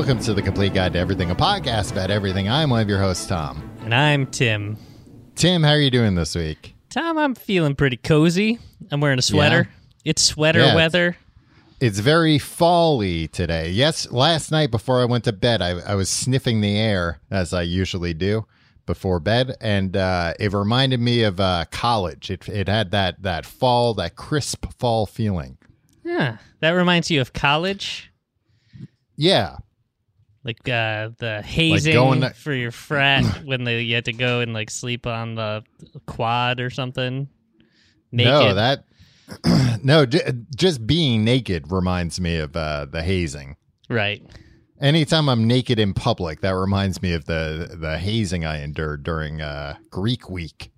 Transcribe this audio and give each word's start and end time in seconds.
Welcome 0.00 0.18
to 0.18 0.32
the 0.32 0.40
Complete 0.40 0.72
Guide 0.72 0.94
to 0.94 0.98
Everything, 0.98 1.30
a 1.30 1.34
podcast 1.34 1.92
about 1.92 2.10
everything. 2.10 2.48
I'm 2.48 2.70
one 2.70 2.80
of 2.80 2.88
your 2.88 2.98
hosts, 2.98 3.26
Tom. 3.26 3.70
And 3.84 3.94
I'm 3.94 4.26
Tim. 4.28 4.78
Tim, 5.34 5.62
how 5.62 5.72
are 5.72 5.78
you 5.78 5.90
doing 5.90 6.14
this 6.14 6.34
week? 6.34 6.74
Tom, 6.88 7.18
I'm 7.18 7.34
feeling 7.34 7.74
pretty 7.74 7.98
cozy. 7.98 8.58
I'm 8.90 9.02
wearing 9.02 9.18
a 9.18 9.22
sweater. 9.22 9.68
It's 10.02 10.22
sweater 10.22 10.60
Yeah, 10.60 10.74
weather. 10.74 11.18
It's 11.80 11.98
very 11.98 12.38
fall-y 12.38 13.28
today. 13.30 13.72
Yes, 13.72 14.10
last 14.10 14.50
night 14.50 14.70
before 14.70 15.02
I 15.02 15.04
went 15.04 15.24
to 15.24 15.34
bed, 15.34 15.60
I, 15.60 15.78
I 15.80 15.94
was 15.96 16.08
sniffing 16.08 16.62
the 16.62 16.78
air 16.78 17.20
as 17.30 17.52
I 17.52 17.60
usually 17.60 18.14
do 18.14 18.46
before 18.86 19.20
bed, 19.20 19.54
and 19.60 19.98
uh, 19.98 20.32
it 20.40 20.54
reminded 20.54 21.00
me 21.00 21.24
of 21.24 21.40
uh, 21.40 21.66
college. 21.70 22.30
It, 22.30 22.48
it 22.48 22.68
had 22.68 22.90
that 22.92 23.20
that 23.20 23.44
fall, 23.44 23.92
that 23.94 24.16
crisp 24.16 24.64
fall 24.78 25.04
feeling. 25.04 25.58
Yeah. 26.02 26.38
That 26.60 26.70
reminds 26.70 27.10
you 27.10 27.20
of 27.20 27.34
college. 27.34 28.10
Yeah, 29.14 29.58
Like 30.42 30.66
uh, 30.68 31.10
the 31.18 31.42
hazing 31.44 31.92
going 31.92 32.20
to- 32.22 32.30
for 32.30 32.52
your 32.54 32.70
frat 32.70 33.24
when 33.44 33.64
they 33.64 33.82
you 33.82 33.94
had 33.94 34.06
to 34.06 34.12
go 34.12 34.40
and 34.40 34.54
like 34.54 34.70
sleep 34.70 35.06
on 35.06 35.34
the 35.34 35.62
quad 36.06 36.60
or 36.60 36.70
something. 36.70 37.28
Naked. 38.12 38.32
no, 38.32 38.54
that 38.54 38.84
no, 39.84 40.06
j- 40.06 40.32
just 40.56 40.86
being 40.86 41.24
naked 41.24 41.70
reminds 41.70 42.20
me 42.20 42.36
of 42.38 42.56
uh, 42.56 42.86
the 42.90 43.02
hazing. 43.02 43.56
right. 43.88 44.22
Anytime 44.80 45.28
I'm 45.28 45.46
naked 45.46 45.78
in 45.78 45.92
public, 45.92 46.40
that 46.40 46.52
reminds 46.56 47.02
me 47.02 47.12
of 47.12 47.26
the 47.26 47.76
the 47.78 47.98
hazing 47.98 48.46
I 48.46 48.62
endured 48.62 49.02
during 49.02 49.42
uh, 49.42 49.74
Greek 49.90 50.30
week. 50.30 50.70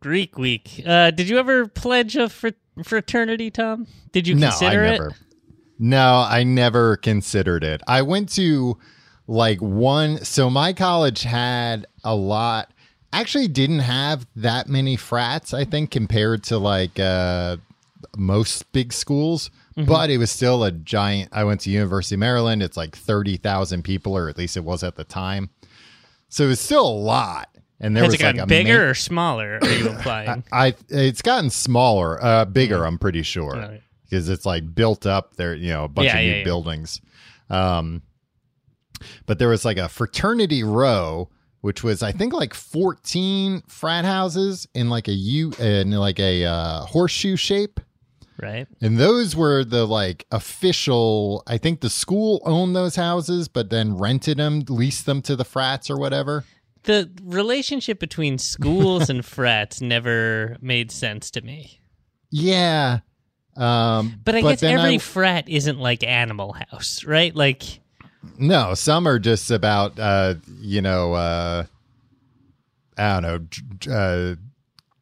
Greek 0.00 0.38
week. 0.38 0.82
Uh, 0.86 1.10
did 1.10 1.28
you 1.28 1.38
ever 1.38 1.66
pledge 1.68 2.16
a 2.16 2.30
fr- 2.30 2.48
fraternity, 2.82 3.50
Tom? 3.50 3.86
Did 4.12 4.26
you 4.26 4.34
no, 4.34 4.48
consider 4.48 4.82
I 4.82 4.86
it? 4.86 4.90
never. 4.92 5.12
No, 5.82 6.24
I 6.28 6.44
never 6.44 6.96
considered 6.98 7.64
it. 7.64 7.80
I 7.88 8.02
went 8.02 8.28
to 8.34 8.76
like 9.26 9.60
one. 9.60 10.18
So 10.24 10.50
my 10.50 10.72
college 10.74 11.22
had 11.22 11.86
a 12.04 12.14
lot. 12.14 12.70
Actually, 13.12 13.48
didn't 13.48 13.78
have 13.80 14.26
that 14.36 14.68
many 14.68 14.94
frats. 14.94 15.52
I 15.54 15.64
think 15.64 15.90
compared 15.90 16.44
to 16.44 16.58
like 16.58 17.00
uh, 17.00 17.56
most 18.16 18.70
big 18.72 18.92
schools, 18.92 19.50
Mm-hmm. 19.76 19.88
but 19.88 20.10
it 20.10 20.18
was 20.18 20.32
still 20.32 20.64
a 20.64 20.72
giant. 20.72 21.28
I 21.32 21.44
went 21.44 21.60
to 21.60 21.70
University 21.70 22.16
of 22.16 22.18
Maryland. 22.18 22.60
It's 22.60 22.76
like 22.76 22.96
thirty 22.96 23.36
thousand 23.36 23.82
people, 23.84 24.16
or 24.16 24.28
at 24.28 24.36
least 24.36 24.56
it 24.56 24.64
was 24.64 24.82
at 24.82 24.96
the 24.96 25.04
time. 25.04 25.48
So 26.28 26.44
it 26.44 26.48
was 26.48 26.60
still 26.60 26.84
a 26.86 26.90
lot. 26.90 27.48
And 27.78 27.96
there 27.96 28.02
Has 28.02 28.08
was 28.10 28.14
it 28.16 28.22
gotten 28.22 28.36
like 28.38 28.44
a 28.44 28.48
bigger 28.48 28.78
ma- 28.84 28.90
or 28.90 28.94
smaller? 28.94 29.58
Are 29.62 29.68
you 29.70 29.88
implying? 29.96 30.42
I 30.52 30.74
it's 30.88 31.22
gotten 31.22 31.50
smaller, 31.50 32.22
uh, 32.22 32.44
bigger. 32.46 32.84
I'm 32.84 32.98
pretty 32.98 33.22
sure 33.22 33.52
Right. 33.54 33.80
Because 34.10 34.28
it's 34.28 34.44
like 34.44 34.74
built 34.74 35.06
up 35.06 35.34
there. 35.36 35.54
You 35.54 35.68
know, 35.70 35.84
a 35.84 35.88
bunch 35.88 36.06
Yeah, 36.06 36.16
of 36.18 36.24
new 36.24 36.30
yeah, 36.30 36.36
yeah. 36.38 36.44
buildings. 36.44 37.00
Um, 37.48 38.02
but 39.26 39.38
there 39.38 39.48
was 39.48 39.64
like 39.64 39.76
a 39.78 39.88
fraternity 39.88 40.62
row, 40.64 41.30
which 41.60 41.82
was 41.82 42.02
I 42.02 42.12
think 42.12 42.32
like 42.32 42.52
14 42.54 43.62
frat 43.68 44.04
houses 44.04 44.68
in 44.74 44.90
like 44.90 45.08
a 45.08 45.12
U 45.12 45.52
in 45.58 45.92
like 45.92 46.18
a 46.20 46.44
uh, 46.44 46.80
horseshoe 46.82 47.36
shape. 47.36 47.80
right. 48.42 48.66
And 48.82 48.98
those 48.98 49.34
were 49.36 49.64
the 49.64 49.86
like 49.86 50.26
official. 50.30 51.42
I 51.46 51.56
think 51.58 51.80
the 51.80 51.90
school 51.90 52.42
owned 52.44 52.74
those 52.76 52.96
houses, 52.96 53.48
but 53.48 53.70
then 53.70 53.96
rented 53.96 54.38
them, 54.38 54.64
leased 54.68 55.06
them 55.06 55.22
to 55.22 55.36
the 55.36 55.44
frats 55.44 55.88
or 55.90 55.96
whatever. 55.98 56.44
The 56.84 57.10
relationship 57.22 58.00
between 58.00 58.38
schools 58.38 59.10
and 59.10 59.24
frats 59.36 59.80
never 59.82 60.56
made 60.62 60.90
sense 60.90 61.30
to 61.32 61.42
me. 61.42 61.80
Yeah. 62.30 63.00
Um, 63.60 64.20
But 64.24 64.34
I 64.36 64.40
guess 64.40 64.60
then 64.60 64.78
every 64.78 64.98
frat 64.98 65.48
isn't 65.48 65.78
like 65.78 66.02
Animal 66.02 66.54
House, 66.54 67.04
right? 67.04 67.34
Like, 67.34 67.62
No, 68.38 68.74
some 68.74 69.06
are 69.06 69.18
just 69.18 69.50
about 69.50 69.98
uh, 69.98 70.34
you 70.60 70.80
know, 70.82 71.12
uh 71.14 71.64
I 72.96 73.20
don't 73.20 73.22
know, 73.86 73.92
uh 73.94 74.34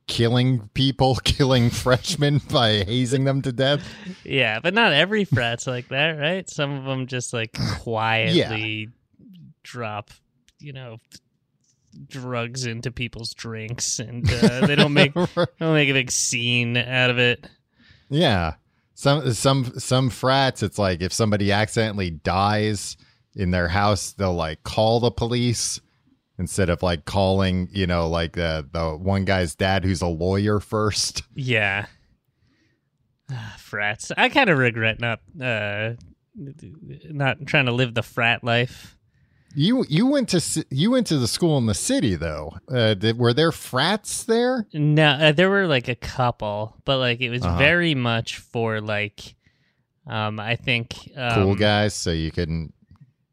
killing 0.08 0.68
people, 0.74 1.14
killing 1.24 1.70
freshmen 1.70 2.40
by 2.50 2.82
hazing 2.84 3.24
them 3.24 3.42
to 3.42 3.52
death. 3.52 3.86
yeah, 4.24 4.58
but 4.60 4.74
not 4.74 4.92
every 4.92 5.24
frat's 5.24 5.66
like 5.66 5.88
that, 5.88 6.12
right? 6.18 6.48
Some 6.50 6.72
of 6.72 6.84
them 6.84 7.06
just 7.06 7.32
like 7.32 7.52
quietly 7.80 8.88
drop, 9.62 10.10
you 10.58 10.72
know, 10.72 10.98
drugs 12.08 12.66
into 12.66 12.90
people's 12.90 13.34
drinks, 13.34 13.98
and 13.98 14.28
uh, 14.30 14.66
they 14.66 14.74
don't 14.74 14.92
make 14.94 15.14
don't 15.14 15.38
make 15.60 15.88
a 15.90 15.92
big 15.94 16.10
scene 16.10 16.76
out 16.76 17.10
of 17.10 17.18
it. 17.18 17.46
Yeah. 18.08 18.54
Some 18.94 19.32
some 19.32 19.64
some 19.78 20.10
frats 20.10 20.62
it's 20.62 20.78
like 20.78 21.02
if 21.02 21.12
somebody 21.12 21.52
accidentally 21.52 22.10
dies 22.10 22.96
in 23.36 23.52
their 23.52 23.68
house, 23.68 24.12
they'll 24.12 24.34
like 24.34 24.64
call 24.64 24.98
the 24.98 25.12
police 25.12 25.80
instead 26.36 26.68
of 26.68 26.82
like 26.82 27.04
calling, 27.04 27.68
you 27.70 27.86
know, 27.86 28.08
like 28.08 28.32
the 28.32 28.68
the 28.72 28.96
one 28.96 29.24
guy's 29.24 29.54
dad 29.54 29.84
who's 29.84 30.02
a 30.02 30.08
lawyer 30.08 30.58
first. 30.58 31.22
Yeah. 31.36 31.86
Ah, 33.30 33.54
Frats. 33.58 34.10
I 34.16 34.28
kind 34.30 34.50
of 34.50 34.58
regret 34.58 34.98
not 34.98 35.20
uh 35.40 35.90
not 36.34 37.46
trying 37.46 37.66
to 37.66 37.72
live 37.72 37.94
the 37.94 38.02
frat 38.02 38.42
life. 38.42 38.97
You 39.58 39.84
you 39.88 40.06
went 40.06 40.28
to 40.28 40.64
you 40.70 40.92
went 40.92 41.08
to 41.08 41.18
the 41.18 41.26
school 41.26 41.58
in 41.58 41.66
the 41.66 41.74
city 41.74 42.14
though. 42.14 42.54
Uh, 42.72 42.94
did, 42.94 43.18
were 43.18 43.32
there 43.32 43.50
frats 43.50 44.22
there? 44.22 44.68
No, 44.72 45.08
uh, 45.10 45.32
there 45.32 45.50
were 45.50 45.66
like 45.66 45.88
a 45.88 45.96
couple, 45.96 46.76
but 46.84 46.98
like 46.98 47.20
it 47.20 47.28
was 47.28 47.42
Uh-huh. 47.42 47.58
very 47.58 47.96
much 47.96 48.36
for 48.36 48.80
like 48.80 49.34
um 50.06 50.38
I 50.38 50.54
think 50.54 50.94
um, 51.16 51.34
Cool 51.34 51.54
guys, 51.56 51.92
so 51.94 52.12
you 52.12 52.30
couldn't. 52.30 52.72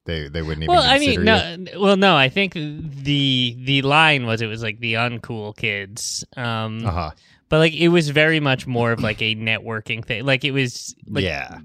They 0.05 0.27
they 0.27 0.41
wouldn't 0.41 0.63
even. 0.63 0.73
Well, 0.75 0.83
I 0.83 0.97
mean, 0.97 1.23
no, 1.23 1.57
well, 1.77 1.95
no. 1.95 2.15
I 2.15 2.29
think 2.29 2.53
the 2.53 3.55
the 3.63 3.83
line 3.83 4.25
was 4.25 4.41
it 4.41 4.47
was 4.47 4.63
like 4.63 4.79
the 4.79 4.95
uncool 4.95 5.55
kids. 5.55 6.25
Um. 6.35 6.83
Uh 6.85 6.91
huh. 6.91 7.11
but 7.49 7.59
like 7.59 7.75
it 7.75 7.89
was 7.89 8.09
very 8.09 8.39
much 8.39 8.65
more 8.65 8.91
of 8.91 8.99
like 8.99 9.21
a 9.21 9.35
networking 9.35 10.03
thing. 10.03 10.25
Like 10.25 10.43
it 10.43 10.51
was 10.51 10.95
like 11.07 11.23
yeah. 11.23 11.59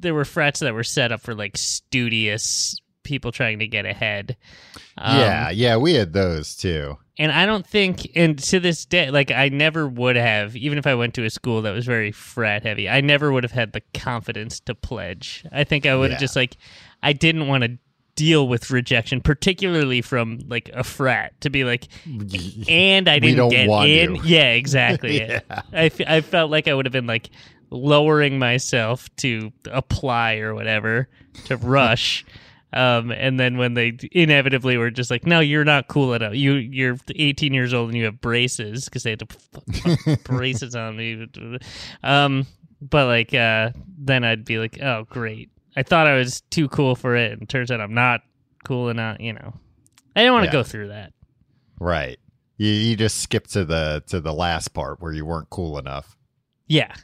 there 0.00 0.12
were 0.12 0.24
frats 0.24 0.58
that 0.58 0.74
were 0.74 0.82
set 0.82 1.12
up 1.12 1.20
for 1.20 1.36
like 1.36 1.56
studious 1.56 2.76
people 3.02 3.32
trying 3.32 3.58
to 3.60 3.66
get 3.66 3.86
ahead. 3.86 4.36
Um, 4.98 5.18
yeah, 5.18 5.50
yeah, 5.50 5.76
we 5.76 5.94
had 5.94 6.12
those 6.12 6.54
too. 6.56 6.98
and 7.18 7.30
I 7.32 7.46
don't 7.46 7.66
think, 7.66 8.10
and 8.14 8.38
to 8.44 8.60
this 8.60 8.84
day, 8.84 9.10
like 9.10 9.30
I 9.30 9.48
never 9.48 9.86
would 9.88 10.16
have, 10.16 10.56
even 10.56 10.78
if 10.78 10.86
I 10.86 10.94
went 10.94 11.14
to 11.14 11.24
a 11.24 11.30
school 11.30 11.62
that 11.62 11.72
was 11.72 11.84
very 11.86 12.12
frat 12.12 12.62
heavy, 12.62 12.88
I 12.88 13.00
never 13.00 13.32
would 13.32 13.44
have 13.44 13.52
had 13.52 13.72
the 13.72 13.82
confidence 13.94 14.60
to 14.60 14.74
pledge. 14.74 15.44
I 15.52 15.64
think 15.64 15.86
I 15.86 15.94
would 15.96 16.10
have 16.10 16.18
Yeah. 16.20 16.24
just 16.24 16.36
like, 16.36 16.56
I 17.02 17.12
didn't 17.12 17.46
want 17.48 17.64
to 17.64 17.78
deal 18.14 18.46
with 18.46 18.70
rejection, 18.70 19.20
particularly 19.22 20.02
from 20.02 20.38
like 20.46 20.70
a 20.74 20.84
frat, 20.84 21.32
to 21.40 21.48
be 21.50 21.64
like, 21.64 21.88
and 22.68 23.08
I 23.08 23.18
didn't 23.18 23.48
get 23.50 23.68
in. 23.88 24.16
Yeah, 24.24 24.50
exactly. 24.52 25.18
Yeah. 25.18 25.40
I, 25.72 25.84
f- 25.86 26.00
I 26.06 26.20
felt 26.20 26.50
like 26.50 26.68
I 26.68 26.74
would 26.74 26.84
have 26.86 26.92
been 26.92 27.06
like 27.06 27.30
lowering 27.70 28.38
myself 28.38 29.08
to 29.16 29.50
apply 29.70 30.36
or 30.36 30.54
whatever 30.54 31.08
to 31.46 31.56
rush. 31.56 32.24
Um, 32.72 33.10
and 33.10 33.38
then 33.38 33.58
when 33.58 33.74
they 33.74 33.98
inevitably 34.12 34.76
were 34.78 34.90
just 34.90 35.10
like, 35.10 35.26
"No, 35.26 35.40
you're 35.40 35.64
not 35.64 35.88
cool 35.88 36.14
enough. 36.14 36.34
You 36.34 36.54
you're 36.54 36.96
18 37.14 37.52
years 37.52 37.74
old 37.74 37.90
and 37.90 37.98
you 37.98 38.04
have 38.04 38.20
braces 38.20 38.86
because 38.86 39.02
they 39.02 39.10
had 39.10 39.18
to 39.20 39.26
put 39.26 40.24
braces 40.24 40.74
on 40.74 40.96
me." 40.96 41.26
Um, 42.02 42.46
but 42.80 43.06
like, 43.06 43.34
uh, 43.34 43.70
then 43.98 44.24
I'd 44.24 44.44
be 44.44 44.58
like, 44.58 44.80
"Oh, 44.82 45.04
great! 45.10 45.50
I 45.76 45.82
thought 45.82 46.06
I 46.06 46.16
was 46.16 46.40
too 46.50 46.68
cool 46.68 46.94
for 46.94 47.14
it, 47.16 47.32
and 47.38 47.48
turns 47.48 47.70
out 47.70 47.80
I'm 47.80 47.94
not 47.94 48.22
cool 48.64 48.88
enough." 48.88 49.18
You 49.20 49.34
know, 49.34 49.54
I 50.16 50.20
didn't 50.20 50.32
want 50.34 50.44
to 50.44 50.48
Yeah. 50.48 50.52
go 50.52 50.62
through 50.62 50.88
that. 50.88 51.12
Right. 51.78 52.18
You 52.56 52.68
you 52.70 52.96
just 52.96 53.20
skipped 53.20 53.52
to 53.52 53.64
the 53.64 54.02
to 54.08 54.20
the 54.20 54.32
last 54.32 54.68
part 54.68 55.00
where 55.00 55.12
you 55.12 55.26
weren't 55.26 55.50
cool 55.50 55.78
enough. 55.78 56.16
Yeah, 56.68 56.94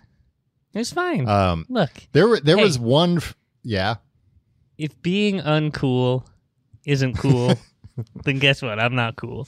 it 0.72 0.78
was 0.78 0.92
fine. 0.92 1.28
Um, 1.28 1.66
Look, 1.68 1.90
there 2.12 2.26
were 2.28 2.40
there 2.40 2.56
Hey. 2.56 2.64
was 2.64 2.78
one. 2.78 3.16
f- 3.18 3.36
Yeah. 3.62 3.96
If 4.78 5.00
being 5.02 5.40
uncool 5.40 6.24
isn't 6.86 7.18
cool, 7.18 7.54
then 8.24 8.38
guess 8.38 8.62
what? 8.62 8.78
I'm 8.78 8.94
not 8.94 9.16
cool. 9.16 9.46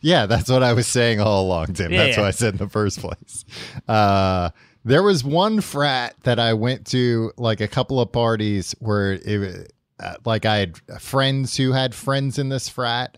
Yeah, 0.00 0.26
that's 0.26 0.50
what 0.50 0.62
I 0.62 0.72
was 0.72 0.86
saying 0.86 1.20
all 1.20 1.42
along, 1.46 1.74
Tim. 1.74 1.92
Yeah, 1.92 2.04
that's 2.04 2.16
yeah. 2.16 2.22
what 2.22 2.28
I 2.28 2.32
said 2.32 2.54
in 2.54 2.58
the 2.58 2.68
first 2.68 3.00
place. 3.00 3.44
Uh, 3.86 4.50
there 4.84 5.02
was 5.02 5.24
one 5.24 5.60
frat 5.60 6.14
that 6.24 6.38
I 6.38 6.54
went 6.54 6.86
to, 6.88 7.32
like 7.36 7.60
a 7.60 7.68
couple 7.68 8.00
of 8.00 8.12
parties 8.12 8.74
where 8.80 9.12
it, 9.12 9.72
uh, 9.98 10.14
like 10.24 10.44
I 10.44 10.58
had 10.58 10.78
friends 11.00 11.56
who 11.56 11.72
had 11.72 11.94
friends 11.94 12.38
in 12.38 12.48
this 12.50 12.68
frat, 12.68 13.16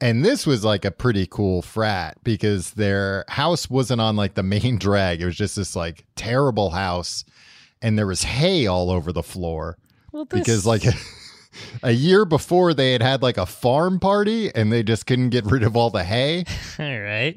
and 0.00 0.24
this 0.24 0.46
was 0.46 0.64
like 0.64 0.84
a 0.84 0.90
pretty 0.90 1.26
cool 1.26 1.62
frat 1.62 2.18
because 2.22 2.72
their 2.72 3.24
house 3.28 3.68
wasn't 3.68 4.00
on 4.00 4.14
like 4.14 4.34
the 4.34 4.42
main 4.42 4.78
drag. 4.78 5.20
It 5.20 5.26
was 5.26 5.36
just 5.36 5.56
this 5.56 5.74
like 5.74 6.04
terrible 6.14 6.70
house, 6.70 7.24
and 7.82 7.98
there 7.98 8.06
was 8.06 8.22
hay 8.22 8.66
all 8.66 8.90
over 8.90 9.12
the 9.12 9.22
floor 9.22 9.78
Well, 10.14 10.24
this, 10.26 10.40
because 10.40 10.64
like 10.64 10.84
a 11.82 11.90
year 11.90 12.24
before 12.24 12.72
they 12.72 12.92
had 12.92 13.02
had 13.02 13.20
like 13.20 13.36
a 13.36 13.46
farm 13.46 13.98
party 13.98 14.54
and 14.54 14.72
they 14.72 14.82
just 14.84 15.06
couldn't 15.06 15.30
get 15.30 15.44
rid 15.44 15.64
of 15.64 15.76
all 15.76 15.90
the 15.90 16.04
hay. 16.04 16.44
all 16.78 17.00
right, 17.00 17.34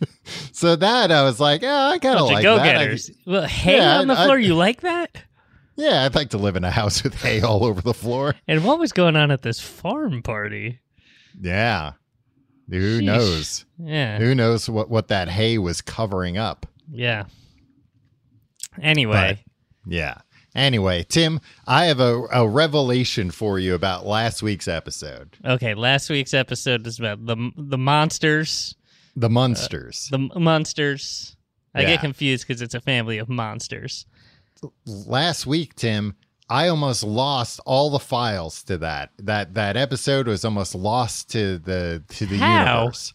So 0.52 0.76
that 0.76 1.10
I 1.10 1.22
was 1.24 1.40
like, 1.40 1.62
yeah, 1.62 1.86
I 1.88 1.98
kind 1.98 2.18
of 2.18 2.26
like 2.26 2.44
of 2.44 2.58
that. 2.58 2.60
I- 2.60 2.72
go-getters. 2.74 3.10
well, 3.26 3.46
hay 3.46 3.78
Yeah, 3.78 3.98
on 4.00 4.08
the 4.08 4.14
I- 4.18 4.24
floor. 4.26 4.38
you 4.38 4.54
like 4.54 4.82
that? 4.82 5.22
yeah, 5.76 6.04
I'd 6.04 6.14
like 6.14 6.30
to 6.30 6.38
live 6.38 6.54
in 6.56 6.64
a 6.64 6.70
house 6.70 7.02
with 7.02 7.14
hay 7.14 7.40
all 7.40 7.64
over 7.64 7.80
the 7.80 7.94
floor. 7.94 8.34
And 8.46 8.62
what 8.64 8.78
was 8.78 8.92
going 8.92 9.16
on 9.16 9.30
at 9.30 9.40
this 9.42 9.58
farm 9.60 10.22
party? 10.22 10.80
Yeah. 11.40 11.92
Who 12.68 13.00
Sheesh. 13.00 13.04
knows? 13.04 13.64
Yeah, 13.78 14.18
Who 14.18 14.34
knows 14.34 14.68
what, 14.68 14.90
what 14.90 15.08
that 15.08 15.28
hay 15.30 15.56
was 15.56 15.80
covering 15.80 16.36
up? 16.36 16.66
yeah. 16.92 17.24
Anyway, 18.82 19.42
Yeah. 19.86 20.18
Anyway, 20.58 21.04
Tim, 21.08 21.40
I 21.68 21.84
have 21.86 22.00
a, 22.00 22.24
a 22.32 22.48
revelation 22.48 23.30
for 23.30 23.60
you 23.60 23.74
about 23.74 24.04
last 24.06 24.42
week's 24.42 24.66
episode. 24.66 25.36
okay. 25.44 25.74
Last 25.74 26.10
week's 26.10 26.34
episode 26.34 26.84
is 26.86 26.98
about 26.98 27.24
the 27.24 27.50
the 27.56 27.78
monsters. 27.78 28.74
The 29.14 29.30
Munsters. 29.30 30.08
The 30.10 30.18
monsters. 30.18 31.36
I 31.74 31.82
Yeah. 31.82 31.86
get 31.90 32.00
confused 32.00 32.46
because 32.46 32.60
it's 32.62 32.74
a 32.74 32.80
family 32.80 33.18
of 33.18 33.28
monsters. 33.28 34.06
last 34.84 35.46
week, 35.46 35.74
Tim, 35.76 36.16
I 36.50 36.66
almost 36.68 37.04
lost 37.04 37.60
all 37.64 37.90
the 37.90 37.98
files 38.00 38.64
to 38.64 38.78
that. 38.78 39.10
That 39.18 39.54
that 39.54 39.76
episode 39.76 40.26
was 40.26 40.44
almost 40.44 40.74
lost 40.74 41.30
to 41.30 41.58
the 41.58 42.02
to 42.08 42.26
the 42.26 42.38
How? 42.38 42.78
universe. 42.80 43.14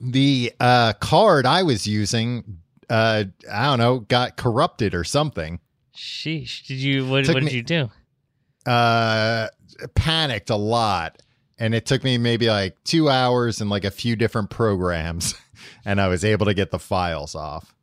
The 0.00 0.52
uh, 0.60 0.92
card 0.94 1.46
I 1.46 1.62
was 1.62 1.86
using, 1.86 2.58
uh, 2.90 3.24
I 3.50 3.64
don't 3.66 3.78
know, 3.78 4.00
got 4.00 4.36
corrupted 4.36 4.94
or 4.94 5.04
something. 5.04 5.60
Sheesh. 5.96 6.66
Did 6.66 6.78
you? 6.78 7.06
What, 7.06 7.24
Took 7.24 7.34
what 7.34 7.40
did 7.44 7.50
me- 7.52 7.56
you 7.56 7.62
do? 7.62 7.90
Uh, 8.66 9.48
panicked 9.94 10.50
a 10.50 10.56
lot, 10.56 11.20
and 11.58 11.74
it 11.74 11.86
took 11.86 12.02
me 12.02 12.18
maybe 12.18 12.48
like 12.48 12.82
two 12.84 13.08
hours 13.08 13.60
and 13.60 13.68
like 13.70 13.84
a 13.84 13.90
few 13.90 14.16
different 14.16 14.50
programs, 14.50 15.34
and 15.84 16.00
I 16.00 16.08
was 16.08 16.24
able 16.24 16.46
to 16.46 16.54
get 16.54 16.70
the 16.70 16.78
files 16.78 17.34
off. 17.34 17.74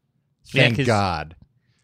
Yeah, 0.54 0.69
God. 0.72 1.36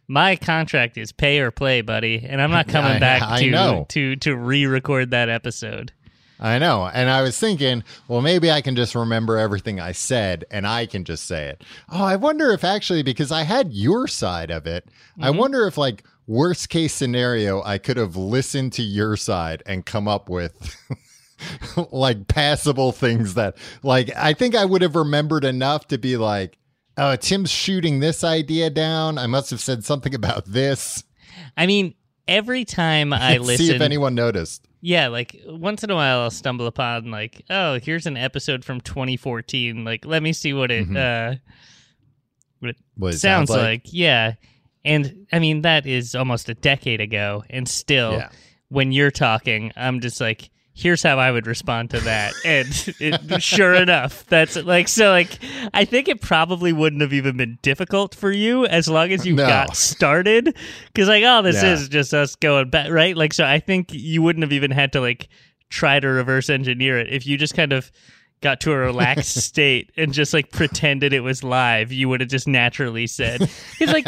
My 0.09 0.35
contract 0.37 0.97
is 0.97 1.11
pay 1.11 1.39
or 1.39 1.51
play, 1.51 1.81
buddy, 1.81 2.25
and 2.27 2.41
I'm 2.41 2.51
not 2.51 2.67
coming 2.69 2.93
I- 2.93 2.99
back 2.99 3.21
I 3.21 3.43
to 3.43 3.49
know. 3.51 3.85
to 3.89 4.15
to 4.17 4.35
re-record 4.35 5.11
that 5.11 5.29
episode. 5.29 5.91
I 6.39 6.59
know. 6.59 6.87
And 6.87 7.09
I 7.09 7.23
was 7.23 7.37
thinking, 7.39 7.83
well, 8.07 8.21
maybe 8.21 8.51
I 8.51 8.61
can 8.61 8.75
just 8.75 8.93
remember 8.93 9.37
everything 9.37 9.79
I 9.79 9.91
said 9.93 10.45
and 10.51 10.67
I 10.67 10.85
can 10.85 11.03
just 11.03 11.25
say 11.25 11.47
it. 11.47 11.63
Oh, 11.89 12.03
I 12.03 12.15
wonder 12.15 12.51
if 12.51 12.63
actually, 12.63 13.01
because 13.01 13.31
I 13.31 13.41
had 13.41 13.73
your 13.73 14.07
side 14.07 14.51
of 14.51 14.67
it, 14.67 14.87
I 15.19 15.29
Mhm. 15.31 15.37
wonder 15.37 15.65
if, 15.65 15.79
like, 15.79 16.03
worst 16.27 16.69
case 16.69 16.93
scenario, 16.93 17.63
I 17.63 17.77
could 17.79 17.97
have 17.97 18.15
listened 18.15 18.73
to 18.73 18.83
your 18.83 19.15
side 19.17 19.63
and 19.65 19.85
come 19.85 20.07
up 20.07 20.29
with. 20.29 20.75
like 21.91 22.27
passable 22.27 22.91
things 22.91 23.35
that 23.35 23.55
like 23.83 24.09
I 24.17 24.33
think 24.33 24.55
I 24.55 24.65
would 24.65 24.81
have 24.81 24.95
remembered 24.95 25.45
enough 25.45 25.87
to 25.89 25.97
be 25.99 26.17
like, 26.17 26.57
oh, 26.97 27.15
Tim's 27.15 27.51
shooting 27.51 27.99
this 27.99 28.23
idea 28.23 28.69
down. 28.71 29.17
I 29.19 29.27
must 29.27 29.51
have 29.51 29.59
said 29.61 29.85
something 29.85 30.15
about 30.15 30.45
this. 30.45 31.03
I 31.55 31.67
mean, 31.67 31.93
every 32.27 32.65
time 32.65 33.13
I 33.13 33.37
listen, 33.37 33.65
See 33.67 33.75
if 33.75 33.81
anyone 33.81 34.15
noticed. 34.15 34.67
yeah, 34.81 35.09
like 35.09 35.39
once 35.45 35.83
in 35.83 35.91
a 35.91 35.95
while 35.95 36.21
I'll 36.21 36.31
stumble 36.31 36.65
upon 36.65 37.11
like, 37.11 37.43
oh, 37.51 37.77
here's 37.79 38.07
an 38.07 38.17
episode 38.17 38.65
from 38.65 38.81
2014. 38.81 39.85
Like, 39.85 40.05
let 40.07 40.23
me 40.23 40.33
see 40.33 40.53
what 40.53 40.71
it 40.71 40.89
Mhm. 40.89 40.97
uh, 40.97 41.35
what 42.59 42.69
it 42.69 42.77
What 42.95 43.13
it 43.13 43.19
sounds 43.19 43.51
like. 43.51 43.83
Yeah, 43.93 44.33
and 44.85 45.27
I 45.31 45.39
mean 45.39 45.61
that 45.61 45.85
is 45.85 46.15
almost 46.15 46.49
a 46.49 46.53
decade 46.53 47.01
ago, 47.01 47.43
and 47.49 47.67
still, 47.67 48.13
Yeah. 48.13 48.29
when 48.69 48.91
you're 48.91 49.11
talking, 49.11 49.71
I'm 49.75 49.99
just 50.01 50.19
like. 50.21 50.49
Here's 50.79 51.01
how 51.01 51.17
I 51.17 51.31
would 51.31 51.47
respond 51.47 51.89
to 51.89 51.99
that, 52.01 52.33
and 52.45 52.67
it, 52.99 53.41
sure 53.41 53.73
enough, 53.73 54.27
that's 54.27 54.55
like 54.57 54.87
so. 54.87 55.09
Like, 55.09 55.39
I 55.73 55.85
think 55.85 56.07
it 56.07 56.21
probably 56.21 56.71
wouldn't 56.71 57.01
have 57.01 57.13
even 57.13 57.35
been 57.35 57.57
difficult 57.63 58.13
for 58.13 58.31
you 58.31 58.67
as 58.67 58.87
long 58.87 59.11
as 59.11 59.25
you 59.25 59.33
No. 59.33 59.47
got 59.47 59.75
started, 59.75 60.55
because 60.93 61.07
like, 61.09 61.23
oh, 61.25 61.41
this 61.41 61.63
Yeah. 61.63 61.73
is 61.73 61.89
just 61.89 62.13
us 62.13 62.35
going 62.35 62.69
back, 62.69 62.91
right? 62.91 63.17
Like, 63.17 63.33
so 63.33 63.43
I 63.43 63.59
think 63.59 63.91
you 63.91 64.21
wouldn't 64.21 64.43
have 64.43 64.53
even 64.53 64.69
had 64.69 64.93
to 64.93 65.01
like 65.01 65.29
try 65.71 65.99
to 65.99 66.07
reverse 66.07 66.47
engineer 66.47 66.99
it 66.99 67.11
if 67.11 67.25
you 67.25 67.39
just 67.39 67.55
kind 67.55 67.73
of 67.73 67.91
got 68.41 68.61
to 68.61 68.71
a 68.71 68.77
relaxed 68.77 69.33
state 69.41 69.91
and 69.97 70.13
just 70.13 70.31
like 70.31 70.51
pretended 70.51 71.11
it 71.11 71.21
was 71.21 71.43
live. 71.43 71.91
You 71.91 72.07
would 72.09 72.19
have 72.21 72.29
just 72.29 72.47
naturally 72.47 73.07
said, 73.07 73.41
"It's 73.79 73.91
like 73.91 74.05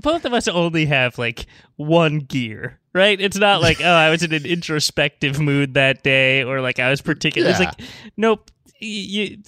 both 0.00 0.24
of 0.24 0.32
us 0.32 0.48
only 0.48 0.86
have 0.86 1.18
like 1.18 1.46
one 1.76 2.18
gear." 2.20 2.78
Right? 2.92 3.20
It's 3.20 3.36
not 3.36 3.60
like, 3.60 3.80
oh, 3.80 3.84
I 3.84 4.08
was 4.10 4.22
in 4.22 4.32
an 4.32 4.46
introspective 4.46 5.40
mood 5.40 5.74
that 5.74 6.04
day, 6.04 6.44
or 6.44 6.60
like 6.60 6.78
I 6.78 6.90
was 6.90 7.00
particular. 7.00 7.50
It's 7.50 7.58
like, 7.58 7.74
nope. 8.16 8.50
You, 8.78 9.38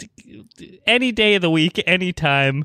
any 0.87 1.13
day 1.13 1.35
of 1.37 1.43
the 1.43 1.51
week, 1.51 1.81
anytime 1.87 2.65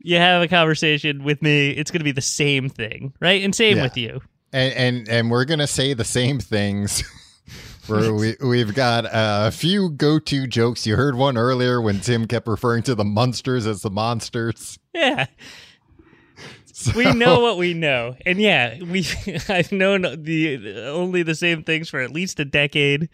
you 0.00 0.16
have 0.18 0.42
a 0.42 0.48
conversation 0.48 1.24
with 1.24 1.40
me, 1.42 1.70
it's 1.70 1.90
going 1.90 2.00
to 2.00 2.04
be 2.04 2.12
the 2.12 2.20
same 2.20 2.68
thing, 2.68 3.14
right? 3.20 3.42
And 3.42 3.54
same 3.54 3.78
Yeah. 3.78 3.82
with 3.84 3.96
you. 3.96 4.20
and 4.52 4.74
and 4.74 5.08
and 5.08 5.30
we're 5.30 5.44
gonna 5.46 5.66
say 5.66 5.94
the 5.94 6.04
same 6.04 6.38
things. 6.40 7.02
Where 7.86 8.12
we 8.14 8.36
we've 8.44 8.74
got 8.74 9.06
a 9.10 9.50
few 9.50 9.90
go-to 9.90 10.46
jokes. 10.46 10.86
You 10.86 10.94
heard 10.96 11.16
one 11.16 11.36
earlier 11.38 11.80
when 11.80 12.00
Tim 12.00 12.26
kept 12.26 12.46
referring 12.46 12.82
to 12.84 12.94
the 12.94 13.04
monsters 13.04 13.66
as 13.66 13.80
the 13.82 13.90
monsters. 13.90 14.78
Yeah, 14.94 15.26
So- 16.92 16.98
we 16.98 17.12
know 17.12 17.40
what 17.40 17.56
we 17.58 17.74
know, 17.74 18.16
and 18.26 18.40
yeah, 18.40 18.78
we 18.82 19.06
I've 19.48 19.72
known 19.72 20.02
the 20.22 20.86
only 20.88 21.22
the 21.22 21.34
same 21.34 21.62
things 21.64 21.88
for 21.88 22.00
at 22.00 22.10
least 22.10 22.40
a 22.40 22.44
decade. 22.44 23.08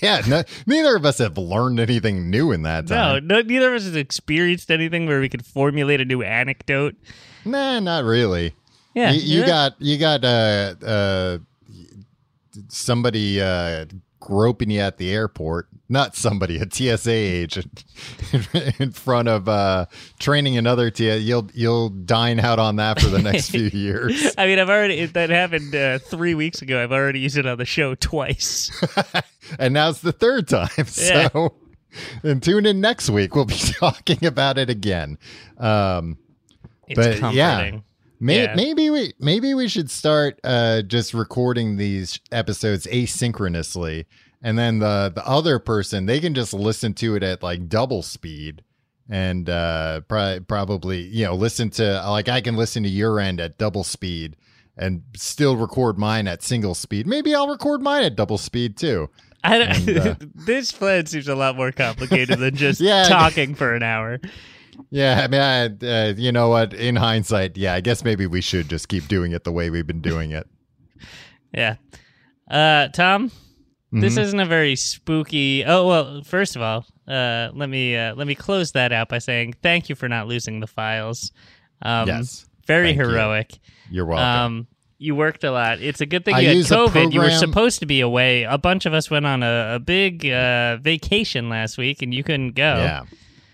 Yeah, 0.00 0.22
no, 0.28 0.44
neither 0.64 0.94
of 0.94 1.04
us 1.04 1.18
have 1.18 1.36
learned 1.36 1.80
anything 1.80 2.30
new 2.30 2.52
in 2.52 2.62
that 2.62 2.88
No, 2.88 2.94
time. 3.14 3.26
no, 3.26 3.42
neither 3.42 3.68
of 3.68 3.74
us 3.74 3.84
has 3.84 3.96
experienced 3.96 4.70
anything 4.70 5.06
where 5.06 5.18
we 5.20 5.28
could 5.28 5.44
formulate 5.44 6.00
a 6.00 6.04
new 6.04 6.22
anecdote. 6.22 6.94
Nah, 7.44 7.80
not 7.80 8.04
really. 8.04 8.54
Yeah, 8.94 9.10
you, 9.10 9.20
you 9.20 9.40
yeah. 9.40 9.46
got 9.46 9.72
you 9.80 9.98
got 9.98 10.24
uh 10.24 10.74
uh 10.86 11.38
somebody 12.68 13.40
uh 13.40 13.86
groping 14.22 14.70
you 14.70 14.80
at 14.80 14.98
the 14.98 15.12
airport. 15.12 15.68
Not 15.88 16.16
somebody, 16.16 16.56
a 16.58 16.64
TSA 16.70 17.10
agent 17.10 17.84
in 18.78 18.92
front 18.92 19.28
of 19.28 19.48
uh 19.48 19.86
training 20.18 20.56
another 20.56 20.90
TSA. 20.94 21.18
You'll 21.18 21.50
you'll 21.52 21.90
dine 21.90 22.40
out 22.40 22.58
on 22.58 22.76
that 22.76 23.00
for 23.00 23.08
the 23.08 23.20
next 23.20 23.50
few 23.50 23.64
years. 23.72 24.32
I 24.38 24.46
mean, 24.46 24.58
I've 24.58 24.70
already 24.70 25.04
that 25.06 25.28
happened 25.30 25.74
uh, 25.74 25.98
three 25.98 26.34
weeks 26.34 26.62
ago. 26.62 26.82
I've 26.82 26.92
already 26.92 27.20
used 27.20 27.36
it 27.36 27.46
on 27.46 27.58
the 27.58 27.64
show 27.66 27.94
twice. 27.94 28.70
and 29.58 29.74
now 29.74 29.90
it's 29.90 30.00
the 30.00 30.12
third 30.12 30.48
time. 30.48 30.68
Yeah. 30.78 31.28
So, 31.28 31.54
and 32.22 32.42
tune 32.42 32.64
in 32.64 32.80
next 32.80 33.10
week. 33.10 33.34
We'll 33.34 33.44
be 33.44 33.54
talking 33.54 34.24
about 34.24 34.56
it 34.56 34.70
again. 34.70 35.18
Um, 35.58 36.16
It's 36.88 36.96
But, 36.96 37.18
comforting. 37.18 37.36
yeah. 37.36 37.80
May, 38.22 38.44
Yeah. 38.44 38.54
Maybe 38.54 38.88
we 38.90 39.12
maybe 39.18 39.52
we 39.54 39.68
should 39.68 39.90
start 39.90 40.40
uh, 40.44 40.82
just 40.82 41.12
recording 41.12 41.76
these 41.76 42.18
episodes 42.30 42.86
asynchronously, 42.86 44.06
and 44.42 44.58
then 44.58 44.78
the 44.78 45.12
the 45.14 45.26
other 45.26 45.58
person 45.58 46.06
they 46.06 46.20
can 46.20 46.34
just 46.34 46.54
listen 46.54 46.94
to 46.94 47.16
it 47.16 47.22
at 47.22 47.42
like 47.42 47.68
double 47.68 48.02
speed. 48.02 48.62
And 49.10 49.50
uh, 49.50 50.02
pro- 50.02 50.40
probably, 50.40 51.02
you 51.02 51.24
know, 51.24 51.34
listen 51.34 51.68
to 51.70 52.02
like 52.08 52.28
I 52.28 52.40
can 52.40 52.56
listen 52.56 52.82
to 52.84 52.88
your 52.88 53.20
end 53.20 53.40
at 53.40 53.58
double 53.58 53.84
speed 53.84 54.36
and 54.76 55.02
still 55.16 55.56
record 55.56 55.98
mine 55.98 56.26
at 56.26 56.42
single 56.42 56.74
speed. 56.74 57.06
Maybe 57.06 57.34
I'll 57.34 57.48
record 57.48 57.82
mine 57.82 58.04
at 58.04 58.16
double 58.16 58.38
speed 58.38 58.78
too. 58.78 59.10
I 59.44 59.58
don't, 59.58 59.88
And, 59.88 59.98
uh, 59.98 60.14
this 60.34 60.72
plan 60.72 61.06
seems 61.06 61.28
a 61.28 61.34
lot 61.34 61.56
more 61.56 61.72
complicated 61.72 62.38
than 62.38 62.54
just 62.54 62.80
Yeah, 62.80 63.04
talking 63.04 63.54
for 63.54 63.74
an 63.74 63.82
hour. 63.82 64.18
Yeah, 64.90 65.20
I 65.24 65.28
mean, 65.28 65.40
I, 65.40 65.86
uh, 65.86 66.14
you 66.16 66.32
know 66.32 66.48
what? 66.48 66.72
In 66.74 66.96
hindsight, 66.96 67.56
yeah, 67.56 67.74
I 67.74 67.80
guess 67.80 68.04
maybe 68.04 68.26
we 68.26 68.40
should 68.40 68.68
just 68.68 68.88
keep 68.88 69.06
doing 69.08 69.32
it 69.32 69.44
the 69.44 69.52
way 69.52 69.70
we've 69.70 69.86
been 69.86 70.00
doing 70.02 70.30
it. 70.32 70.46
Yeah. 71.54 71.76
Uh, 72.50 72.88
Tom, 72.88 73.30
this 73.92 74.14
Mhm. 74.14 74.22
isn't 74.22 74.40
a 74.40 74.46
very 74.46 74.74
spooky. 74.74 75.64
Oh 75.66 75.86
well, 75.86 76.22
first 76.24 76.56
of 76.56 76.62
all, 76.62 76.86
uh, 77.06 77.50
let 77.52 77.68
me 77.68 77.94
uh, 77.94 78.14
let 78.14 78.26
me 78.26 78.34
close 78.34 78.72
that 78.72 78.90
out 78.92 79.10
by 79.10 79.18
saying 79.18 79.54
thank 79.62 79.90
you 79.90 79.94
for 79.94 80.08
not 80.08 80.28
losing 80.28 80.60
the 80.60 80.66
files. 80.66 81.30
Um, 81.82 82.08
yes, 82.08 82.46
very 82.66 82.94
heroic. 82.94 83.58
you're 83.90 84.06
welcome. 84.06 84.26
Um, 84.26 84.66
you 84.98 85.14
worked 85.14 85.44
a 85.44 85.50
lot. 85.50 85.80
It's 85.80 86.00
a 86.00 86.06
good 86.06 86.24
thing 86.24 86.36
I 86.36 86.40
you 86.40 86.48
had 86.48 86.56
use 86.56 86.70
a 86.70 86.76
COVID. 86.76 87.12
You 87.12 87.20
were 87.20 87.30
supposed 87.30 87.80
to 87.80 87.86
be 87.86 88.00
away. 88.00 88.44
A 88.44 88.56
bunch 88.56 88.86
of 88.86 88.94
us 88.94 89.10
went 89.10 89.26
on 89.26 89.42
a, 89.42 89.74
a 89.74 89.78
big 89.78 90.24
uh, 90.24 90.76
vacation 90.78 91.48
last 91.50 91.76
week, 91.76 92.00
and 92.00 92.14
you 92.14 92.22
couldn't 92.24 92.52
go. 92.54 92.76
yeah, 92.76 93.02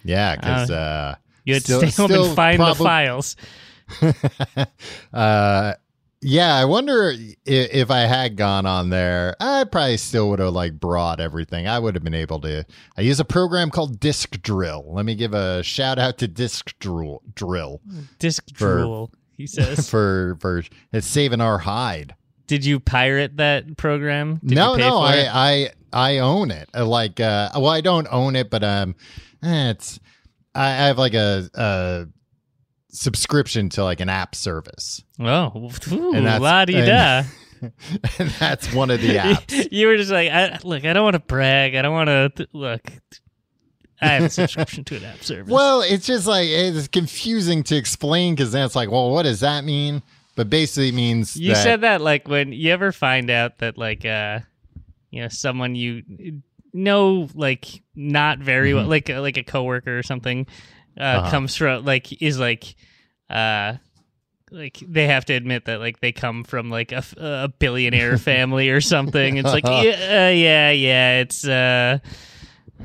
yeah, 0.09 0.37
because 0.37 0.71
uh, 0.71 1.15
You 1.45 1.55
had 1.55 1.63
Still- 1.63 1.81
to 1.83 1.91
stay 1.91 2.03
home 2.03 2.13
and 2.29 2.37
find 2.37 2.61
the 2.61 2.75
files. 2.75 3.37
uh, 5.13 5.75
Yeah, 6.21 6.55
I 6.57 6.65
wonder 6.65 7.11
if, 7.13 7.37
if 7.73 7.91
I 7.93 8.01
had 8.01 8.37
gone 8.37 8.67
on 8.67 8.91
there, 8.91 9.37
I 9.39 9.63
probably 9.65 9.97
still 9.99 10.31
would 10.31 10.41
have 10.41 10.53
like 10.53 10.73
brought 10.81 11.21
everything. 11.21 11.69
I 11.69 11.79
would 11.79 11.95
have 11.95 12.03
been 12.03 12.15
able 12.15 12.41
to. 12.41 12.65
I 12.97 13.03
use 13.03 13.21
a 13.21 13.25
program 13.25 13.71
called 13.71 14.01
Disk 14.01 14.31
Drill. 14.43 14.85
Let 14.89 15.05
me 15.05 15.15
give 15.15 15.33
a 15.33 15.63
shout 15.63 15.99
out 15.99 16.19
to 16.19 16.27
Disk 16.29 16.77
Drill. 16.81 17.23
Drill 17.35 17.81
Disk 18.19 18.45
Drill. 18.47 19.13
he 19.37 19.47
says. 19.57 19.89
for 19.89 20.37
for 20.41 20.65
it's 20.93 21.07
saving 21.07 21.41
our 21.41 21.59
hide. 21.59 22.15
Did 22.49 22.65
you 22.65 22.81
pirate 22.81 23.37
that 23.37 23.77
program? 23.77 24.41
Did 24.45 24.57
no, 24.57 24.75
no, 24.75 24.99
I? 24.99 25.29
I 25.33 25.71
I 25.93 26.19
own 26.19 26.51
it. 26.51 26.69
Uh, 26.75 26.85
Like, 26.87 27.21
uh, 27.21 27.51
well, 27.55 27.69
I 27.69 27.81
don't 27.81 28.09
own 28.11 28.35
it, 28.37 28.51
but 28.51 28.65
um, 28.65 28.97
eh, 29.43 29.71
it's 29.71 29.99
I, 30.55 30.67
I 30.67 30.87
have 30.87 30.99
like 30.99 31.15
a, 31.15 31.49
a 31.55 32.07
subscription 32.91 33.69
to 33.71 33.85
like 33.85 34.01
an 34.01 34.09
app 34.09 34.35
service, 34.35 35.03
Oh, 35.21 35.71
ooh, 35.93 36.15
And 36.15 36.27
that's- 36.27 36.41
la 36.41 36.65
di 36.65 36.73
da. 36.85 37.23
and 38.19 38.31
that's 38.39 38.73
one 38.73 38.91
of 38.91 39.01
the 39.01 39.09
apps. 39.17 39.69
you 39.73 39.89
were 39.89 39.97
just 39.97 40.13
like, 40.13 40.31
I, 40.31 40.59
look, 40.63 40.85
I 40.85 40.93
don't 40.93 41.03
want 41.03 41.15
to 41.15 41.21
brag. 41.21 41.75
I 41.75 41.83
don't 41.83 41.93
want 41.93 42.09
to 42.09 42.33
th- 42.37 42.49
look. 42.53 42.83
I 44.01 44.07
have 44.11 44.23
a 44.25 44.31
subscription 44.31 44.85
to 44.85 44.97
an 44.97 45.05
app 45.05 45.25
service. 45.25 45.51
Well, 45.53 45.81
it's 45.83 46.07
just 46.07 46.29
like 46.29 46.47
it's 46.49 46.87
confusing 46.87 47.65
to 47.65 47.75
explain 47.77 48.37
because 48.37 48.53
then 48.53 48.65
it's 48.65 48.77
like, 48.77 48.93
well, 48.93 49.11
what 49.11 49.25
does 49.25 49.41
that 49.41 49.65
mean? 49.65 50.03
But 50.37 50.49
basically, 50.49 50.91
it 50.91 50.95
means 50.95 51.35
you 51.37 51.53
that, 51.55 51.63
said 51.65 51.81
that 51.81 52.01
like 52.01 52.29
when 52.29 52.53
you 52.53 52.71
ever 52.73 52.93
find 52.93 53.29
out 53.29 53.59
that 53.59 53.77
like 53.77 54.05
uh, 54.05 54.39
you 55.11 55.23
know, 55.23 55.29
someone 55.29 55.75
you 55.75 56.05
know 56.73 57.29
like 57.35 57.83
not 57.95 58.39
very 58.39 58.75
well, 58.75 58.85
Mhm. 58.85 58.89
like 58.89 59.09
like 59.09 59.37
a 59.37 59.43
coworker 59.45 59.99
or 59.99 60.03
something, 60.03 60.47
uh, 60.99 61.03
Uh-huh. 61.03 61.31
comes 61.31 61.57
from 61.57 61.85
like 61.85 62.21
is 62.23 62.39
like 62.39 62.75
uh. 63.31 63.75
Like 64.51 64.79
they 64.81 65.07
have 65.09 65.27
to 65.27 65.35
admit 65.35 65.67
that 65.67 65.79
like 65.79 66.01
they 66.01 66.11
come 66.11 66.43
from 66.43 66.71
like 66.71 66.91
a, 66.91 67.05
a 67.19 67.49
billionaire 67.59 68.17
family 68.33 68.71
or 68.71 68.81
something. 68.81 69.37
It's 69.37 69.47
like 69.53 69.63
yeah, 69.67 69.71
uh, 69.71 70.31
yeah, 70.33 70.71
yeah. 70.71 71.21
It's 71.21 71.47
uh, 71.47 71.99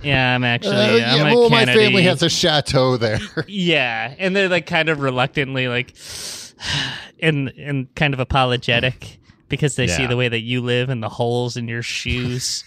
yeah. 0.01 0.35
I'm 0.35 0.43
actually 0.43 0.75
Uh, 0.75 0.95
yeah, 0.97 1.13
I'm 1.23 1.33
well, 1.33 1.49
my 1.49 1.65
family 1.65 2.03
has 2.03 2.21
a 2.21 2.27
chateau 2.29 2.97
there. 2.97 3.17
Yeah, 3.47 4.13
and 4.19 4.35
they're 4.35 4.49
like 4.49 4.65
kind 4.65 4.89
of 4.89 4.99
reluctantly 4.99 5.69
like 5.69 5.95
and 7.21 7.47
and 7.57 7.95
kind 7.95 8.13
of 8.13 8.19
apologetic 8.19 9.19
because 9.47 9.77
they 9.77 9.87
see 9.87 10.05
the 10.05 10.17
way 10.17 10.27
that 10.27 10.41
you 10.41 10.59
live 10.59 10.89
and 10.89 11.01
the 11.01 11.07
holes 11.07 11.55
in 11.55 11.69
your 11.69 11.81
shoes. 11.81 12.65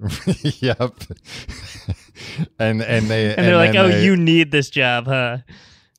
yep. 0.60 0.94
and 2.58 2.82
and 2.82 3.06
they 3.08 3.34
And, 3.34 3.46
they're 3.46 3.56
like, 3.56 3.74
"Oh, 3.74 3.88
they- 3.88 4.04
you 4.04 4.16
need 4.16 4.50
this 4.50 4.70
job, 4.70 5.06
huh?" 5.06 5.38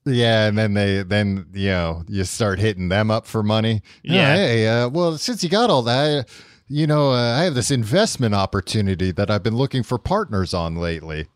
Yeah, 0.06 0.48
and 0.48 0.58
then 0.58 0.74
they 0.74 1.04
then 1.04 1.48
you 1.54 1.70
know 1.70 2.04
you 2.08 2.24
start 2.24 2.60
hitting 2.60 2.90
them 2.90 3.12
up 3.12 3.28
for 3.28 3.44
money. 3.44 3.82
Yeah. 4.04 4.32
Oh, 4.32 4.36
hey, 4.36 4.68
uh, 4.68 4.90
well, 4.90 5.18
since 5.18 5.44
you 5.44 5.50
got 5.50 5.70
all 5.70 5.82
that, 5.84 6.30
you 6.68 6.88
know, 6.88 7.12
uh, 7.12 7.38
I 7.38 7.44
have 7.44 7.56
this 7.56 7.72
investment 7.72 8.34
opportunity 8.34 9.12
that 9.12 9.30
I've 9.30 9.44
been 9.44 9.56
looking 9.58 9.84
for 9.84 9.98
partners 9.98 10.54
on 10.54 10.76
lately. 10.76 11.28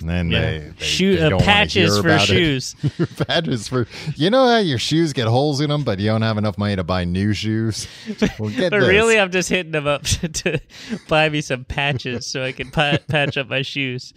And 0.00 0.08
then 0.08 0.30
Yeah. 0.30 0.40
they, 0.40 0.58
they, 0.98 1.16
they 1.16 1.32
uh, 1.32 1.38
patches 1.38 1.98
for 2.00 2.18
shoes. 2.18 2.74
patches 3.28 3.68
for 3.68 3.86
you 4.16 4.28
know 4.28 4.46
how 4.48 4.58
your 4.58 4.78
shoes 4.78 5.12
get 5.12 5.28
holes 5.28 5.60
in 5.60 5.70
them, 5.70 5.84
but 5.84 6.00
you 6.00 6.08
don't 6.08 6.22
have 6.22 6.36
enough 6.36 6.58
money 6.58 6.74
to 6.76 6.82
buy 6.84 7.04
new 7.04 7.32
shoes. 7.32 7.86
Well, 8.38 8.50
get 8.50 8.70
But 8.70 8.80
this. 8.80 8.88
really, 8.88 9.18
I'm 9.20 9.30
just 9.30 9.48
hitting 9.48 9.70
them 9.72 9.86
up 9.86 10.02
to, 10.04 10.28
to 10.28 10.60
buy 11.08 11.28
me 11.28 11.40
some 11.40 11.64
patches 11.64 12.26
so 12.26 12.42
I 12.42 12.50
can 12.52 12.70
pa- 12.72 12.98
patch 13.08 13.36
up 13.36 13.48
my 13.48 13.62
shoes. 13.62 14.12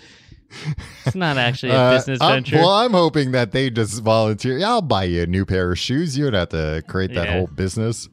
It's 1.06 1.16
not 1.16 1.38
actually 1.38 1.74
a 1.74 1.76
Uh, 1.78 1.98
business 1.98 2.22
I'm- 2.22 2.36
venture. 2.44 2.56
well, 2.58 2.70
I'm 2.72 2.94
hoping 2.94 3.32
that 3.34 3.52
they 3.52 3.70
just 3.70 4.02
volunteer. 4.02 4.58
Yeah, 4.58 4.70
I'll 4.70 4.82
buy 4.82 5.04
you 5.04 5.24
a 5.24 5.28
new 5.28 5.46
pair 5.46 5.72
of 5.72 5.78
shoes. 5.78 6.18
You 6.18 6.26
don't 6.32 6.34
have 6.34 6.50
to 6.50 6.84
create 6.88 7.14
that 7.14 7.28
Yeah. 7.28 7.34
whole 7.38 7.48
business. 7.48 8.10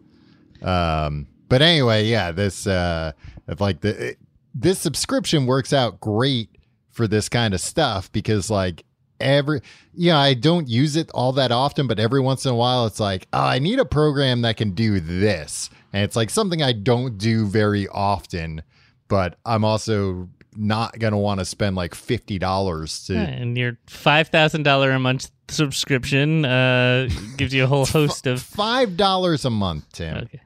Um, 0.62 1.28
but 1.49 1.62
anyway, 1.62 2.04
yeah, 2.06 2.33
this 2.33 2.66
uh, 2.66 3.12
if 3.49 3.61
like 3.61 3.80
the 3.80 4.09
it- 4.11 4.18
this 4.54 4.78
subscription 4.78 5.47
works 5.47 5.73
out 5.73 6.00
great 6.00 6.49
for 6.94 7.06
this 7.06 7.28
kind 7.28 7.52
of 7.52 7.60
stuff 7.60 8.10
because 8.12 8.48
like 8.50 8.84
every 9.20 9.60
yeah, 9.94 10.18
I 10.18 10.34
don't 10.34 10.68
use 10.68 10.96
it 10.96 11.10
all 11.12 11.32
that 11.32 11.52
often, 11.52 11.86
but 11.86 11.98
every 11.98 12.20
once 12.20 12.46
in 12.46 12.52
a 12.52 12.56
while, 12.56 12.86
it's 12.86 13.00
like 13.00 13.26
oh, 13.32 13.44
I 13.44 13.58
need 13.58 13.78
a 13.78 13.84
program 13.84 14.42
that 14.42 14.56
can 14.56 14.70
do 14.70 15.00
this, 15.00 15.70
and 15.92 16.04
it's 16.04 16.16
like 16.16 16.30
something 16.30 16.62
I 16.62 16.72
don't 16.72 17.18
do 17.18 17.46
very 17.46 17.86
often, 17.88 18.62
but 19.08 19.38
I'm 19.44 19.64
also 19.64 20.28
not 20.56 20.98
gonna 20.98 21.18
want 21.18 21.40
to 21.40 21.44
spend 21.44 21.76
like 21.76 21.94
fifty 21.94 22.38
dollars 22.38 23.04
to 23.06 23.16
and 23.16 23.58
your 23.58 23.76
five 23.86 24.28
thousand 24.28 24.62
dollar 24.62 24.92
a 24.92 24.98
month 24.98 25.30
subscription 25.48 26.44
uh, 26.44 27.08
gives 27.36 27.52
you 27.52 27.64
a 27.64 27.66
whole 27.66 27.86
host 27.86 28.26
of. 28.26 28.40
five 28.40 28.96
dollars 28.96 29.44
a 29.44 29.50
month, 29.50 29.84
Tim. 29.92 30.16
Okay, 30.18 30.40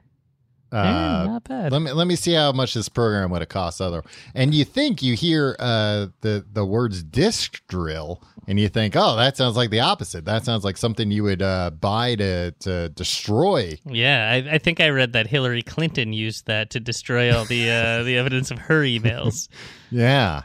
Uh, 0.71 1.25
not 1.27 1.43
bad. 1.45 1.71
let 1.71 1.81
me 1.81 1.91
let 1.91 2.05
me 2.07 2.15
see 2.15 2.33
how 2.33 2.51
much 2.51 2.73
this 2.73 2.89
program 2.89 3.31
would 3.31 3.41
have 3.41 3.49
cost 3.49 3.81
other. 3.81 4.03
And 4.35 4.53
you 4.53 4.63
think 4.65 5.01
you 5.01 5.15
hear 5.15 5.55
uh, 5.59 6.07
the 6.21 6.45
the 6.51 6.65
words 6.65 7.01
disk 7.01 7.61
drill, 7.67 8.21
and 8.47 8.59
you 8.59 8.69
think, 8.69 8.95
oh, 8.95 9.15
that 9.15 9.35
sounds 9.35 9.55
like 9.57 9.71
the 9.71 9.79
opposite. 9.79 10.25
That 10.25 10.45
sounds 10.45 10.63
like 10.63 10.77
something 10.77 11.09
you 11.09 11.23
would 11.23 11.41
uh, 11.41 11.71
buy 11.71 12.15
to 12.15 12.51
to 12.51 12.89
destroy. 12.89 13.79
Yeah, 13.85 14.29
I, 14.31 14.55
I 14.55 14.57
think 14.59 14.79
I 14.79 14.89
read 14.89 15.13
that 15.13 15.27
Hillary 15.27 15.63
Clinton 15.63 16.13
used 16.13 16.45
that 16.45 16.69
to 16.71 16.79
destroy 16.79 17.35
all 17.35 17.45
the 17.45 17.69
uh, 17.69 18.03
the 18.03 18.17
evidence 18.17 18.51
of 18.51 18.59
her 18.59 18.81
emails. 18.81 19.47
Yeah, 19.89 20.43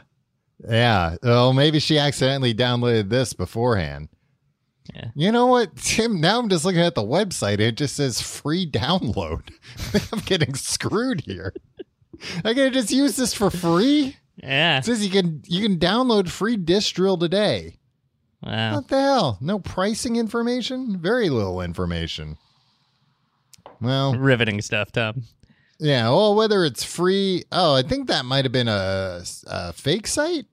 yeah. 0.67 1.17
Oh, 1.21 1.53
maybe 1.53 1.79
she 1.79 1.99
accidentally 1.99 2.53
downloaded 2.55 3.09
this 3.09 3.33
beforehand. 3.33 4.09
Yeah. 4.93 5.09
You 5.15 5.31
know 5.31 5.47
what, 5.47 5.75
Tim? 5.77 6.21
Now 6.21 6.39
I'm 6.39 6.49
just 6.49 6.63
looking 6.65 6.81
at 6.81 6.95
the 6.95 7.01
website. 7.01 7.59
It 7.59 7.75
just 7.75 7.95
says 7.95 8.21
free 8.21 8.69
download. 8.69 9.49
I'm 10.13 10.19
getting 10.19 10.53
screwed 10.53 11.21
here. 11.21 11.53
I 12.43 12.53
gotta 12.53 12.69
just 12.71 12.91
use 12.91 13.15
this 13.15 13.33
for 13.33 13.49
free. 13.49 14.17
Yeah. 14.37 14.77
It 14.77 14.85
says 14.85 15.03
you 15.03 15.11
can 15.11 15.41
you 15.47 15.61
can 15.61 15.79
download 15.79 16.29
free 16.29 16.55
disk 16.57 16.93
drill 16.95 17.17
today. 17.17 17.77
Wow. 18.43 18.75
What 18.75 18.87
the 18.89 19.01
hell? 19.01 19.37
No 19.41 19.57
pricing 19.59 20.17
information? 20.17 20.99
Very 20.99 21.29
little 21.29 21.61
information. 21.61 22.37
Well, 23.81 24.13
Riveting 24.15 24.61
stuff, 24.61 24.91
Tom. 24.91 25.23
yeah. 25.79 26.09
Well, 26.09 26.35
whether 26.35 26.63
it's 26.63 26.83
free. 26.83 27.43
Oh, 27.51 27.75
I 27.75 27.81
think 27.81 28.07
that 28.07 28.25
might 28.25 28.45
have 28.45 28.51
been 28.51 28.67
a, 28.67 29.21
a 29.47 29.73
fake 29.73 30.07
site. 30.07 30.45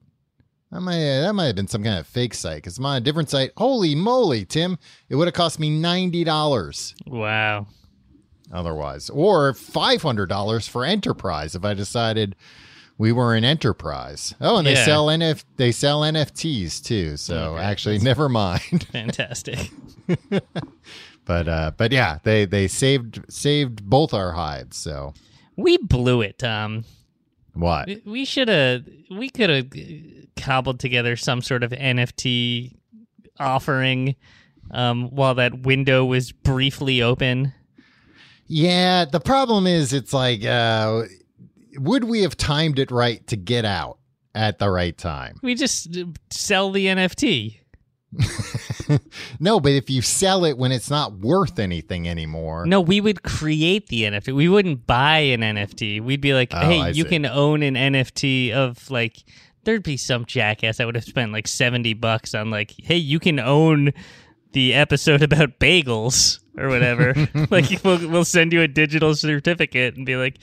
That 0.72 0.80
might 0.80 0.98
that 0.98 1.34
might 1.34 1.46
have 1.46 1.56
been 1.56 1.68
some 1.68 1.84
kind 1.84 1.98
of 1.98 2.06
fake 2.06 2.32
site 2.34 2.56
because 2.56 2.78
I'm 2.78 2.86
on 2.86 2.96
a 2.96 3.00
different 3.00 3.28
site. 3.30 3.52
Holy 3.56 3.94
moly, 3.94 4.44
Tim! 4.46 4.78
It 5.10 5.16
would 5.16 5.28
have 5.28 5.34
cost 5.34 5.60
me 5.60 5.68
ninety 5.68 6.24
dollars 6.24 6.94
Wow. 7.06 7.66
otherwise, 8.50 9.10
or 9.10 9.52
five 9.52 10.00
hundred 10.02 10.30
dollars 10.30 10.66
for 10.66 10.84
enterprise 10.86 11.54
if 11.54 11.62
I 11.64 11.74
decided 11.74 12.34
we 12.96 13.12
were 13.12 13.34
an 13.34 13.44
enterprise. 13.44 14.34
Oh, 14.40 14.56
and 14.56 14.66
they 14.66 14.72
Yeah. 14.72 14.84
sell 14.86 15.06
NF 15.08 15.44
they 15.58 15.72
sell 15.72 16.00
NFTs 16.00 16.82
too. 16.82 17.18
So 17.18 17.54
Okay, 17.56 17.62
actually, 17.64 17.98
never 17.98 18.30
mind. 18.30 18.86
Fantastic. 18.92 19.70
but 21.26 21.48
uh, 21.48 21.72
but 21.76 21.92
yeah, 21.92 22.18
they 22.24 22.44
they 22.46 22.66
saved 22.66 23.20
saved 23.28 23.84
both 23.84 24.14
our 24.14 24.32
hides. 24.32 24.76
So 24.78 25.12
we 25.56 25.76
blew 25.76 26.22
it, 26.22 26.38
Tom. 26.38 26.84
what? 27.52 27.88
We 28.06 28.24
should 28.24 28.48
have. 28.48 28.84
We 29.10 29.28
could 29.28 29.50
have 29.50 29.70
cobbled 30.36 30.80
together 30.80 31.16
some 31.16 31.42
sort 31.42 31.62
of 31.62 31.70
NFT 31.70 32.74
offering 33.38 34.16
um, 34.70 35.08
while 35.10 35.34
that 35.34 35.62
window 35.62 36.04
was 36.04 36.32
briefly 36.32 37.02
open. 37.02 37.52
Yeah, 38.46 39.04
the 39.04 39.20
problem 39.20 39.66
is 39.66 39.92
it's 39.92 40.12
like 40.12 40.44
uh, 40.44 41.02
would 41.76 42.04
we 42.04 42.22
have 42.22 42.36
timed 42.36 42.78
it 42.78 42.90
right 42.90 43.26
to 43.28 43.36
get 43.36 43.64
out 43.64 43.98
at 44.34 44.58
the 44.58 44.68
right 44.70 44.96
time? 44.96 45.38
We 45.42 45.54
just 45.54 45.96
sell 46.30 46.70
the 46.70 46.86
NFT. 46.86 47.58
no, 49.40 49.58
but 49.58 49.72
if 49.72 49.88
you 49.88 50.02
sell 50.02 50.44
it 50.44 50.58
when 50.58 50.70
it's 50.70 50.90
not 50.90 51.14
worth 51.14 51.58
anything 51.58 52.06
anymore, 52.08 52.66
No, 52.66 52.80
we 52.80 53.00
would 53.00 53.22
create 53.22 53.86
the 53.88 54.02
NFT. 54.02 54.34
We 54.34 54.48
wouldn't 54.48 54.86
buy 54.86 55.18
an 55.18 55.40
NFT. 55.40 56.02
We'd 56.02 56.20
be 56.20 56.34
like, 56.34 56.52
Oh, 56.52 56.60
hey, 56.60 56.92
you 56.92 57.04
see. 57.04 57.08
can 57.08 57.26
own 57.26 57.62
an 57.62 57.74
NFT 57.74 58.52
of 58.52 58.90
like. 58.90 59.22
There'd 59.64 59.82
be 59.82 59.96
some 59.96 60.24
jackass 60.24 60.78
that 60.78 60.86
would 60.86 60.96
have 60.96 61.04
spent 61.04 61.32
like 61.32 61.48
seventy 61.48 61.94
bucks 61.94 62.34
on 62.34 62.50
like, 62.50 62.74
hey, 62.78 62.96
you 62.96 63.18
can 63.18 63.38
own 63.38 63.92
the 64.52 64.74
episode 64.74 65.22
about 65.22 65.58
bagels 65.58 66.40
or 66.58 66.68
whatever. 66.68 67.14
like, 67.50 67.82
we'll 67.84 68.08
we'll 68.08 68.24
send 68.24 68.52
you 68.52 68.62
a 68.62 68.68
digital 68.68 69.14
certificate 69.14 69.96
and 69.96 70.04
be 70.04 70.16
like, 70.16 70.38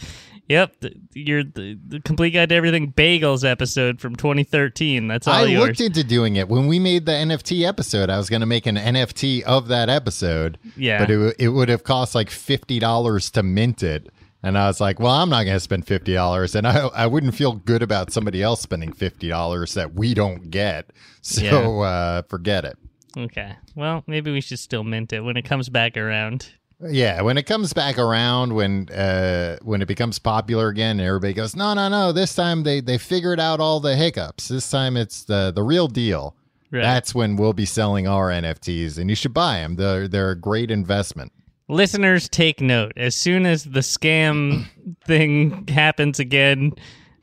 yep, 0.49 0.75
you're 1.13 1.43
the, 1.43 1.77
the 1.87 1.99
complete 2.01 2.31
guide 2.31 2.49
to 2.49 2.55
everything 2.55 2.91
bagels 2.91 3.49
episode 3.49 4.01
from 4.01 4.15
2013. 4.15 5.07
That's 5.07 5.27
all 5.27 5.35
I 5.35 5.45
yours. 5.45 5.67
looked 5.67 5.81
into 5.81 6.03
doing 6.03 6.35
it 6.35 6.49
when 6.49 6.67
we 6.67 6.79
made 6.79 7.05
the 7.05 7.13
NFT 7.13 7.65
episode. 7.65 8.09
I 8.09 8.17
was 8.17 8.29
going 8.29 8.41
to 8.41 8.45
make 8.45 8.65
an 8.65 8.75
NFT 8.75 9.43
of 9.43 9.67
that 9.69 9.89
episode, 9.89 10.57
yeah, 10.75 10.99
but 10.99 11.11
it 11.11 11.35
it 11.39 11.49
would 11.49 11.69
have 11.69 11.83
cost 11.83 12.15
like 12.15 12.29
fifty 12.29 12.79
dollars 12.79 13.29
to 13.31 13.43
mint 13.43 13.83
it. 13.83 14.11
And 14.41 14.57
I 14.57 14.67
was 14.67 14.79
like, 14.79 14.99
well, 14.99 15.13
I'm 15.13 15.29
not 15.29 15.43
going 15.43 15.55
to 15.55 15.59
spend 15.59 15.85
fifty 15.85 16.13
dollars, 16.13 16.55
and 16.55 16.65
I 16.67 16.87
I 16.87 17.07
wouldn't 17.07 17.35
feel 17.35 17.53
good 17.53 17.83
about 17.83 18.11
somebody 18.13 18.41
else 18.41 18.61
spending 18.61 18.93
fifty 18.93 19.27
dollars 19.27 19.73
that 19.73 19.93
we 19.93 20.13
don't 20.13 20.49
get. 20.49 20.91
So 21.21 21.43
Yeah. 21.43 21.87
uh, 21.87 22.21
forget 22.29 22.63
it. 22.63 22.77
okay. 23.17 23.55
Well, 23.75 24.03
maybe 24.07 24.31
we 24.31 24.39
should 24.41 24.59
still 24.59 24.83
mint 24.85 25.11
it 25.11 25.21
when 25.21 25.35
it 25.35 25.43
comes 25.43 25.67
back 25.67 25.97
around. 25.97 26.47
Yeah, 26.81 27.21
when 27.23 27.37
it 27.37 27.43
comes 27.43 27.73
back 27.73 27.97
around, 27.97 28.53
when 28.53 28.87
uh, 28.87 29.57
when 29.63 29.81
it 29.81 29.87
becomes 29.89 30.17
popular 30.19 30.69
again, 30.69 30.91
and 31.01 31.01
everybody 31.07 31.33
goes, 31.33 31.53
no, 31.53 31.73
no, 31.73 31.89
no. 31.89 32.13
This 32.13 32.33
time 32.33 32.63
they 32.63 32.79
they 32.79 32.97
figured 32.97 33.37
out 33.41 33.59
all 33.59 33.81
the 33.81 33.97
hiccups. 33.97 34.47
This 34.47 34.69
time 34.69 34.95
it's 34.95 35.25
the 35.25 35.51
the 35.53 35.63
real 35.63 35.89
deal. 35.89 36.37
Right. 36.71 36.83
That's 36.83 37.13
when 37.13 37.35
we'll 37.35 37.51
be 37.51 37.65
selling 37.65 38.07
our 38.07 38.29
NFTs, 38.29 38.97
and 38.97 39.09
you 39.09 39.15
should 39.17 39.33
buy 39.33 39.59
them. 39.59 39.75
They're 39.75 40.07
they're 40.07 40.29
a 40.31 40.39
great 40.39 40.71
investment. 40.71 41.33
Listeners, 41.69 42.27
take 42.27 42.59
note. 42.61 42.93
As 42.97 43.15
soon 43.15 43.45
as 43.45 43.63
the 43.63 43.79
scam 43.81 44.65
thing 45.05 45.67
happens 45.67 46.19
again, 46.19 46.71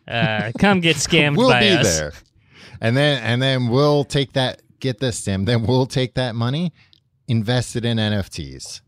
uh, 0.08 0.52
come 0.58 0.80
get 0.80 0.96
scammed 0.96 1.36
we'll 1.36 1.50
by 1.50 1.60
be 1.60 1.68
us. 1.70 1.98
there, 1.98 2.12
and 2.80 2.96
then 2.96 3.22
and 3.22 3.42
then 3.42 3.68
we'll 3.68 4.04
take 4.04 4.32
that. 4.34 4.62
Get 4.80 5.00
this, 5.00 5.22
Tim. 5.24 5.44
Then 5.46 5.64
we'll 5.66 5.86
take 5.86 6.14
that 6.14 6.34
money, 6.34 6.72
invest 7.28 7.76
it 7.76 7.84
in 7.84 7.96
NFTs. 7.98 8.82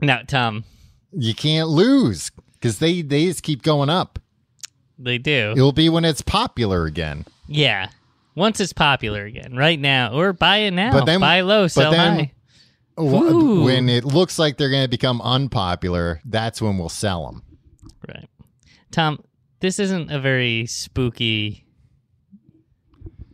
Now, 0.00 0.22
Tom, 0.26 0.64
You 1.12 1.34
can't 1.34 1.68
lose 1.68 2.30
because 2.54 2.78
they 2.78 3.02
they 3.02 3.26
just 3.26 3.42
keep 3.42 3.62
going 3.62 3.90
up. 3.90 4.18
they 4.98 5.18
do. 5.18 5.52
It'll 5.56 5.72
be 5.72 5.88
when 5.88 6.04
it's 6.04 6.22
popular 6.22 6.86
again. 6.86 7.26
Yeah. 7.46 7.88
Once 8.36 8.58
it's 8.58 8.72
popular 8.72 9.24
again, 9.24 9.54
right 9.54 9.78
now, 9.78 10.12
or 10.12 10.32
buy 10.32 10.58
it 10.58 10.70
now. 10.72 10.90
But 10.92 11.04
then- 11.04 11.20
buy 11.20 11.42
low, 11.42 11.68
sell 11.68 11.92
then- 11.92 12.18
high. 12.18 12.32
Ooh. 13.00 13.64
When 13.64 13.88
it 13.88 14.04
looks 14.04 14.38
like 14.38 14.56
they're 14.56 14.70
going 14.70 14.84
to 14.84 14.88
become 14.88 15.20
unpopular, 15.20 16.20
that's 16.24 16.62
when 16.62 16.78
we'll 16.78 16.88
sell 16.88 17.26
them. 17.26 17.42
Right. 18.08 18.28
Tom, 18.90 19.22
this 19.60 19.78
isn't 19.78 20.10
a 20.10 20.20
very 20.20 20.66
spooky 20.66 21.66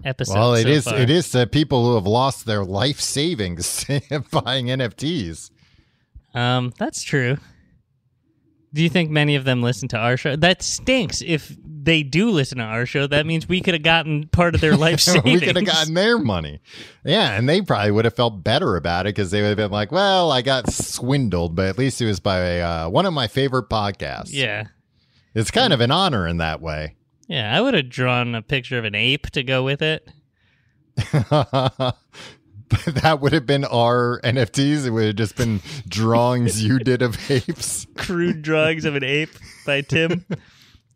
episode. 0.04 0.34
Well, 0.34 0.54
it 0.54 0.62
so 0.62 0.68
is. 0.68 0.84
far. 0.84 0.98
It 0.98 1.10
is 1.10 1.30
to 1.32 1.46
people 1.46 1.84
who 1.84 1.94
have 1.96 2.06
lost 2.06 2.46
their 2.46 2.64
life 2.64 3.00
savings 3.00 3.84
buying 4.30 4.66
NFTs. 4.66 5.50
Um, 6.34 6.72
that's 6.78 7.02
true. 7.02 7.38
Do 8.72 8.82
you 8.82 8.88
think 8.88 9.10
many 9.10 9.34
of 9.36 9.44
them 9.44 9.62
listen 9.62 9.88
to 9.88 9.96
our 9.98 10.16
show? 10.16 10.36
That 10.36 10.62
stinks. 10.62 11.22
If 11.26 11.56
they 11.64 12.02
do 12.04 12.30
listen 12.30 12.58
to 12.58 12.64
our 12.64 12.86
show, 12.86 13.06
that 13.08 13.26
means 13.26 13.48
we 13.48 13.60
could 13.60 13.74
have 13.74 13.82
gotten 13.82 14.28
part 14.28 14.54
of 14.54 14.60
their 14.60 14.76
life 14.86 15.00
savings. 15.00 15.40
we 15.40 15.46
could 15.46 15.56
have 15.56 15.64
gotten 15.64 15.94
their 15.94 16.18
money. 16.18 16.60
Yeah, 17.04 17.32
and 17.36 17.48
they 17.48 17.62
probably 17.62 17.90
would 17.90 18.04
have 18.04 18.14
felt 18.14 18.44
better 18.44 18.76
about 18.76 19.06
it 19.06 19.14
because 19.14 19.30
they 19.32 19.40
would 19.42 19.48
have 19.48 19.56
been 19.56 19.70
like, 19.72 19.90
"Well, 19.90 20.30
I 20.30 20.42
got 20.42 20.70
swindled, 20.72 21.56
but 21.56 21.66
at 21.66 21.78
least 21.78 22.00
it 22.00 22.06
was 22.06 22.20
by 22.20 22.60
uh, 22.60 22.88
one 22.88 23.06
of 23.06 23.12
my 23.12 23.26
favorite 23.26 23.68
podcasts." 23.68 24.30
Yeah. 24.32 24.64
it's 25.34 25.50
kind 25.50 25.72
of 25.72 25.80
an 25.80 25.90
honor 25.90 26.26
in 26.28 26.36
that 26.36 26.60
way. 26.60 26.96
Yeah, 27.26 27.56
I 27.56 27.60
would 27.60 27.74
have 27.74 27.88
drawn 27.88 28.34
a 28.34 28.42
picture 28.42 28.78
of 28.78 28.84
an 28.84 28.94
ape 28.94 29.30
to 29.30 29.42
go 29.42 29.64
with 29.64 29.82
it. 29.82 30.08
that 33.02 33.20
would 33.20 33.32
have 33.32 33.46
been 33.46 33.64
our 33.64 34.20
NFTs. 34.22 34.86
It 34.86 34.90
would 34.90 35.06
have 35.06 35.16
just 35.16 35.36
been 35.36 35.60
drawings 35.88 36.62
you 36.64 36.78
did 36.90 37.02
of 37.02 37.18
apes. 37.30 37.86
Crude 37.96 38.42
drawings 38.42 38.84
of 38.84 38.94
an 38.96 39.04
ape 39.04 39.30
by 39.66 39.80
Tim. 39.82 40.24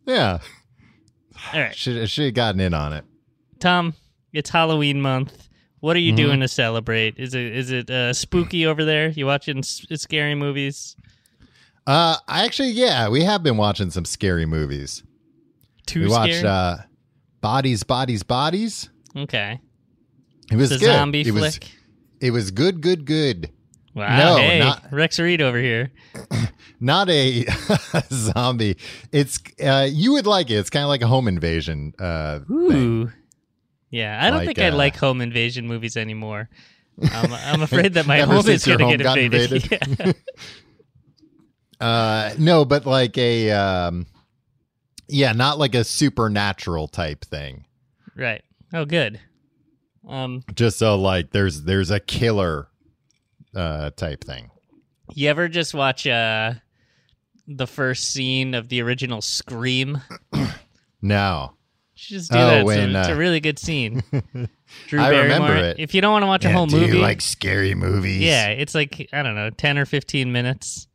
Yeah, 0.07 0.39
All 1.53 1.61
right. 1.61 1.75
should 1.75 2.09
should 2.11 2.25
have 2.27 2.35
gotten 2.35 2.61
in 2.61 2.75
on 2.75 2.93
it. 2.93 3.05
Tom, 3.61 3.95
it's 4.33 4.51
Halloween 4.51 5.01
month. 5.01 5.49
What 5.81 5.97
are 5.97 6.01
you 6.01 6.13
Mhm. 6.13 6.17
doing 6.17 6.41
to 6.41 6.49
celebrate? 6.49 7.19
Is 7.19 7.35
it 7.35 7.55
is 7.57 7.71
it 7.71 7.91
uh, 7.91 8.13
spooky 8.13 8.67
over 8.67 8.85
there? 8.85 9.09
You 9.11 9.27
watching 9.27 9.59
s- 9.59 9.85
scary 9.97 10.35
movies? 10.35 10.97
Uh, 11.87 12.17
I 12.29 12.45
actually, 12.47 12.71
yeah, 12.71 13.09
we 13.11 13.25
have 13.25 13.43
been 13.43 13.57
watching 13.59 13.91
some 13.91 14.05
scary 14.07 14.47
movies. 14.47 15.03
Too 15.87 16.01
we 16.03 16.09
watched 16.09 16.43
uh, 16.45 16.79
Bodies, 17.43 17.83
Bodies, 17.83 18.23
Bodies. 18.23 18.89
okay. 19.15 19.61
It 20.51 20.57
was 20.57 20.73
It's 20.73 20.83
a 20.83 20.85
good. 20.87 20.93
zombie 20.95 21.21
it 21.23 21.31
was 21.33 21.59
it 22.21 22.31
was 22.31 22.51
good, 22.51 22.81
good, 22.81 23.05
good. 23.05 23.51
Wow. 23.95 24.17
No, 24.19 24.37
hey, 24.39 24.59
not- 24.59 24.85
Rex 24.93 25.19
Reed 25.19 25.41
over 25.41 25.59
here. 25.59 25.93
Not 26.81 27.09
a 27.09 27.47
zombie. 28.13 28.77
It's 29.13 29.39
uh, 29.65 29.87
you 29.91 30.13
would 30.15 30.27
like 30.27 30.51
it. 30.51 30.55
It's 30.55 30.69
kind 30.69 30.83
of 30.83 30.89
like 30.89 31.01
a 31.03 31.07
home 31.07 31.29
invasion. 31.29 31.95
Uh, 31.99 32.41
thing. 32.41 32.47
Ooh. 33.07 33.13
Yeah, 33.91 34.19
I 34.21 34.29
don't 34.29 34.39
Like, 34.41 34.47
think 34.49 34.59
I 34.59 34.69
uh, 34.69 34.75
like 34.77 34.97
home 34.97 35.21
invasion 35.21 35.67
movies 35.69 35.97
anymore. 35.97 36.51
I'm, 37.13 37.33
I'm 37.33 37.63
afraid 37.69 37.95
that 37.95 38.07
my 38.07 38.21
home 38.21 38.47
is 38.49 38.67
going 38.67 38.79
to 38.81 38.97
get 38.97 39.01
invaded. 39.07 39.53
invaded? 39.73 40.17
Uh, 41.81 42.33
no, 42.39 42.65
but 42.65 42.87
like 42.87 43.19
a 43.19 43.51
um, 43.51 44.07
yeah, 45.09 45.33
not 45.33 45.59
like 45.59 45.75
a 45.75 45.85
supernatural 45.85 46.89
type 46.89 47.25
thing. 47.25 47.67
Right. 48.17 48.43
Oh, 48.73 48.85
good. 48.85 49.21
Um, 50.09 50.43
Just 50.55 50.79
so 50.79 50.97
like 50.97 51.31
there's 51.31 51.63
there's 51.63 51.91
a 51.91 52.01
killer 52.01 52.69
uh 53.55 53.91
type 53.91 54.23
thing. 54.25 54.51
you 55.15 55.29
ever 55.31 55.49
just 55.49 55.73
watch 55.75 56.07
uh 56.07 56.55
the 57.47 57.67
first 57.67 58.13
scene 58.13 58.55
of 58.55 58.69
the 58.69 58.81
original 58.83 59.21
Scream? 59.23 60.01
No. 61.03 61.53
You 61.97 62.17
just 62.19 62.31
do 62.33 62.39
Oh, 62.39 62.47
that. 62.47 62.59
It's, 62.61 62.67
when, 62.67 62.97
a, 62.97 63.01
it's 63.01 63.09
a 63.09 63.13
uh, 63.13 63.17
really 63.17 63.41
good 63.41 63.59
scene. 63.59 64.03
Drew 64.89 65.01
I 65.01 65.09
remember 65.11 65.49
Barrymore. 65.49 65.57
it. 65.57 65.77
If 65.79 65.95
you 65.95 66.01
don't 66.01 66.13
want 66.13 66.23
to 66.23 66.27
watch 66.27 66.45
a 66.47 66.51
whole 66.51 66.67
do 66.67 66.77
you 66.81 66.87
movie, 66.87 66.99
like 66.99 67.21
scary 67.21 67.75
movies. 67.75 68.23
yeah, 68.23 68.49
it's 68.49 68.75
like 68.75 69.09
I 69.13 69.23
don't 69.23 69.35
know, 69.35 69.51
ten 69.51 69.77
or 69.79 69.85
fifteen 69.85 70.33
minutes. 70.33 70.89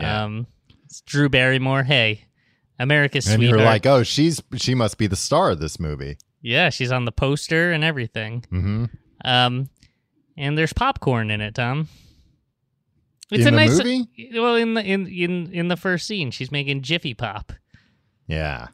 Yeah. 0.00 0.22
Um, 0.24 0.46
it's 0.84 1.00
Drew 1.02 1.28
Barrymore. 1.28 1.82
Hey, 1.82 2.24
America's 2.78 3.26
and 3.26 3.36
sweetheart. 3.36 3.58
you're 3.58 3.66
like, 3.66 3.84
oh, 3.84 4.04
she's 4.04 4.40
she 4.56 4.74
must 4.76 4.96
be 4.96 5.06
the 5.08 5.16
star 5.16 5.50
of 5.50 5.58
this 5.58 5.78
movie. 5.80 6.16
Yeah, 6.42 6.68
she's 6.70 6.92
on 6.92 7.04
the 7.06 7.12
poster 7.12 7.72
and 7.72 7.82
everything. 7.84 8.44
hmm 8.50 8.84
Um, 9.24 9.70
and 10.36 10.58
there's 10.58 10.72
popcorn 10.72 11.30
in 11.30 11.40
it, 11.40 11.54
Tom. 11.54 11.88
In 13.30 13.40
the 13.44 13.52
movie? 13.52 14.08
Well, 14.34 14.56
in 14.56 14.74
the 14.74 14.82
in 14.84 15.06
in 15.06 15.52
in 15.52 15.68
the 15.68 15.76
first 15.76 16.06
scene, 16.06 16.30
she's 16.30 16.52
making 16.52 16.82
Jiffy 16.82 17.14
Pop. 17.14 17.52
Yeah, 18.26 18.68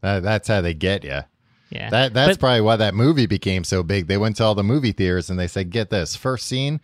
that, 0.00 0.22
that's 0.22 0.48
how 0.48 0.60
they 0.62 0.72
get 0.74 1.04
you. 1.04 1.20
Yeah, 1.70 1.88
That 1.90 2.14
that's 2.14 2.32
But- 2.36 2.40
probably 2.40 2.60
why 2.62 2.76
that 2.76 2.94
movie 2.94 3.26
became 3.26 3.64
so 3.64 3.82
big. 3.82 4.06
They 4.06 4.16
went 4.18 4.36
to 4.36 4.44
all 4.44 4.54
the 4.54 4.62
movie 4.62 4.92
theaters 4.92 5.28
and 5.30 5.38
they 5.38 5.46
said, 5.46 5.70
"Get 5.70 5.90
this 5.90 6.16
first 6.16 6.46
scene, 6.46 6.80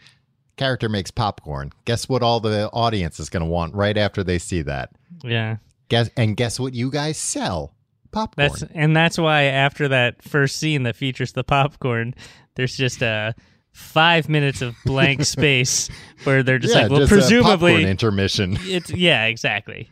character 0.56 0.88
makes 0.88 1.10
popcorn. 1.10 1.72
Guess 1.86 2.08
what? 2.08 2.22
All 2.22 2.40
the 2.40 2.68
audience 2.72 3.18
is 3.20 3.28
going 3.30 3.42
to 3.44 3.48
want 3.48 3.74
right 3.74 3.96
after 3.96 4.22
they 4.24 4.38
see 4.38 4.62
that. 4.62 4.90
yeah. 5.22 5.56
Guess 5.88 6.10
and 6.16 6.36
guess 6.36 6.60
what? 6.60 6.74
You 6.74 6.90
guys 6.90 7.16
sell 7.16 7.74
popcorn. 8.10 8.48
That's 8.48 8.64
and 8.74 8.96
that's 8.96 9.18
why 9.18 9.44
after 9.44 9.88
that 9.88 10.22
first 10.22 10.56
scene 10.56 10.82
that 10.84 10.96
features 10.96 11.32
the 11.32 11.44
popcorn, 11.44 12.14
there's 12.54 12.76
just 12.76 13.02
a 13.02 13.34
five 13.72 14.28
minutes 14.28 14.62
of 14.62 14.74
blank 14.84 15.24
space 15.24 15.88
where 16.24 16.42
they're 16.42 16.58
just 16.58 16.74
yeah, 16.74 16.82
like, 16.82 16.90
well, 16.90 17.00
just 17.00 17.12
a 17.12 17.14
presumably 17.14 17.84
intermission. 17.84 18.56
it's 18.62 18.90
yeah, 18.90 19.26
exactly. 19.26 19.88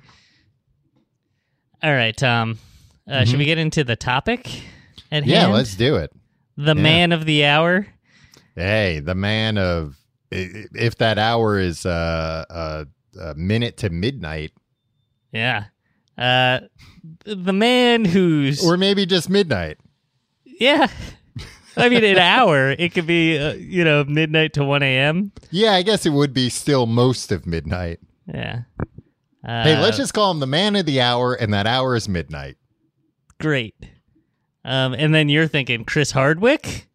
All 1.83 1.92
right, 1.92 2.16
Tom. 2.16 2.59
Uh, 3.09 3.24
Should 3.24 3.38
we 3.38 3.44
get 3.44 3.59
into 3.59 3.85
the 3.85 3.96
topic 3.96 4.46
at 5.12 5.22
Mm-hmm. 5.22 5.31
yeah, 5.31 5.40
hand? 5.42 5.52
let's 5.52 5.76
do 5.76 5.96
it. 5.96 6.11
the 6.57 6.74
yeah. 6.74 6.83
man 6.83 7.12
of 7.12 7.24
the 7.24 7.44
hour. 7.44 7.87
Hey, 8.57 9.00
the 9.00 9.14
man 9.14 9.59
of 9.59 9.96
if 10.33 10.96
that 10.98 11.18
hour 11.18 11.59
is 11.59 11.87
uh, 11.87 12.44
a, 12.50 12.87
a 13.20 13.35
minute 13.37 13.76
to 13.79 13.90
midnight, 13.90 14.52
Yeah. 15.31 15.66
Uh, 16.18 16.61
the 17.24 17.52
man 17.52 18.05
who's 18.05 18.64
or 18.66 18.76
maybe 18.76 19.07
just 19.07 19.29
midnight. 19.31 19.79
yeah. 20.44 20.88
I 21.79 21.90
mean, 21.90 22.02
an 22.05 22.16
hour. 22.16 22.70
It 22.70 22.94
could 22.94 23.07
be 23.07 23.37
uh, 23.38 23.52
you 23.52 23.85
know 23.85 24.02
midnight 24.05 24.55
to 24.55 24.64
one 24.64 24.83
a.m. 24.83 25.31
Yeah, 25.50 25.72
I 25.74 25.83
guess 25.83 26.07
it 26.07 26.11
would 26.11 26.33
be 26.33 26.48
still 26.48 26.87
most 26.87 27.31
of 27.33 27.46
midnight. 27.46 28.00
Yeah. 28.26 28.62
Uh, 29.46 29.62
hey, 29.62 29.79
let's 29.81 29.98
just 29.98 30.14
call 30.14 30.31
him 30.31 30.40
the 30.40 30.46
man 30.46 30.74
of 30.74 30.87
the 30.87 31.02
hour, 31.02 31.35
and 31.35 31.52
that 31.52 31.66
hour 31.66 31.94
is 31.94 32.09
midnight. 32.09 32.57
great. 33.38 33.74
Um, 34.64 34.94
and 34.94 35.14
then 35.14 35.29
you're 35.29 35.46
thinking 35.46 35.85
Chris 35.85 36.11
Hardwick, 36.11 36.88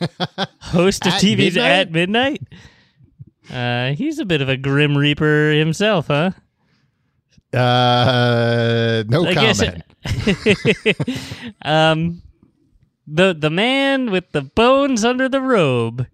host 0.60 1.04
of 1.04 1.12
At 1.14 1.20
TV's 1.20 1.56
midnight? 1.56 1.70
at 1.72 1.90
midnight. 1.92 2.42
Uh, 3.50 3.92
he's 3.94 4.18
a 4.18 4.24
bit 4.24 4.40
of 4.40 4.48
a 4.48 4.56
grim 4.56 4.96
reaper 4.96 5.50
himself, 5.50 6.06
huh? 6.06 6.30
Uh, 7.56 9.04
no 9.08 9.26
I 9.26 9.34
comment. 9.34 9.82
guess. 10.04 11.54
um, 11.62 12.22
the 13.06 13.34
the 13.34 13.50
man 13.50 14.10
with 14.10 14.30
the 14.32 14.42
bones 14.42 15.04
under 15.04 15.28
the 15.28 15.40
robe. 15.40 16.06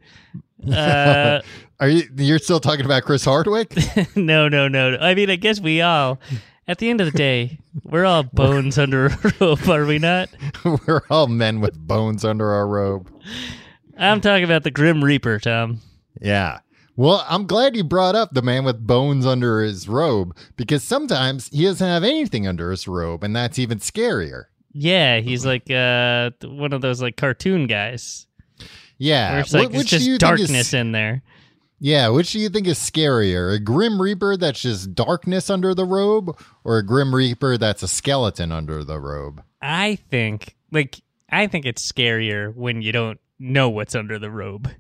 Uh, 0.70 1.40
Are 1.80 1.88
you? 1.88 2.04
You're 2.16 2.38
still 2.38 2.60
talking 2.60 2.84
about 2.84 3.02
Chris 3.02 3.24
Hardwick? 3.24 3.74
no, 4.16 4.48
no, 4.48 4.68
no. 4.68 4.96
I 5.00 5.14
mean, 5.14 5.30
I 5.30 5.36
guess 5.36 5.60
we 5.60 5.80
all. 5.80 6.20
At 6.68 6.78
the 6.78 6.90
end 6.90 7.00
of 7.00 7.10
the 7.10 7.18
day, 7.18 7.58
we're 7.82 8.04
all 8.04 8.22
bones 8.22 8.78
under 8.78 9.06
a 9.06 9.32
robe, 9.40 9.68
are 9.68 9.84
we 9.84 9.98
not? 9.98 10.28
We're 10.64 11.02
all 11.10 11.26
men 11.26 11.60
with 11.60 11.76
bones 11.76 12.24
under 12.24 12.52
our 12.52 12.68
robe. 12.68 13.10
I'm 13.98 14.20
talking 14.20 14.44
about 14.44 14.62
the 14.62 14.70
Grim 14.70 15.02
Reaper, 15.02 15.40
Tom. 15.40 15.80
Yeah. 16.20 16.60
Well, 16.96 17.24
I'm 17.28 17.46
glad 17.46 17.74
you 17.76 17.84
brought 17.84 18.14
up 18.14 18.32
the 18.32 18.42
man 18.42 18.64
with 18.64 18.86
bones 18.86 19.24
under 19.24 19.62
his 19.62 19.88
robe 19.88 20.36
because 20.56 20.82
sometimes 20.82 21.48
he 21.48 21.64
doesn't 21.64 21.86
have 21.86 22.04
anything 22.04 22.46
under 22.46 22.70
his 22.70 22.86
robe, 22.86 23.24
and 23.24 23.34
that's 23.34 23.58
even 23.58 23.78
scarier. 23.78 24.44
Yeah, 24.72 25.20
he's 25.20 25.44
like 25.46 25.70
uh, 25.70 26.30
one 26.44 26.72
of 26.72 26.80
those 26.82 27.00
like 27.00 27.16
cartoon 27.16 27.66
guys. 27.66 28.26
Yeah. 28.98 29.32
Where 29.32 29.40
it's 29.40 29.52
like 29.52 29.70
Wh- 29.72 29.76
it's 29.76 29.92
which 29.92 30.02
do 30.02 30.10
you 30.10 30.18
just 30.18 30.20
think 30.26 30.40
is- 30.40 30.48
darkness 30.48 30.74
in 30.74 30.92
there. 30.92 31.22
Yeah, 31.84 32.10
which 32.10 32.30
do 32.30 32.38
you 32.38 32.48
think 32.48 32.68
is 32.68 32.78
scarier? 32.78 33.52
A 33.52 33.58
Grim 33.58 34.00
Reaper 34.00 34.36
that's 34.36 34.60
just 34.60 34.94
darkness 34.94 35.50
under 35.50 35.74
the 35.74 35.84
robe, 35.84 36.38
or 36.62 36.78
a 36.78 36.86
Grim 36.86 37.12
Reaper 37.12 37.58
that's 37.58 37.82
a 37.82 37.88
skeleton 37.88 38.52
under 38.52 38.84
the 38.84 39.00
robe? 39.00 39.42
I 39.60 39.96
think 40.08 40.54
like 40.70 41.00
I 41.30 41.48
think 41.48 41.66
it's 41.66 41.90
scarier 41.90 42.54
when 42.54 42.82
you 42.82 42.92
don't 42.92 43.18
know 43.40 43.68
what's 43.68 43.96
under 43.96 44.18
the 44.20 44.30
robe. 44.30 44.70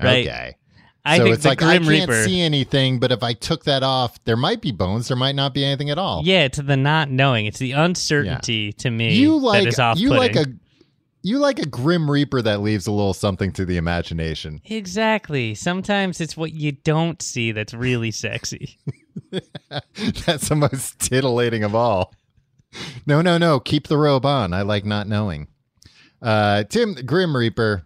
Right. 0.00 0.26
Okay. 0.28 0.56
I 1.06 1.18
so 1.18 1.24
think 1.24 1.34
it's 1.36 1.44
like 1.44 1.62
I 1.62 1.78
Grim 1.78 1.88
can't 1.90 2.10
Reaper. 2.10 2.24
see 2.24 2.40
anything, 2.40 2.98
but 2.98 3.12
if 3.12 3.22
I 3.22 3.32
took 3.32 3.64
that 3.64 3.82
off, 3.82 4.22
there 4.24 4.36
might 4.36 4.60
be 4.60 4.72
bones. 4.72 5.08
There 5.08 5.16
might 5.16 5.34
not 5.36 5.54
be 5.54 5.64
anything 5.64 5.90
at 5.90 5.98
all. 5.98 6.22
yeah, 6.24 6.48
to 6.48 6.62
the 6.62 6.76
not 6.76 7.10
knowing. 7.10 7.46
It's 7.46 7.58
the 7.58 7.72
uncertainty 7.72 8.72
to 8.74 8.90
me 8.90 9.14
you 9.14 9.36
like 9.36 9.72
you 9.96 10.10
like 10.10 10.36
a 10.36 10.46
you 11.22 11.38
like 11.38 11.58
a 11.58 11.66
Grim 11.66 12.08
Reaper 12.10 12.40
that 12.42 12.60
leaves 12.60 12.86
a 12.86 12.92
little 12.92 13.14
something 13.14 13.52
to 13.54 13.64
the 13.64 13.76
imagination. 13.78 14.60
Exactly. 14.64 15.54
Sometimes 15.56 16.20
it's 16.20 16.36
what 16.36 16.52
you 16.52 16.72
don't 16.72 17.20
see 17.20 17.50
that's 17.52 17.74
really 17.74 18.10
sexy. 18.12 18.78
That's 20.26 20.48
the 20.50 20.54
most 20.56 20.98
titillating 21.00 21.64
of 21.64 21.74
all. 21.74 22.14
No, 23.06 23.22
no, 23.22 23.38
no. 23.38 23.58
Keep 23.58 23.88
the 23.88 23.96
robe 23.96 24.26
on. 24.26 24.52
I 24.52 24.62
like 24.62 24.84
not 24.84 25.08
knowing. 25.08 25.48
Uh, 26.20 26.64
Tim 26.64 26.94
Grim 26.94 27.34
Reaper. 27.36 27.85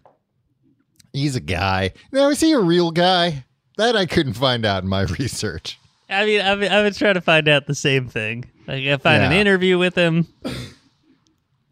He's 1.13 1.37
a 1.37 1.41
guy. 1.41 1.93
Now 2.13 2.29
is 2.31 2.41
he 2.41 2.53
a 2.53 2.61
real 2.61 2.91
guy? 2.91 3.45
That 3.77 3.97
I 3.97 4.07
couldn't 4.07 4.35
find 4.35 4.65
out 4.67 4.83
in 4.83 4.89
my 4.89 5.03
research. 5.19 5.79
I 6.09 6.25
mean, 6.27 6.41
I've, 6.41 6.61
I've 6.63 6.85
been 6.85 6.93
trying 6.93 7.15
to 7.15 7.21
find 7.21 7.49
out 7.49 7.67
the 7.67 7.75
same 7.75 8.09
thing. 8.09 8.51
Like, 8.67 8.85
I 8.85 8.97
find 8.97 9.23
an 9.23 9.33
interview 9.33 9.79
with 9.79 9.95
him. 9.95 10.27
Um, 10.45 10.55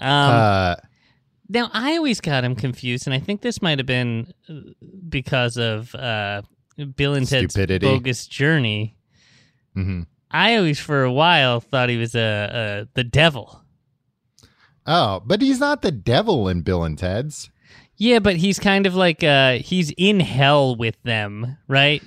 uh, 0.01 0.77
now, 1.49 1.71
I 1.73 1.97
always 1.97 2.21
got 2.21 2.45
him 2.45 2.55
confused, 2.55 3.07
and 3.07 3.15
I 3.15 3.19
think 3.19 3.41
this 3.41 3.61
might 3.61 3.79
have 3.79 3.87
been 3.87 4.33
uh, 4.49 4.55
because 5.09 5.57
of 5.57 5.93
uh, 5.95 6.43
Bill 6.97 7.15
and 7.15 7.27
Ted's 7.27 7.53
Stupidity. 7.53 7.85
bogus 7.87 8.27
journey. 8.27 8.97
mhm. 9.77 10.07
I 10.31 10.57
always, 10.57 10.79
for 10.79 11.03
a 11.05 11.13
while, 11.13 11.59
thought 11.61 11.89
he 11.89 11.97
was 11.97 12.15
a 12.15 12.21
uh, 12.21 12.57
uh, 12.57 12.85
the 12.95 13.03
devil. 13.05 13.63
Oh, 14.87 15.23
but 15.25 15.41
he's 15.43 15.59
not 15.59 15.83
the 15.83 15.91
devil 15.91 16.49
in 16.49 16.61
Bill 16.61 16.85
and 16.85 16.97
Ted's. 16.99 17.51
Yeah, 17.99 18.21
but 18.21 18.37
he's 18.37 18.59
kind 18.61 18.87
of 18.87 18.95
like 18.95 19.23
uh, 19.25 19.55
he's 19.59 19.93
in 19.97 20.21
hell 20.21 20.77
with 20.77 20.97
them, 21.03 21.59
right? 21.67 22.03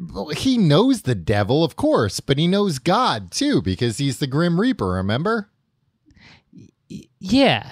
Well, 0.00 0.28
he 0.28 0.56
knows 0.56 1.02
the 1.02 1.14
devil, 1.14 1.62
of 1.64 1.76
course, 1.76 2.20
but 2.20 2.38
he 2.38 2.46
knows 2.46 2.78
God 2.78 3.30
too 3.30 3.60
because 3.60 3.98
he's 3.98 4.18
the 4.18 4.26
Grim 4.26 4.58
Reaper. 4.58 4.88
Remember? 4.92 5.50
Y- 6.90 7.02
yeah. 7.20 7.70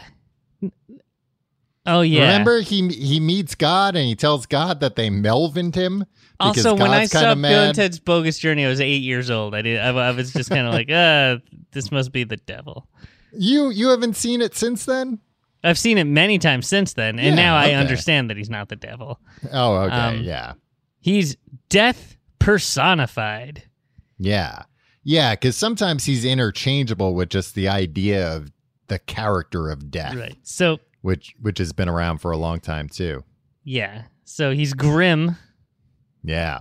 Oh 1.86 2.00
yeah. 2.02 2.22
Remember 2.22 2.60
he 2.60 2.88
he 2.88 3.20
meets 3.20 3.54
God 3.54 3.96
and 3.96 4.06
he 4.06 4.16
tells 4.16 4.44
God 4.46 4.80
that 4.80 4.96
they 4.96 5.08
Melvined 5.08 5.74
him. 5.76 6.04
Because 6.38 6.66
Also, 6.66 6.74
when 6.74 6.90
I 6.90 7.00
God's 7.02 7.12
saw 7.12 7.20
kinda 7.20 7.34
Bill 7.36 7.60
and 7.62 7.68
mad. 7.68 7.74
Ted's 7.76 7.98
Bogus 8.00 8.38
Journey, 8.38 8.66
I 8.66 8.68
was 8.68 8.80
eight 8.80 9.02
years 9.02 9.30
old. 9.30 9.54
I 9.54 9.62
did. 9.62 9.78
I, 9.80 9.88
I 9.88 10.10
was 10.10 10.32
just 10.34 10.50
kind 10.50 10.66
of 10.66 10.74
like, 10.74 10.90
uh, 10.90 11.38
this 11.72 11.90
must 11.90 12.12
be 12.12 12.24
the 12.24 12.36
devil. 12.36 12.86
You 13.32 13.70
you 13.70 13.88
haven't 13.88 14.16
seen 14.16 14.42
it 14.42 14.54
since 14.54 14.84
then? 14.84 15.20
I've 15.64 15.78
seen 15.78 15.98
it 15.98 16.04
many 16.04 16.38
times 16.38 16.66
since 16.66 16.92
then, 16.92 17.18
and 17.18 17.28
Yeah, 17.28 17.34
now 17.34 17.56
I 17.56 17.72
understand 17.72 18.30
that 18.30 18.36
he's 18.36 18.50
not 18.50 18.68
the 18.68 18.76
devil. 18.76 19.20
Oh, 19.52 19.74
okay, 19.82 19.94
Um, 19.94 20.22
yeah, 20.22 20.52
He's 21.00 21.36
death 21.68 22.16
personified. 22.38 23.62
yeah, 24.18 24.62
yeah. 25.02 25.34
Because 25.34 25.56
sometimes 25.56 26.04
he's 26.04 26.24
interchangeable 26.24 27.14
with 27.14 27.28
just 27.30 27.54
the 27.54 27.68
idea 27.68 28.34
of 28.36 28.50
the 28.88 28.98
character 29.00 29.70
of 29.70 29.90
death, 29.90 30.14
Right. 30.14 30.36
So 30.42 30.78
which 31.02 31.34
which 31.40 31.58
has 31.58 31.72
been 31.72 31.88
around 31.88 32.18
for 32.18 32.30
a 32.30 32.36
long 32.36 32.60
time 32.60 32.88
too. 32.88 33.24
yeah. 33.64 34.02
So 34.24 34.50
he's 34.52 34.74
grim 34.74 35.36
Yeah. 36.24 36.58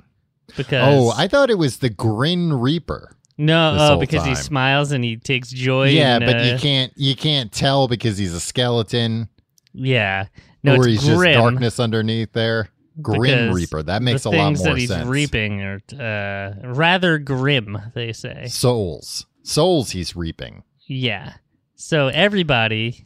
because 0.55 0.83
Oh, 0.95 1.11
I 1.17 1.27
thought 1.27 1.49
it 1.49 1.57
was 1.57 1.77
the 1.77 1.89
Grin 1.89 2.53
Reaper. 2.53 3.14
No, 3.37 3.75
oh, 3.79 3.99
because 3.99 4.25
he 4.25 4.35
smiles 4.35 4.91
and 4.91 5.03
he 5.03 5.17
takes 5.17 5.49
joy. 5.49 5.89
yeah, 5.89 6.17
in, 6.17 6.25
but 6.25 6.39
uh, 6.39 6.43
you 6.43 6.57
can't 6.57 6.93
you 6.95 7.15
can't 7.15 7.51
tell 7.51 7.87
because 7.87 8.17
he's 8.17 8.33
a 8.33 8.39
skeleton, 8.39 9.29
Yeah. 9.73 10.27
No, 10.63 10.75
or 10.75 10.87
it's 10.87 11.03
he's 11.03 11.15
grim. 11.15 11.33
just 11.33 11.43
darkness 11.43 11.79
underneath 11.79 12.31
there. 12.33 12.69
Grim 13.01 13.49
because 13.49 13.55
Reaper. 13.55 13.83
That 13.83 14.01
makes 14.01 14.25
a 14.25 14.29
lot 14.29 14.55
more 14.57 14.67
that 14.69 14.77
he's 14.77 14.89
sense. 14.89 15.07
reaping 15.07 15.61
are 15.61 15.81
uh, 15.99 16.67
rather 16.67 17.17
grim. 17.19 17.77
They 17.93 18.13
say. 18.13 18.47
Souls, 18.47 19.25
souls. 19.43 19.91
He's 19.91 20.15
reaping. 20.15 20.63
Yeah. 20.87 21.33
So 21.75 22.07
everybody, 22.07 23.05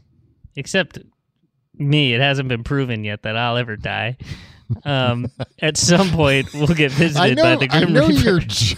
except 0.55 0.99
me, 1.73 2.13
it 2.13 2.21
hasn't 2.21 2.49
been 2.49 2.63
proven 2.63 3.03
yet 3.03 3.23
that 3.23 3.35
I'll 3.35 3.57
ever 3.57 3.75
die. 3.75 4.17
Um, 4.83 5.27
at 5.59 5.77
some 5.77 6.09
point, 6.11 6.53
we'll 6.53 6.67
get 6.67 6.91
visited 6.93 7.37
know, 7.37 7.43
by 7.43 7.55
the 7.55 7.73
I 7.73 7.79
Grim 7.79 7.93
know 7.93 8.07
Reaper. 8.07 8.21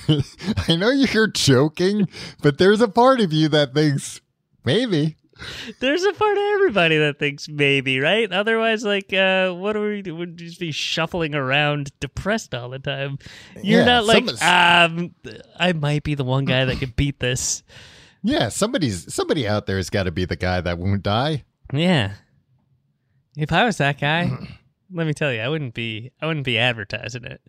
you're, 0.07 0.21
I 0.67 0.75
know 0.75 0.89
you're 0.89 1.27
joking, 1.27 2.07
but 2.41 2.57
there's 2.57 2.81
a 2.81 2.87
part 2.87 3.19
of 3.19 3.33
you 3.33 3.49
that 3.49 3.73
thinks 3.73 4.21
maybe. 4.63 5.17
There's 5.79 6.03
a 6.03 6.13
part 6.13 6.37
of 6.37 6.43
everybody 6.53 6.97
that 6.99 7.17
thinks 7.17 7.49
maybe, 7.49 7.99
right? 7.99 8.31
Otherwise, 8.31 8.83
like, 8.85 9.11
uh, 9.11 9.51
what 9.51 9.75
are 9.75 9.81
we? 9.89 10.03
Would 10.11 10.37
just 10.37 10.59
be 10.59 10.71
shuffling 10.71 11.33
around, 11.33 11.91
depressed 11.99 12.53
all 12.53 12.69
the 12.69 12.77
time. 12.77 13.17
You're 13.63 13.79
Yeah, 13.79 13.85
not 13.85 14.05
like, 14.05 14.43
um, 14.43 15.15
I 15.57 15.73
might 15.73 16.03
be 16.03 16.13
the 16.13 16.23
one 16.23 16.45
guy 16.45 16.65
that 16.65 16.77
could 16.77 16.95
beat 16.95 17.19
this. 17.19 17.63
Yeah, 18.23 18.49
somebody's 18.49 19.11
somebody 19.11 19.47
out 19.47 19.65
there 19.65 19.77
has 19.77 19.89
got 19.89 20.03
to 20.03 20.11
be 20.11 20.25
the 20.25 20.35
guy 20.35 20.61
that 20.61 20.77
won't 20.77 21.01
die. 21.01 21.43
Yeah. 21.73 22.11
If 23.35 23.51
I 23.51 23.65
was 23.65 23.77
that 23.77 23.99
guy, 23.99 24.29
let 24.93 25.07
me 25.07 25.13
tell 25.13 25.31
you, 25.33 25.39
I 25.41 25.49
wouldn't 25.49 25.73
be. 25.73 26.11
I 26.21 26.27
wouldn't 26.27 26.45
be 26.45 26.57
advertising 26.57 27.23
it. 27.25 27.41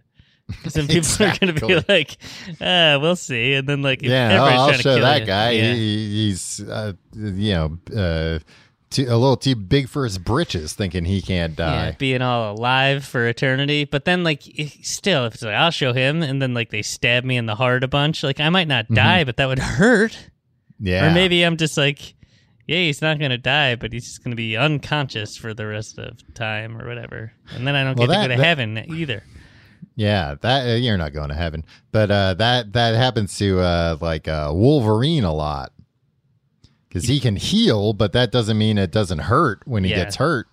Because 0.48 0.74
then 0.74 0.86
people 0.88 1.26
are 1.26 1.36
going 1.38 1.54
to 1.54 1.66
be 1.66 1.84
like, 1.88 2.16
uh, 2.60 2.98
"We'll 3.00 3.16
see," 3.16 3.54
and 3.54 3.68
then 3.68 3.80
like, 3.82 4.02
Yeah, 4.02 4.38
oh, 4.40 4.44
I'll 4.44 4.72
show 4.72 5.00
that 5.00 5.20
you- 5.20 5.26
guy. 5.26 5.50
Yeah. 5.50 5.72
He, 5.74 6.26
he's 6.28 6.60
uh, 6.62 6.92
you 7.14 7.52
know 7.54 7.78
uh, 7.96 8.38
too, 8.90 9.04
a 9.04 9.16
little 9.16 9.36
too 9.36 9.54
big 9.54 9.88
for 9.88 10.04
his 10.04 10.18
britches, 10.18 10.74
thinking 10.74 11.04
he 11.06 11.22
can't 11.22 11.58
Yeah, 11.58 11.90
die. 11.90 11.96
being 11.98 12.20
all 12.22 12.52
alive 12.54 13.04
for 13.04 13.26
eternity. 13.26 13.84
But 13.84 14.04
then, 14.04 14.22
like, 14.24 14.42
still, 14.82 15.24
if 15.26 15.34
it's 15.34 15.42
like, 15.42 15.54
I'll 15.54 15.70
show 15.70 15.92
him, 15.94 16.22
and 16.22 16.42
then, 16.42 16.52
like, 16.54 16.70
they 16.70 16.82
stab 16.82 17.24
me 17.24 17.36
in 17.38 17.46
the 17.46 17.54
heart 17.54 17.84
a 17.84 17.88
bunch, 17.88 18.22
like, 18.22 18.38
I 18.40 18.50
might 18.50 18.68
not 18.68 18.88
die, 18.88 19.24
but 19.24 19.38
that 19.38 19.46
would 19.46 19.58
hurt. 19.60 20.12
Mm-hmm. 20.12 20.86
Yeah, 20.86 21.10
Or 21.10 21.14
maybe 21.14 21.42
I'm 21.44 21.56
just 21.56 21.78
like, 21.78 22.14
yeah, 22.72 22.86
he's 22.86 23.02
not 23.02 23.18
going 23.18 23.30
to 23.30 23.38
die, 23.38 23.74
but 23.76 23.92
he's 23.92 24.04
just 24.04 24.24
going 24.24 24.32
to 24.32 24.36
be 24.36 24.56
unconscious 24.56 25.36
for 25.36 25.52
the 25.54 25.66
rest 25.66 25.98
of 25.98 26.18
time 26.34 26.80
or 26.80 26.86
whatever. 26.86 27.32
And 27.54 27.66
then 27.66 27.74
I 27.74 27.84
don't 27.84 27.98
Well, 27.98 28.06
get 28.08 28.14
that- 28.14 28.22
to 28.22 28.28
go 28.28 28.34
to 28.34 28.38
that- 28.40 28.44
heaven 28.44 28.84
either. 28.94 29.22
yeah. 29.96 30.34
That 30.40 30.66
uh, 30.68 30.74
you're 30.76 30.96
not 30.98 31.12
going 31.12 31.28
to 31.28 31.34
heaven, 31.34 31.64
but 31.90 32.10
uh, 32.10 32.34
that 32.34 32.72
that 32.72 32.94
happens 32.94 33.36
to 33.38 33.60
uh, 33.60 33.96
like 34.00 34.26
uh, 34.28 34.50
Wolverine 34.54 35.24
a 35.24 35.32
lot 35.34 35.72
because 36.88 37.04
he 37.04 37.20
can 37.20 37.36
heal, 37.36 37.92
but 37.92 38.12
that 38.12 38.30
doesn't 38.32 38.56
mean 38.58 38.78
it 38.78 38.90
doesn't 38.90 39.18
hurt 39.20 39.62
when 39.66 39.84
he 39.84 39.90
Yeah. 39.90 39.96
gets 40.04 40.16
hurt. 40.16 40.46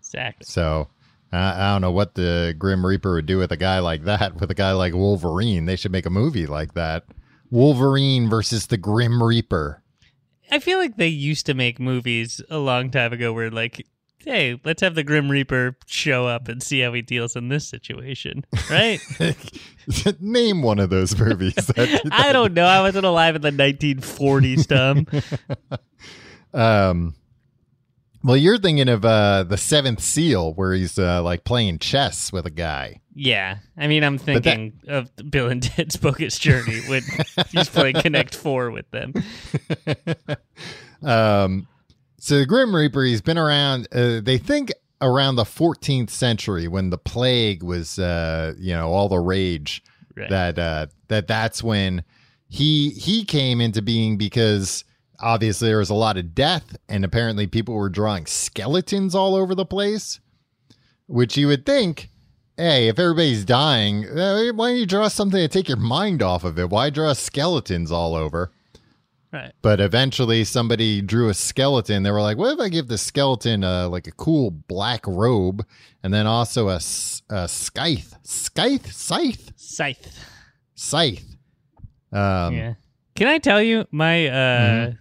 Exactly. 0.00 0.44
So 0.44 0.88
I 1.32 1.68
I 1.68 1.72
don't 1.72 1.80
know 1.80 1.90
what 1.92 2.14
the 2.14 2.54
Grim 2.58 2.84
Reaper 2.84 3.14
would 3.14 3.26
do 3.26 3.38
with 3.38 3.50
a 3.52 3.56
guy 3.56 3.78
like 3.78 4.04
that. 4.04 4.34
With 4.40 4.50
a 4.50 4.54
guy 4.54 4.72
like 4.72 4.94
Wolverine, 4.94 5.64
they 5.66 5.76
should 5.76 5.92
make 5.92 6.06
a 6.06 6.10
movie 6.10 6.46
like 6.46 6.74
that. 6.74 7.04
Wolverine 7.50 8.28
versus 8.30 8.66
the 8.68 8.76
Grim 8.78 9.22
Reaper. 9.22 9.81
I 10.52 10.58
feel 10.58 10.78
like 10.78 10.98
they 10.98 11.08
used 11.08 11.46
to 11.46 11.54
make 11.54 11.80
movies 11.80 12.42
a 12.50 12.58
long 12.58 12.90
time 12.90 13.14
ago 13.14 13.32
where, 13.32 13.50
like, 13.50 13.86
hey, 14.18 14.60
let's 14.66 14.82
have 14.82 14.94
the 14.94 15.02
Grim 15.02 15.30
Reaper 15.30 15.78
show 15.86 16.26
up 16.26 16.46
and 16.46 16.62
see 16.62 16.80
how 16.80 16.92
he 16.92 17.00
deals 17.00 17.36
in 17.36 17.48
this 17.48 17.66
situation, 17.66 18.44
right? 18.70 19.00
Name 20.20 20.60
one 20.60 20.78
of 20.78 20.90
those 20.90 21.18
movies. 21.18 21.54
That, 21.54 22.06
I 22.12 22.34
don't 22.34 22.52
know. 22.52 22.66
I 22.66 22.82
wasn't 22.82 23.06
alive 23.06 23.34
in 23.34 23.40
the 23.40 23.50
1940s, 23.50 24.66
Tom. 24.68 25.78
um, 26.60 27.14
well, 28.24 28.36
you're 28.36 28.58
thinking 28.58 28.88
of 28.88 29.04
uh, 29.04 29.44
the 29.44 29.56
Seventh 29.56 30.00
Seal, 30.00 30.54
where 30.54 30.72
he's 30.74 30.98
uh, 30.98 31.22
like 31.22 31.44
playing 31.44 31.78
chess 31.78 32.32
with 32.32 32.46
a 32.46 32.50
guy. 32.50 33.00
yeah. 33.14 33.58
I 33.76 33.86
mean, 33.88 34.04
I'm 34.04 34.16
that- 34.18 34.24
thinking 34.24 34.80
of 34.88 35.10
Bill 35.30 35.48
and 35.48 35.62
Ted's 35.62 35.96
Bogus 35.96 36.38
Journey 36.38 36.80
when 36.88 37.02
he's 37.50 37.68
playing 37.68 37.96
Connect 37.96 38.34
Four 38.34 38.70
with 38.70 38.90
them. 38.90 39.12
um, 41.02 41.66
so 42.18 42.38
the 42.38 42.46
Grim 42.46 42.74
Reaper, 42.74 43.02
he's 43.02 43.20
been 43.20 43.38
around. 43.38 43.88
Uh, 43.92 44.20
they 44.20 44.38
think 44.38 44.72
around 45.00 45.34
the 45.36 45.44
14th 45.44 46.10
century 46.10 46.68
when 46.68 46.90
the 46.90 46.98
plague 46.98 47.62
was, 47.62 47.98
uh, 47.98 48.54
you 48.58 48.72
know, 48.72 48.88
all 48.88 49.08
the 49.08 49.18
rage. 49.18 49.82
Right. 50.16 50.28
That 50.28 50.58
uh, 50.58 50.86
that 51.08 51.26
that's 51.26 51.62
when 51.62 52.04
he 52.48 52.90
he 52.90 53.24
came 53.24 53.62
into 53.62 53.80
being 53.80 54.18
because 54.18 54.84
obviously 55.22 55.68
there 55.68 55.78
was 55.78 55.90
a 55.90 55.94
lot 55.94 56.16
of 56.16 56.34
death 56.34 56.76
and 56.88 57.04
apparently 57.04 57.46
people 57.46 57.74
were 57.74 57.88
drawing 57.88 58.26
skeletons 58.26 59.14
all 59.14 59.34
over 59.34 59.54
the 59.54 59.64
place, 59.64 60.20
which 61.06 61.36
you 61.36 61.46
would 61.48 61.64
think. 61.64 62.08
Hey, 62.56 62.88
if 62.88 62.98
everybody's 62.98 63.44
dying, 63.46 64.04
uh, 64.06 64.50
why 64.54 64.70
don't 64.70 64.78
you 64.78 64.86
draw 64.86 65.08
something 65.08 65.38
to 65.40 65.48
take 65.48 65.68
your 65.68 65.78
mind 65.78 66.22
off 66.22 66.44
of 66.44 66.58
it? 66.58 66.68
Why 66.68 66.90
draw 66.90 67.14
skeletons 67.14 67.90
all 67.90 68.14
over? 68.14 68.52
Right. 69.32 69.52
But 69.62 69.80
eventually, 69.80 70.44
somebody 70.44 71.00
drew 71.00 71.30
a 71.30 71.34
skeleton. 71.34 72.02
They 72.02 72.10
were 72.10 72.20
like, 72.20 72.36
"What 72.36 72.52
if 72.52 72.60
I 72.60 72.68
give 72.68 72.88
the 72.88 72.98
skeleton 72.98 73.64
uh, 73.64 73.88
like 73.88 74.06
a 74.06 74.12
cool 74.12 74.50
black 74.50 75.06
robe, 75.06 75.64
and 76.02 76.12
then 76.12 76.26
also 76.26 76.68
a, 76.68 76.74
a 77.30 77.48
scythe, 77.48 78.14
scythe, 78.22 78.92
scythe, 78.92 79.52
Scythe. 79.56 80.14
scythe?" 80.74 81.24
Um, 82.12 82.54
yeah. 82.54 82.74
Can 83.16 83.28
I 83.28 83.38
tell 83.38 83.62
you 83.62 83.86
my 83.90 84.26
uh 84.28 84.32
Mhm. 84.90 84.98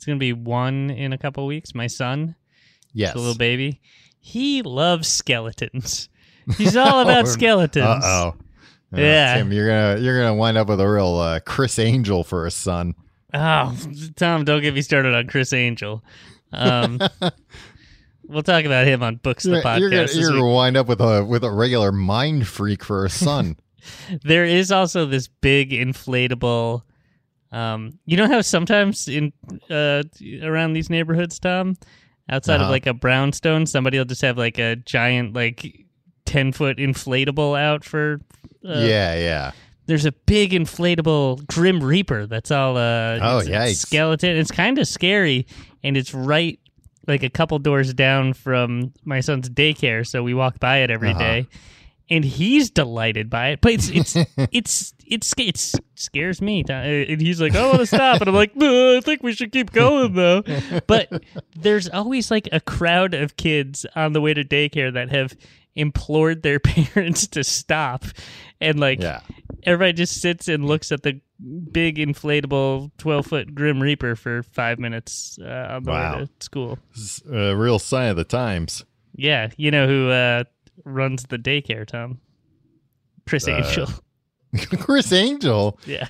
It's 0.00 0.06
gonna 0.06 0.18
be 0.18 0.32
one 0.32 0.88
in 0.88 1.12
a 1.12 1.18
couple 1.18 1.44
weeks. 1.44 1.74
My 1.74 1.86
son, 1.86 2.34
Yes. 2.94 3.14
little 3.14 3.34
baby, 3.34 3.82
he 4.18 4.62
loves 4.62 5.06
skeletons. 5.08 6.08
He's 6.56 6.74
all 6.74 7.00
about 7.02 7.28
skeletons. 7.28 8.02
Uh 8.02 8.32
oh. 8.32 8.34
Yeah. 8.96 9.36
Tim, 9.36 9.52
you're 9.52 9.68
gonna 9.68 10.00
you're 10.00 10.18
gonna 10.18 10.34
wind 10.34 10.56
up 10.56 10.68
with 10.68 10.80
a 10.80 10.88
real 10.88 11.16
uh, 11.16 11.40
Criss 11.40 11.78
Angel 11.78 12.24
for 12.24 12.46
a 12.46 12.50
son. 12.50 12.94
Oh, 13.34 13.76
Tom, 14.16 14.46
don't 14.46 14.62
get 14.62 14.72
me 14.72 14.80
started 14.80 15.14
on 15.14 15.26
Criss 15.26 15.52
Angel. 15.52 16.02
Um, 16.50 16.98
we'll 18.26 18.42
talk 18.42 18.64
about 18.64 18.86
him 18.86 19.02
on 19.02 19.16
Books 19.16 19.44
the 19.44 19.50
You're, 19.50 19.62
podcast. 19.62 19.80
you're 19.80 19.90
gonna, 19.90 20.12
you're 20.14 20.30
gonna 20.30 20.50
wind 20.50 20.78
up 20.78 20.88
with 20.88 21.02
a 21.02 21.22
with 21.22 21.44
a 21.44 21.50
regular 21.52 21.92
mind 21.92 22.48
freak 22.48 22.82
for 22.82 23.04
a 23.04 23.10
son. 23.10 23.58
There 24.24 24.46
is 24.46 24.72
also 24.72 25.04
this 25.04 25.28
big 25.28 25.72
inflatable. 25.72 26.84
Um, 27.52 27.98
you 28.06 28.16
know 28.16 28.28
how 28.28 28.40
sometimes 28.42 29.08
in 29.08 29.32
uh 29.70 30.02
around 30.42 30.72
these 30.74 30.88
neighborhoods, 30.90 31.38
Tom, 31.38 31.76
outside 32.28 32.56
of 32.56 32.62
Uh-huh. 32.62 32.70
like 32.70 32.86
a 32.86 32.94
brownstone, 32.94 33.66
somebody 33.66 33.98
will 33.98 34.04
just 34.04 34.22
have 34.22 34.38
like 34.38 34.58
a 34.58 34.76
giant 34.76 35.32
like 35.34 35.86
ten 36.26 36.52
foot 36.52 36.78
inflatable 36.78 37.58
out 37.58 37.84
for. 37.84 38.20
Uh, 38.64 38.74
yeah, 38.78 39.14
yeah. 39.14 39.52
There's 39.86 40.04
a 40.04 40.12
big 40.12 40.52
inflatable 40.52 41.44
Grim 41.48 41.82
Reaper 41.82 42.26
that's 42.26 42.50
all 42.52 42.76
uh 42.76 43.18
Oh, 43.20 43.38
it's 43.38 43.48
a 43.48 43.52
yikes. 43.52 43.76
skeleton. 43.76 44.36
It's 44.36 44.52
kind 44.52 44.78
of 44.78 44.86
scary, 44.86 45.46
and 45.82 45.96
it's 45.96 46.14
right 46.14 46.58
like 47.08 47.24
a 47.24 47.30
couple 47.30 47.58
doors 47.58 47.92
down 47.94 48.32
from 48.34 48.92
my 49.04 49.18
son's 49.20 49.48
daycare, 49.50 50.06
so 50.06 50.22
we 50.22 50.34
walk 50.34 50.60
by 50.60 50.78
it 50.78 50.90
every 50.90 51.10
Uh-huh. 51.10 51.18
day, 51.18 51.48
and 52.10 52.24
he's 52.24 52.70
delighted 52.70 53.30
by 53.30 53.48
it. 53.50 53.60
But 53.60 53.72
it's 53.72 53.88
it's 53.88 54.16
it's 54.52 54.94
it's 55.06 55.34
it's 55.38 55.74
scares 55.94 56.40
me, 56.42 56.64
Uh, 56.68 56.72
and 56.72 57.20
he's 57.20 57.40
like, 57.40 57.54
"I 57.54 57.66
want 57.66 57.78
to 57.80 57.86
stop," 57.86 58.20
and 58.20 58.28
I'm 58.28 58.34
like, 58.34 58.56
"No, 58.56 58.96
"I 58.96 59.00
think 59.00 59.22
we 59.22 59.32
should 59.32 59.52
keep 59.52 59.72
going 59.72 60.14
though." 60.14 60.42
But 60.86 61.22
there's 61.56 61.88
always 61.88 62.30
like 62.30 62.48
a 62.52 62.60
crowd 62.60 63.14
of 63.14 63.36
kids 63.36 63.86
on 63.96 64.12
the 64.12 64.20
way 64.20 64.34
to 64.34 64.44
daycare 64.44 64.92
that 64.94 65.10
have 65.10 65.36
implored 65.76 66.42
their 66.42 66.58
parents 66.60 67.26
to 67.28 67.44
stop, 67.44 68.04
and 68.60 68.80
like 68.80 69.00
Yeah. 69.00 69.20
everybody 69.62 69.92
just 69.92 70.20
sits 70.20 70.48
and 70.48 70.66
looks 70.66 70.90
at 70.92 71.02
the 71.02 71.20
big 71.72 71.96
inflatable 71.96 72.90
12 72.98 73.26
foot 73.26 73.54
grim 73.54 73.80
reaper 73.80 74.14
for 74.14 74.42
five 74.42 74.78
minutes 74.78 75.38
uh, 75.40 75.68
on 75.70 75.84
the 75.84 75.90
Wow. 75.90 76.18
way 76.18 76.24
to 76.26 76.30
school 76.44 76.78
It's 76.92 77.22
a 77.32 77.54
real 77.56 77.78
sign 77.78 78.10
of 78.10 78.16
the 78.16 78.24
times. 78.24 78.84
yeah 79.14 79.48
you 79.56 79.70
know 79.70 79.86
who 79.86 80.10
uh, 80.10 80.44
runs 80.84 81.24
the 81.24 81.36
daycare 81.38 81.86
tom 81.86 82.20
criss 83.26 83.46
Uh, 83.48 83.52
angel 83.52 83.86
Criss 84.80 85.12
Angel. 85.12 85.78
yeah 85.86 86.08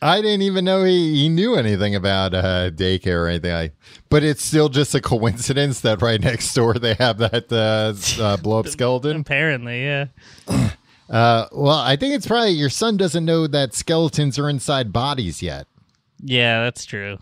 I 0.00 0.20
didn't 0.20 0.42
even 0.42 0.64
know 0.66 0.84
he, 0.84 1.14
he 1.14 1.28
knew 1.30 1.54
anything 1.54 1.94
about 1.94 2.34
uh, 2.34 2.70
daycare 2.70 3.24
or 3.24 3.28
anything. 3.28 3.52
like 3.52 3.74
But 4.10 4.22
it's 4.22 4.42
still 4.42 4.68
just 4.68 4.94
a 4.94 5.00
coincidence 5.00 5.80
that 5.82 6.00
right 6.02 6.20
next 6.20 6.52
door 6.54 6.74
they 6.74 6.94
have 6.94 7.18
that 7.18 7.50
uh, 7.52 8.22
uh, 8.22 8.36
blow 8.38 8.60
up 8.60 8.68
skeleton. 8.76 9.20
apparently 9.20 9.82
yeah 9.84 10.06
Uh, 11.10 11.46
well, 11.52 11.76
I 11.76 11.96
think 11.96 12.14
it's 12.14 12.26
probably 12.26 12.52
your 12.52 12.70
son 12.70 12.96
doesn't 12.96 13.26
know 13.26 13.46
that 13.46 13.74
skeletons 13.74 14.38
are 14.38 14.48
inside 14.48 14.90
bodies 14.90 15.42
yet. 15.42 15.66
yeah 16.22 16.62
that's 16.64 16.86
true 16.86 17.18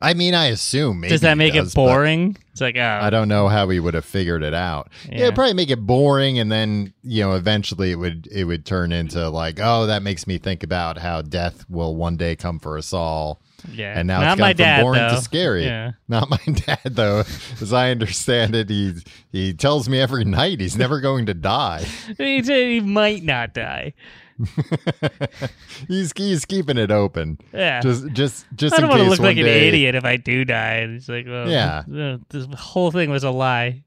I 0.00 0.14
mean, 0.14 0.34
I 0.34 0.46
assume. 0.46 1.00
Maybe 1.00 1.10
does 1.10 1.22
that 1.22 1.36
make 1.36 1.54
does, 1.54 1.72
it 1.72 1.74
boring 1.74 2.36
it's 2.58 2.60
like 2.60 2.76
oh 2.76 2.98
I 3.02 3.10
don't 3.10 3.28
know 3.28 3.46
how 3.46 3.68
he 3.68 3.78
would 3.78 3.94
have 3.94 4.04
figured 4.04 4.42
it 4.42 4.54
out. 4.54 4.90
Yeah. 5.06 5.10
Yeah. 5.18 5.22
it'd 5.24 5.34
probably 5.36 5.54
make 5.54 5.70
it 5.70 5.80
boring, 5.86 6.40
and 6.40 6.50
then 6.50 6.92
you 7.04 7.22
know, 7.22 7.34
eventually 7.34 7.92
it 7.92 7.96
would 7.96 8.26
it 8.32 8.44
would 8.44 8.66
turn 8.66 8.90
into 8.90 9.28
like, 9.28 9.60
oh, 9.62 9.86
that 9.86 10.02
makes 10.02 10.26
me 10.26 10.38
think 10.38 10.64
about 10.64 10.98
how 10.98 11.22
death 11.22 11.64
will 11.68 11.94
one 11.94 12.16
day 12.16 12.34
come 12.34 12.58
for 12.58 12.76
us 12.76 12.92
all. 12.92 13.40
yeah 13.72 13.96
And 13.96 14.08
now 14.08 14.20
not 14.20 14.32
it's 14.32 14.40
gone 14.40 14.48
from 14.50 14.56
dad 14.56 14.82
boring 14.82 15.00
though. 15.00 15.14
to 15.16 15.22
scary. 15.22 15.64
yeah 15.64 15.92
Not 16.08 16.30
my 16.30 16.38
dad, 16.52 16.80
though. 16.84 17.20
As 17.60 17.72
I 17.72 17.90
understand 17.92 18.56
it, 18.56 18.68
he 18.68 18.94
he 19.30 19.52
tells 19.52 19.88
me 19.88 20.00
every 20.00 20.24
night 20.24 20.60
he's 20.60 20.76
never 20.76 21.00
going 21.00 21.26
to 21.26 21.34
die. 21.34 21.84
he 22.18 22.40
he 22.42 22.80
might 22.80 23.22
not 23.22 23.54
die 23.54 23.94
he's 25.88 26.12
he's 26.16 26.44
keeping 26.44 26.78
it 26.78 26.90
open. 26.90 27.38
yeah 27.52 27.80
Just 27.80 28.06
just 28.12 28.46
just. 28.54 28.74
I 28.74 28.80
don't 28.80 28.90
want 28.90 29.02
to 29.02 29.08
look 29.08 29.18
like 29.20 29.36
an 29.36 29.46
idiot 29.46 29.94
if 29.94 30.04
I 30.04 30.16
do 30.16 30.44
die. 30.44 30.74
And 30.76 30.96
it's 30.96 31.08
like, 31.08 31.26
well, 31.26 31.48
Yeah. 31.48 31.82
this 32.30 32.46
whole 32.58 32.90
thing 32.90 33.10
was 33.10 33.24
a 33.24 33.30
lie. 33.30 33.84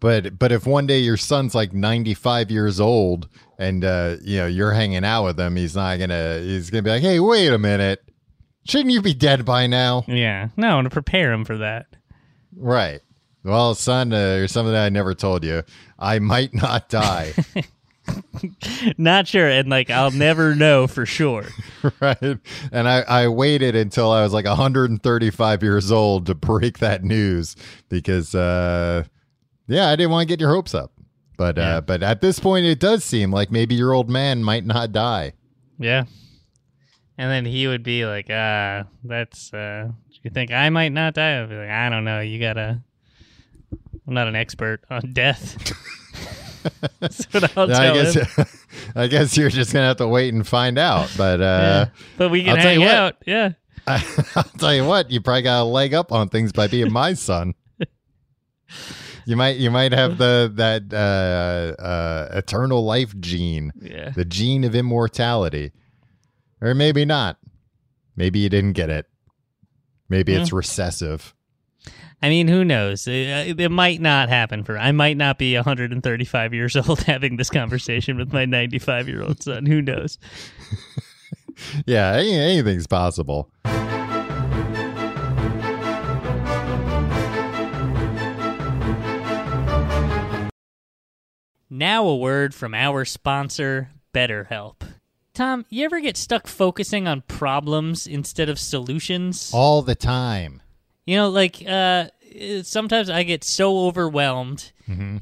But 0.00 0.38
but 0.38 0.50
if 0.50 0.66
one 0.66 0.86
day 0.86 0.98
your 1.00 1.16
son's 1.18 1.54
like 1.54 1.72
ninety 1.74 2.14
five 2.14 2.50
years 2.50 2.80
old 2.80 3.28
and 3.58 3.84
uh, 3.84 4.16
you 4.22 4.38
know 4.38 4.46
you're 4.46 4.72
hanging 4.72 5.04
out 5.04 5.24
with 5.26 5.38
him, 5.38 5.56
he's 5.56 5.76
not 5.76 5.98
gonna 5.98 6.38
he's 6.40 6.70
gonna 6.70 6.82
be 6.82 6.90
like, 6.90 7.02
hey, 7.02 7.20
wait 7.20 7.48
a 7.52 7.58
minute, 7.58 8.02
shouldn't 8.64 8.92
you 8.92 9.02
be 9.02 9.12
dead 9.12 9.44
by 9.44 9.66
now? 9.66 10.04
Yeah, 10.08 10.48
no, 10.56 10.80
to 10.80 10.88
prepare 10.88 11.32
him 11.32 11.44
for 11.44 11.58
that. 11.58 11.86
Right. 12.56 13.00
Well, 13.44 13.74
son, 13.74 14.12
uh, 14.12 14.16
there's 14.16 14.52
something 14.52 14.72
that 14.72 14.84
I 14.86 14.88
never 14.88 15.14
told 15.14 15.44
you. 15.44 15.62
I 15.98 16.18
might 16.18 16.54
not 16.54 16.88
die. 16.88 17.32
Not 18.98 19.26
sure, 19.28 19.46
and 19.48 19.68
like 19.68 19.90
I'll 19.90 20.10
never 20.10 20.54
know 20.54 20.86
for 20.86 21.04
sure. 21.06 21.46
right. 22.00 22.38
And 22.72 22.88
I, 22.88 23.00
I 23.02 23.28
waited 23.28 23.76
until 23.76 24.10
I 24.10 24.22
was 24.22 24.32
like 24.32 24.46
135 24.46 25.62
years 25.62 25.90
old 25.92 26.26
to 26.26 26.34
break 26.34 26.78
that 26.78 27.04
news 27.04 27.56
because, 27.88 28.34
uh, 28.34 29.04
yeah, 29.66 29.88
I 29.88 29.96
didn't 29.96 30.10
want 30.10 30.26
to 30.28 30.32
get 30.32 30.40
your 30.40 30.50
hopes 30.54 30.74
up. 30.74 30.92
But 31.36 31.56
Yeah. 31.56 31.76
uh, 31.76 31.80
but 31.82 32.02
at 32.02 32.20
this 32.20 32.38
point, 32.38 32.66
it 32.66 32.80
does 32.80 33.02
seem 33.04 33.30
like 33.30 33.50
maybe 33.50 33.74
your 33.74 33.92
old 33.92 34.10
man 34.10 34.42
might 34.44 34.64
not 34.66 34.92
die. 34.92 35.32
Yeah, 35.78 36.04
and 37.16 37.30
then 37.30 37.44
he 37.46 37.66
would 37.66 37.82
be 37.82 38.04
like, 38.04 38.26
"Ah, 38.30 38.84
that's 39.04 39.52
uh, 39.54 39.88
you 40.22 40.30
think 40.30 40.52
I 40.52 40.68
might 40.68 40.92
not 40.92 41.14
die?" 41.14 41.40
I'd 41.42 41.48
be 41.48 41.54
like, 41.56 41.70
"I 41.70 41.88
don't 41.88 42.04
know. 42.04 42.20
You 42.20 42.38
gotta." 42.38 42.82
I'm 44.06 44.14
not 44.14 44.28
an 44.28 44.34
expert 44.36 44.82
on 44.90 45.12
death. 45.12 45.56
That's 47.00 47.24
what 47.32 47.56
I'll 47.56 47.70
I 47.70 47.74
tell 47.74 47.94
him. 47.94 48.04
guess 48.14 48.66
I 48.96 49.06
guess 49.06 49.36
you're 49.36 49.48
just 49.50 49.72
gonna 49.72 49.86
have 49.86 49.96
to 49.98 50.08
wait 50.08 50.32
and 50.34 50.46
find 50.46 50.78
out. 50.78 51.10
But 51.16 51.40
uh, 51.40 51.44
Yeah. 51.44 52.02
But 52.18 52.28
we 52.30 52.42
can 52.44 52.56
I'll 52.56 52.62
tell 52.62 52.72
you 52.74 52.80
hang 52.80 52.88
what. 52.88 52.94
out. 52.94 53.16
Yeah. 53.26 53.52
I'll 53.86 54.42
tell 54.58 54.74
you 54.74 54.84
what, 54.84 55.10
you 55.10 55.20
probably 55.20 55.42
got 55.42 55.62
a 55.62 55.64
leg 55.64 55.94
up 55.94 56.12
on 56.12 56.28
things 56.28 56.52
by 56.52 56.66
being 56.68 56.92
my 56.92 57.14
son. 57.14 57.54
You 59.26 59.36
might 59.36 59.56
you 59.56 59.70
might 59.70 59.92
have 59.92 60.18
the 60.18 60.50
that 60.56 60.92
uh, 60.92 61.80
uh, 61.82 62.28
eternal 62.38 62.84
life 62.84 63.18
gene, 63.20 63.72
Yeah. 63.80 64.10
the 64.10 64.24
gene 64.24 64.64
of 64.64 64.74
immortality, 64.74 65.72
or 66.60 66.74
maybe 66.74 67.04
not. 67.04 67.36
Maybe 68.16 68.40
you 68.40 68.48
didn't 68.48 68.72
get 68.72 68.90
it. 68.90 69.06
Maybe 70.08 70.34
it's 70.34 70.52
recessive. 70.52 71.34
I 72.22 72.28
mean, 72.28 72.48
who 72.48 72.64
knows? 72.64 73.06
It, 73.06 73.58
uh, 73.58 73.62
it 73.62 73.70
might 73.70 74.00
not 74.00 74.28
happen 74.28 74.64
for. 74.64 74.78
I 74.78 74.92
might 74.92 75.16
not 75.16 75.38
be 75.38 75.54
135 75.54 76.52
years 76.54 76.76
old 76.88 77.02
having 77.02 77.36
this 77.36 77.50
conversation 77.50 78.18
with 78.18 78.32
my 78.32 78.44
95 78.44 79.08
year 79.08 79.22
old 79.22 79.42
son. 79.42 79.66
Who 79.66 79.80
knows? 79.82 80.18
Yeah, 81.86 82.12
anything's 82.14 82.86
possible. 82.86 83.50
Now, 91.72 92.04
a 92.06 92.16
word 92.16 92.54
from 92.54 92.74
our 92.74 93.04
sponsor, 93.04 93.90
BetterHelp. 94.12 94.76
Tom, 95.32 95.64
you 95.70 95.84
ever 95.84 96.00
get 96.00 96.16
stuck 96.16 96.46
focusing 96.48 97.06
on 97.06 97.22
problems 97.22 98.06
instead 98.06 98.48
of 98.48 98.58
solutions? 98.58 99.52
All 99.54 99.80
the 99.80 99.94
time. 99.94 100.60
You 101.06 101.16
know, 101.16 101.28
like 101.30 101.62
uh, 101.66 102.08
sometimes 102.62 103.10
I 103.10 103.22
get 103.24 103.42
so 103.44 103.86
overwhelmed 103.86 104.72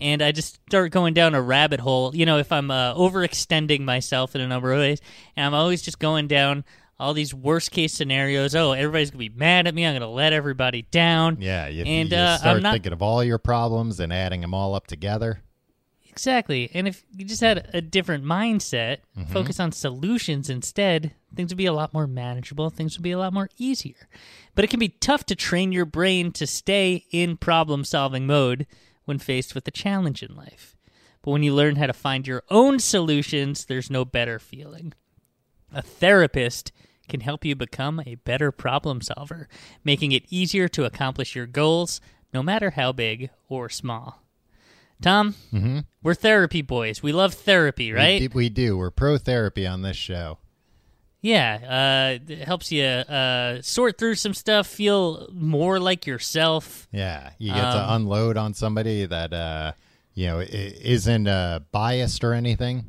and 0.00 0.22
I 0.22 0.32
just 0.32 0.54
start 0.66 0.92
going 0.92 1.12
down 1.12 1.34
a 1.34 1.42
rabbit 1.42 1.78
hole. 1.80 2.16
You 2.16 2.24
know, 2.24 2.38
if 2.38 2.50
I'm 2.52 2.70
uh, 2.70 2.94
overextending 2.94 3.80
myself 3.80 4.34
in 4.34 4.40
a 4.40 4.48
number 4.48 4.72
of 4.72 4.78
ways, 4.78 5.00
and 5.36 5.44
I'm 5.44 5.52
always 5.52 5.82
just 5.82 5.98
going 5.98 6.26
down 6.26 6.64
all 6.98 7.12
these 7.14 7.34
worst 7.34 7.70
case 7.70 7.92
scenarios. 7.92 8.54
Oh, 8.54 8.72
everybody's 8.72 9.10
gonna 9.10 9.18
be 9.20 9.28
mad 9.28 9.66
at 9.66 9.74
me. 9.74 9.84
I'm 9.86 9.94
gonna 9.94 10.10
let 10.10 10.32
everybody 10.32 10.82
down. 10.90 11.36
Yeah, 11.40 11.68
you, 11.68 11.84
And, 11.84 12.10
you 12.10 12.16
uh, 12.16 12.38
start 12.38 12.56
I'm 12.56 12.62
not- 12.62 12.72
thinking 12.72 12.92
of 12.94 13.02
all 13.02 13.22
your 13.22 13.38
problems 13.38 14.00
and 14.00 14.10
adding 14.12 14.40
them 14.40 14.54
all 14.54 14.74
up 14.74 14.86
together. 14.86 15.42
Exactly. 16.18 16.68
And 16.74 16.88
if 16.88 17.04
you 17.14 17.24
just 17.24 17.42
had 17.42 17.70
a 17.72 17.80
different 17.80 18.24
mindset, 18.24 18.98
mm-hmm. 19.16 19.32
focus 19.32 19.60
on 19.60 19.70
solutions 19.70 20.50
instead, 20.50 21.14
things 21.32 21.52
would 21.52 21.58
be 21.58 21.66
a 21.66 21.72
lot 21.72 21.94
more 21.94 22.08
manageable. 22.08 22.70
Things 22.70 22.98
would 22.98 23.04
be 23.04 23.12
a 23.12 23.18
lot 23.18 23.32
more 23.32 23.48
easier. 23.56 24.08
But 24.56 24.64
it 24.64 24.68
can 24.68 24.80
be 24.80 24.88
tough 24.88 25.24
to 25.26 25.36
train 25.36 25.70
your 25.70 25.84
brain 25.84 26.32
to 26.32 26.44
stay 26.44 27.04
in 27.12 27.36
problem 27.36 27.84
solving 27.84 28.26
mode 28.26 28.66
when 29.04 29.20
faced 29.20 29.54
with 29.54 29.68
a 29.68 29.70
challenge 29.70 30.24
in 30.24 30.34
life. 30.34 30.76
But 31.22 31.30
when 31.30 31.44
you 31.44 31.54
learn 31.54 31.76
how 31.76 31.86
to 31.86 31.92
find 31.92 32.26
your 32.26 32.42
own 32.50 32.80
solutions, 32.80 33.66
there's 33.66 33.88
no 33.88 34.04
better 34.04 34.40
feeling. 34.40 34.94
A 35.72 35.82
therapist 35.82 36.72
can 37.08 37.20
help 37.20 37.44
you 37.44 37.54
become 37.54 38.02
a 38.04 38.16
better 38.16 38.50
problem 38.50 39.02
solver, 39.02 39.48
making 39.84 40.10
it 40.10 40.26
easier 40.30 40.66
to 40.66 40.84
accomplish 40.84 41.36
your 41.36 41.46
goals, 41.46 42.00
no 42.34 42.42
matter 42.42 42.70
how 42.70 42.90
big 42.90 43.30
or 43.48 43.68
small. 43.68 44.24
Tom, 45.00 45.34
Mm-hmm. 45.52 45.78
we're 46.02 46.14
therapy 46.14 46.62
boys. 46.62 47.02
We 47.02 47.12
love 47.12 47.34
therapy, 47.34 47.92
right? 47.92 48.20
We, 48.20 48.28
we 48.28 48.48
do. 48.48 48.76
We're 48.76 48.90
pro 48.90 49.16
therapy 49.18 49.66
on 49.66 49.82
this 49.82 49.96
show. 49.96 50.38
Yeah, 51.20 52.18
uh, 52.20 52.32
it 52.32 52.38
helps 52.46 52.70
you 52.70 52.84
uh, 52.84 53.60
sort 53.62 53.98
through 53.98 54.14
some 54.14 54.34
stuff, 54.34 54.66
feel 54.68 55.28
more 55.32 55.80
like 55.80 56.06
yourself. 56.06 56.86
Yeah, 56.92 57.30
you 57.38 57.52
get 57.52 57.60
to 57.72 57.82
Um, 57.90 58.02
unload 58.02 58.36
on 58.36 58.54
somebody 58.54 59.04
that 59.04 59.32
uh, 59.32 59.72
you 60.14 60.26
know 60.28 60.40
isn't 60.48 61.26
uh, 61.26 61.60
biased 61.72 62.22
or 62.22 62.34
anything. 62.34 62.86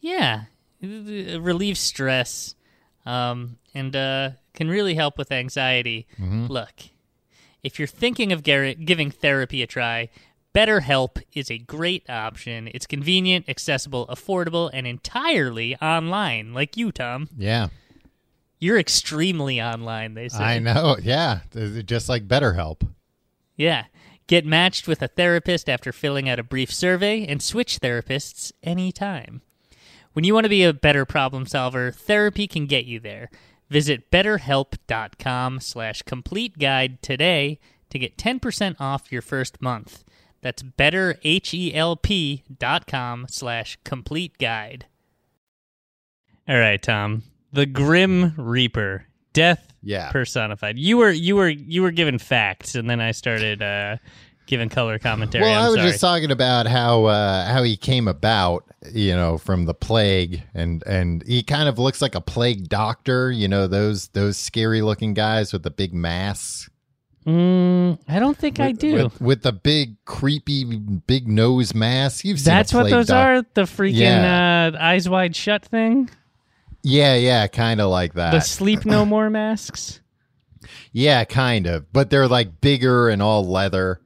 Yeah, 0.00 0.44
it 0.80 1.40
relieves 1.42 1.78
stress, 1.80 2.54
um, 3.04 3.58
and 3.74 3.94
uh, 3.94 4.30
can 4.54 4.68
really 4.68 4.94
help 4.94 5.18
with 5.18 5.30
anxiety. 5.30 6.06
Look, 6.18 6.72
if 7.62 7.78
you're 7.78 7.86
thinking 7.86 8.32
of 8.32 8.42
gar- 8.42 8.72
giving 8.74 9.10
therapy 9.10 9.62
a 9.62 9.66
try, 9.66 10.08
BetterHelp 10.54 11.22
is 11.32 11.50
a 11.50 11.58
great 11.58 12.08
option. 12.10 12.68
It's 12.74 12.86
convenient, 12.86 13.48
accessible, 13.48 14.06
affordable, 14.08 14.70
and 14.72 14.86
entirely 14.86 15.76
online. 15.76 16.52
Like 16.52 16.76
you, 16.76 16.92
Tom, 16.92 17.28
Yeah, 17.36 17.68
you're 18.58 18.78
extremely 18.78 19.60
online. 19.62 20.14
They 20.14 20.28
say. 20.28 20.44
I 20.44 20.58
know. 20.58 20.96
Yeah, 21.02 21.40
just 21.84 22.08
like 22.08 22.28
BetterHelp. 22.28 22.86
Yeah. 23.56 23.84
Get 24.28 24.46
matched 24.46 24.86
with 24.86 25.02
a 25.02 25.08
therapist 25.08 25.68
after 25.68 25.92
filling 25.92 26.28
out 26.28 26.38
a 26.38 26.44
brief 26.44 26.72
survey 26.72 27.26
and 27.26 27.42
switch 27.42 27.80
therapists 27.80 28.52
anytime. 28.62 29.42
When 30.12 30.24
you 30.24 30.32
want 30.32 30.44
to 30.44 30.50
be 30.50 30.62
a 30.62 30.72
better 30.72 31.04
problem 31.04 31.46
solver, 31.46 31.90
therapy 31.90 32.46
can 32.46 32.66
get 32.66 32.84
you 32.84 33.00
there. 33.00 33.30
Visit 33.68 34.10
betterhelp.com 34.10 35.60
slash 35.60 36.02
complete 36.02 36.58
guide 36.58 37.02
today 37.02 37.58
to 37.90 37.98
get 37.98 38.16
10% 38.16 38.76
off 38.78 39.10
your 39.10 39.22
first 39.22 39.60
month. 39.60 40.04
That's 40.42 40.62
betterhelp.com 40.62 43.26
slash 43.28 43.78
complete 43.84 44.38
guide. 44.38 44.86
All 46.48 46.58
right, 46.58 46.82
Tom. 46.82 47.22
The 47.52 47.66
Grim 47.66 48.34
Reaper. 48.36 49.06
Death 49.32 49.72
Yeah. 49.82 50.10
personified. 50.10 50.78
You 50.78 50.98
were 50.98 51.10
you 51.10 51.36
were 51.36 51.48
you 51.48 51.82
were 51.82 51.90
given 51.90 52.18
facts, 52.18 52.74
and 52.74 52.90
then 52.90 53.00
I 53.00 53.12
started 53.12 53.62
uh, 53.62 53.96
giving 54.46 54.68
color 54.68 54.98
commentary. 54.98 55.44
Well, 55.44 55.58
I'm 55.58 55.64
I 55.64 55.68
was 55.70 55.76
sorry. 55.78 55.88
just 55.90 56.00
talking 56.02 56.30
about 56.30 56.66
how 56.66 57.06
uh, 57.06 57.46
how 57.46 57.62
he 57.62 57.78
came 57.78 58.08
about, 58.08 58.64
you 58.92 59.14
know, 59.14 59.38
from 59.38 59.64
the 59.64 59.72
plague, 59.72 60.42
and 60.52 60.82
and 60.86 61.22
he 61.26 61.42
kind 61.42 61.66
of 61.66 61.78
looks 61.78 62.02
like 62.02 62.14
a 62.14 62.20
plague 62.20 62.68
doctor. 62.68 63.30
You 63.30 63.48
know, 63.48 63.66
those 63.66 64.08
those 64.08 64.36
scary 64.36 64.82
looking 64.82 65.14
guys 65.14 65.50
with 65.50 65.62
the 65.62 65.70
big 65.70 65.94
masks. 65.94 66.68
Mm, 67.26 67.98
I 68.08 68.18
don't 68.18 68.36
think 68.36 68.58
I 68.58 68.72
do. 68.72 69.04
with, 69.04 69.20
with 69.20 69.42
the 69.42 69.52
big 69.52 70.02
creepy 70.04 70.64
big 70.64 71.28
nose 71.28 71.74
mask. 71.74 72.24
You've 72.24 72.38
seen 72.40 72.52
That's 72.52 72.74
what 72.74 72.90
those 72.90 73.06
doc- 73.06 73.16
are. 73.26 73.42
The 73.54 73.62
freaking 73.62 73.94
Yeah. 73.98 74.70
uh, 74.74 74.78
eyes 74.82 75.08
wide 75.08 75.36
shut 75.36 75.64
thing. 75.64 76.10
Yeah, 76.82 77.14
yeah, 77.14 77.46
kind 77.46 77.80
of 77.80 77.90
like 77.90 78.14
that. 78.14 78.32
The 78.32 78.40
sleep 78.40 78.84
no 78.84 79.04
more 79.06 79.30
masks. 79.30 80.00
Yeah, 80.92 81.24
kind 81.24 81.66
of. 81.66 81.92
But 81.92 82.10
they're 82.10 82.28
like 82.28 82.60
bigger 82.60 83.08
and 83.08 83.22
all 83.22 83.46
leather. 83.46 84.00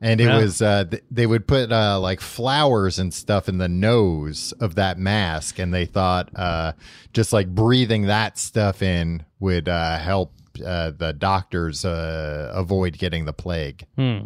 And 0.00 0.20
it 0.20 0.24
Yeah. 0.24 0.36
was 0.38 0.62
uh 0.62 0.84
th- 0.84 1.02
they 1.10 1.26
would 1.26 1.48
put 1.48 1.72
uh 1.72 1.98
like 2.00 2.20
flowers 2.20 2.98
and 2.98 3.12
stuff 3.12 3.48
in 3.48 3.58
the 3.58 3.68
nose 3.68 4.52
of 4.60 4.76
that 4.76 4.96
mask 4.98 5.58
and 5.58 5.74
they 5.74 5.86
thought 5.86 6.28
uh 6.36 6.72
just 7.12 7.32
like 7.32 7.48
breathing 7.52 8.02
that 8.06 8.38
stuff 8.38 8.80
in 8.80 9.24
would 9.40 9.68
uh 9.68 9.98
help 9.98 10.32
uh 10.62 10.92
the 10.96 11.12
doctors 11.12 11.84
uh 11.84 12.52
avoid 12.54 12.98
getting 12.98 13.24
the 13.24 13.32
plague. 13.32 13.84
Hmm. 13.96 14.20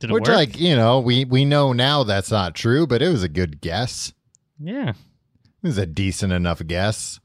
Did 0.00 0.10
it 0.10 0.12
Which 0.12 0.28
work? 0.28 0.36
like, 0.36 0.60
you 0.60 0.76
know, 0.76 1.00
we 1.00 1.24
we 1.24 1.44
know 1.44 1.72
now 1.72 2.04
that's 2.04 2.30
not 2.30 2.54
true, 2.54 2.86
but 2.86 3.02
it 3.02 3.08
was 3.08 3.22
a 3.22 3.28
good 3.28 3.60
guess. 3.60 4.12
yeah, 4.60 4.90
It 4.90 4.94
was 5.62 5.78
a 5.78 5.86
decent 5.86 6.32
enough 6.32 6.64
guess. 6.66 7.18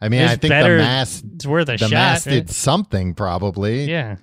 I 0.00 0.08
mean, 0.08 0.22
It's 0.22 0.32
I 0.32 0.36
think 0.36 0.50
better- 0.50 0.76
the 0.78 0.82
mask 0.82 1.24
it's 1.34 1.46
worth 1.46 1.68
a 1.68 1.76
the 1.76 1.88
shot. 1.88 2.22
did 2.24 2.50
something 2.50 3.14
probably. 3.14 3.84
Yeah, 3.90 4.16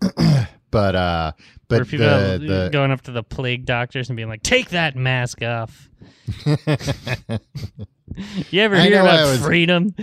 But 0.70 0.96
uh 0.96 1.32
but 1.68 1.88
the, 1.88 1.96
the 1.96 2.68
going 2.72 2.90
up 2.90 3.02
to 3.02 3.12
the 3.12 3.22
plague 3.22 3.64
doctors 3.64 4.10
and 4.10 4.16
being 4.16 4.28
like, 4.28 4.42
"Take 4.42 4.70
that 4.70 4.96
mask 4.96 5.40
off." 5.42 5.88
you 6.46 6.58
ever 8.60 8.76
I 8.76 8.80
hear 8.86 9.00
about 9.00 9.30
was- 9.30 9.44
freedom? 9.44 9.94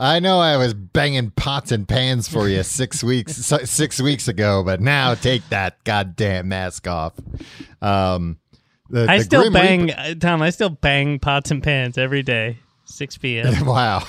I 0.00 0.18
know 0.18 0.40
I 0.40 0.56
was 0.56 0.72
banging 0.72 1.30
pots 1.30 1.70
and 1.72 1.86
pans 1.86 2.26
for 2.26 2.48
you 2.48 2.62
six 2.64 3.04
weeks 3.04 3.34
six 3.36 4.00
weeks 4.00 4.28
ago, 4.28 4.62
but 4.64 4.80
now 4.80 5.14
take 5.14 5.46
that 5.50 5.82
goddamn 5.84 6.48
mask 6.48 6.88
off. 6.88 7.12
Um, 7.82 8.38
the, 8.88 9.06
I 9.08 9.18
the 9.18 9.24
still 9.24 9.50
bang, 9.52 9.88
Reaper- 9.88 10.00
uh, 10.00 10.14
Tom. 10.14 10.40
I 10.40 10.50
still 10.50 10.70
bang 10.70 11.18
pots 11.18 11.50
and 11.50 11.62
pans 11.62 11.98
every 11.98 12.22
day, 12.22 12.56
six 12.86 13.18
p.m. 13.18 13.66
wow. 13.66 14.02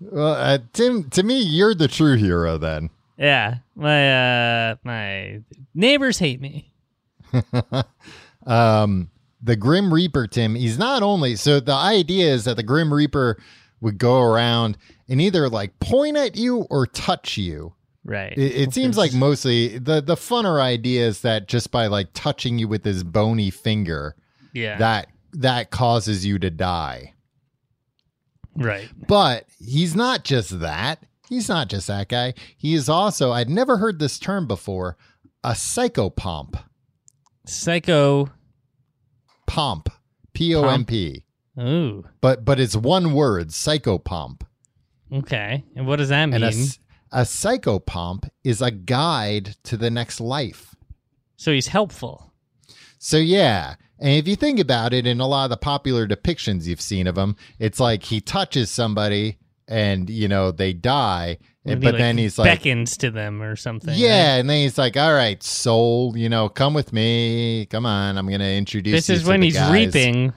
well, 0.00 0.34
uh, 0.34 0.58
Tim, 0.72 1.08
to 1.10 1.22
me, 1.22 1.40
you're 1.40 1.74
the 1.74 1.88
true 1.88 2.16
hero. 2.16 2.58
Then 2.58 2.90
yeah, 3.16 3.58
my 3.76 4.70
uh, 4.70 4.76
my 4.82 5.40
neighbors 5.72 6.18
hate 6.18 6.40
me. 6.40 6.72
um, 8.46 9.10
the 9.40 9.54
Grim 9.54 9.94
Reaper, 9.94 10.26
Tim, 10.26 10.56
he's 10.56 10.78
not 10.78 11.04
only 11.04 11.36
so. 11.36 11.60
The 11.60 11.72
idea 11.72 12.34
is 12.34 12.44
that 12.44 12.56
the 12.56 12.64
Grim 12.64 12.92
Reaper 12.92 13.38
would 13.80 13.98
go 13.98 14.20
around 14.20 14.76
and 15.08 15.20
either 15.20 15.48
like 15.48 15.78
point 15.80 16.16
at 16.16 16.36
you 16.36 16.66
or 16.70 16.86
touch 16.86 17.36
you. 17.36 17.74
Right. 18.04 18.32
It, 18.36 18.68
it 18.68 18.74
seems 18.74 18.96
like 18.96 19.12
mostly 19.12 19.78
the 19.78 20.00
the 20.00 20.14
funner 20.14 20.60
idea 20.60 21.06
is 21.06 21.22
that 21.22 21.48
just 21.48 21.70
by 21.70 21.88
like 21.88 22.08
touching 22.14 22.58
you 22.58 22.68
with 22.68 22.84
his 22.84 23.02
bony 23.02 23.50
finger, 23.50 24.14
yeah. 24.52 24.78
that 24.78 25.08
that 25.32 25.70
causes 25.70 26.24
you 26.24 26.38
to 26.38 26.50
die. 26.50 27.14
right. 28.54 28.88
But 29.08 29.46
he's 29.58 29.96
not 29.96 30.24
just 30.24 30.60
that. 30.60 31.02
He's 31.28 31.48
not 31.48 31.68
just 31.68 31.88
that 31.88 32.08
guy. 32.08 32.34
He 32.56 32.74
is 32.74 32.88
also 32.88 33.32
I'd 33.32 33.50
never 33.50 33.76
heard 33.78 33.98
this 33.98 34.18
term 34.20 34.46
before, 34.46 34.96
a 35.42 35.50
psychopomp. 35.50 36.62
Psycho. 37.44 38.30
Pomp. 39.46 39.88
P 40.32 40.54
O 40.54 40.68
M 40.68 40.84
P. 40.84 41.24
Ooh. 41.58 42.04
But 42.20 42.44
but 42.44 42.60
it's 42.60 42.76
one 42.76 43.14
word, 43.14 43.48
psychopomp. 43.48 44.42
Okay. 45.12 45.64
And 45.76 45.86
what 45.86 45.96
does 45.96 46.08
that 46.10 46.26
mean? 46.26 46.42
And 46.42 46.44
a, 46.44 47.20
a 47.20 47.22
psychopomp 47.22 48.28
is 48.44 48.60
a 48.60 48.70
guide 48.70 49.56
to 49.64 49.76
the 49.76 49.90
next 49.90 50.20
life. 50.20 50.74
so 51.36 51.52
he's 51.52 51.68
helpful. 51.68 52.32
So 52.98 53.16
yeah, 53.18 53.74
and 53.98 54.14
if 54.14 54.26
you 54.26 54.36
think 54.36 54.58
about 54.58 54.92
it, 54.92 55.06
in 55.06 55.20
a 55.20 55.26
lot 55.26 55.44
of 55.44 55.50
the 55.50 55.56
popular 55.56 56.06
depictions 56.08 56.66
you've 56.66 56.80
seen 56.80 57.06
of 57.06 57.16
him, 57.16 57.36
it's 57.58 57.78
like 57.78 58.02
he 58.02 58.20
touches 58.20 58.70
somebody 58.70 59.38
and 59.68 60.08
you 60.10 60.28
know 60.28 60.50
they 60.50 60.72
die, 60.72 61.38
And 61.64 61.80
but 61.80 61.94
like, 61.94 61.98
then 62.00 62.18
he's 62.18 62.38
like, 62.38 62.46
beckons 62.62 62.96
to 62.98 63.10
them 63.10 63.42
or 63.42 63.54
something. 63.56 63.94
yeah, 63.96 64.32
right? 64.34 64.40
and 64.40 64.50
then 64.50 64.62
he's 64.62 64.78
like, 64.78 64.96
all 64.96 65.12
right, 65.12 65.40
soul, 65.42 66.16
you 66.16 66.28
know, 66.28 66.48
come 66.48 66.72
with 66.74 66.92
me, 66.92 67.66
come 67.66 67.84
on, 67.86 68.16
I'm 68.18 68.28
gonna 68.28 68.44
introduce. 68.56 69.06
This 69.06 69.10
is 69.10 69.24
when 69.26 69.42
he's 69.42 69.54
guys." 69.54 69.72
reaping 69.72 70.32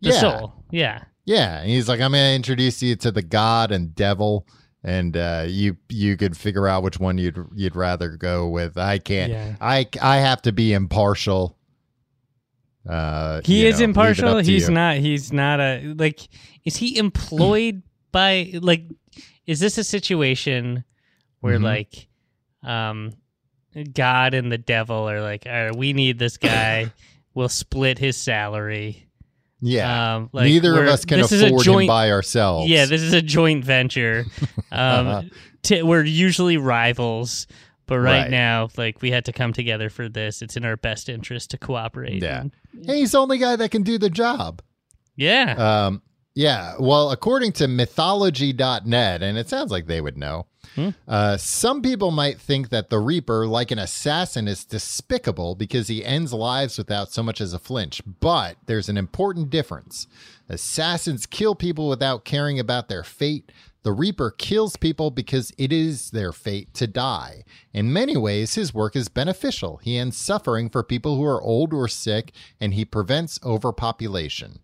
the 0.00 0.10
Yeah, 0.10 0.20
soul. 0.20 0.52
Yeah. 0.70 1.04
Yeah, 1.26 1.60
and 1.60 1.68
he's 1.68 1.88
like, 1.88 2.00
I'm 2.00 2.12
gonna 2.12 2.34
introduce 2.34 2.82
you 2.82 2.96
to 2.96 3.10
the 3.12 3.22
god 3.22 3.70
and 3.72 3.94
devil. 3.94 4.46
And 4.84 5.16
uh, 5.16 5.46
you 5.48 5.76
you 5.88 6.16
could 6.16 6.36
figure 6.36 6.68
out 6.68 6.84
which 6.84 7.00
one 7.00 7.18
you'd 7.18 7.36
you'd 7.56 7.74
rather 7.74 8.10
go 8.10 8.48
with. 8.48 8.78
I 8.78 8.98
can't. 8.98 9.32
Yeah. 9.32 9.56
I 9.60 9.88
I 10.00 10.18
have 10.18 10.40
to 10.42 10.52
be 10.52 10.72
impartial. 10.72 11.58
Uh, 12.88 13.40
He 13.44 13.66
is 13.66 13.80
know, 13.80 13.86
impartial. 13.86 14.38
He's 14.38 14.68
you. 14.68 14.74
not. 14.74 14.98
He's 14.98 15.32
not 15.32 15.58
a 15.60 15.94
like. 15.98 16.28
Is 16.64 16.76
he 16.76 16.98
employed 16.98 17.82
by 18.12 18.52
like? 18.60 18.84
Is 19.46 19.58
this 19.60 19.76
a 19.78 19.84
situation 19.84 20.84
where 21.40 21.58
Mhm. 21.58 21.62
like, 21.64 22.08
um, 22.62 23.12
God 23.92 24.34
and 24.34 24.50
the 24.52 24.58
devil 24.58 25.08
are 25.10 25.20
like, 25.20 25.46
all 25.46 25.52
right, 25.52 25.76
we 25.76 25.92
need 25.92 26.18
this 26.18 26.36
guy. 26.36 26.92
we'll 27.34 27.48
split 27.48 27.98
his 27.98 28.16
salary. 28.16 29.05
Yeah. 29.60 30.16
Um, 30.16 30.30
like 30.32 30.44
Neither 30.44 30.82
of 30.82 30.88
us 30.88 31.04
can 31.04 31.18
this 31.18 31.32
is 31.32 31.42
a 31.42 31.46
afford 31.46 31.64
joint, 31.64 31.82
him 31.84 31.88
by 31.88 32.10
ourselves. 32.10 32.68
Yeah, 32.68 32.84
this 32.86 33.00
is 33.02 33.12
a 33.12 33.22
joint 33.22 33.64
venture. 33.64 34.24
Um, 34.72 35.30
t- 35.62 35.82
we're 35.82 36.04
usually 36.04 36.58
rivals, 36.58 37.46
but 37.86 37.98
right, 37.98 38.22
Right. 38.22 38.30
now, 38.30 38.68
like 38.76 39.00
we 39.00 39.10
had 39.10 39.24
to 39.26 39.32
come 39.32 39.52
together 39.54 39.88
for 39.88 40.08
this. 40.08 40.42
It's 40.42 40.56
in 40.56 40.64
our 40.66 40.76
best 40.76 41.08
interest 41.08 41.52
to 41.52 41.58
cooperate. 41.58 42.22
Yeah. 42.22 42.42
And- 42.42 42.52
Hey, 42.84 42.98
he's 42.98 43.12
the 43.12 43.18
only 43.18 43.38
guy 43.38 43.56
that 43.56 43.70
can 43.70 43.82
do 43.82 43.96
the 43.96 44.10
job. 44.10 44.60
yeah. 45.16 45.54
Um, 45.86 46.02
yeah. 46.34 46.74
Well, 46.78 47.10
according 47.10 47.52
to 47.52 47.68
mythology.net, 47.68 49.22
and 49.22 49.38
it 49.38 49.48
sounds 49.48 49.70
like 49.70 49.86
they 49.86 50.00
would 50.02 50.18
know, 50.18 50.46
Hmm. 50.74 50.90
Uh, 51.06 51.36
some 51.36 51.82
people 51.82 52.10
might 52.10 52.40
think 52.40 52.68
that 52.70 52.90
the 52.90 52.98
Reaper, 52.98 53.46
like 53.46 53.70
an 53.70 53.78
assassin, 53.78 54.48
is 54.48 54.64
despicable 54.64 55.54
because 55.54 55.88
he 55.88 56.04
ends 56.04 56.32
lives 56.32 56.78
without 56.78 57.10
so 57.10 57.22
much 57.22 57.40
as 57.40 57.52
a 57.52 57.58
flinch. 57.58 58.02
But 58.20 58.56
there's 58.66 58.88
an 58.88 58.96
important 58.96 59.50
difference. 59.50 60.06
Assassins 60.48 61.26
kill 61.26 61.54
people 61.54 61.88
without 61.88 62.24
caring 62.24 62.58
about 62.58 62.88
their 62.88 63.02
fate. 63.02 63.52
The 63.82 63.92
Reaper 63.92 64.32
kills 64.32 64.76
people 64.76 65.12
because 65.12 65.52
it 65.56 65.72
is 65.72 66.10
their 66.10 66.32
fate 66.32 66.74
to 66.74 66.88
die. 66.88 67.44
In 67.72 67.92
many 67.92 68.16
ways, 68.16 68.56
his 68.56 68.74
work 68.74 68.96
is 68.96 69.08
beneficial. 69.08 69.76
He 69.76 69.96
ends 69.96 70.16
suffering 70.16 70.68
for 70.68 70.82
people 70.82 71.16
who 71.16 71.24
are 71.24 71.40
old 71.40 71.72
or 71.72 71.86
sick, 71.86 72.32
and 72.60 72.74
he 72.74 72.84
prevents 72.84 73.38
overpopulation. 73.44 74.58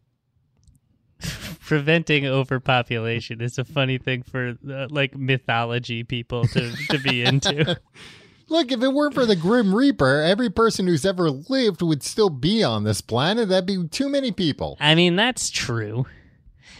Preventing 1.60 2.26
overpopulation 2.26 3.40
is 3.40 3.58
a 3.58 3.64
funny 3.64 3.98
thing 3.98 4.22
for 4.22 4.54
uh, 4.70 4.88
like 4.90 5.16
mythology 5.16 6.04
people 6.04 6.46
to, 6.48 6.72
to 6.90 6.98
be 6.98 7.22
into. 7.22 7.78
Look, 8.48 8.70
if 8.70 8.82
it 8.82 8.88
weren't 8.92 9.14
for 9.14 9.24
the 9.24 9.36
Grim 9.36 9.74
Reaper, 9.74 10.20
every 10.20 10.50
person 10.50 10.86
who's 10.86 11.06
ever 11.06 11.30
lived 11.30 11.80
would 11.80 12.02
still 12.02 12.28
be 12.28 12.62
on 12.62 12.84
this 12.84 13.00
planet. 13.00 13.48
That'd 13.48 13.66
be 13.66 13.88
too 13.88 14.10
many 14.10 14.30
people. 14.32 14.76
I 14.78 14.94
mean, 14.94 15.16
that's 15.16 15.48
true. 15.48 16.04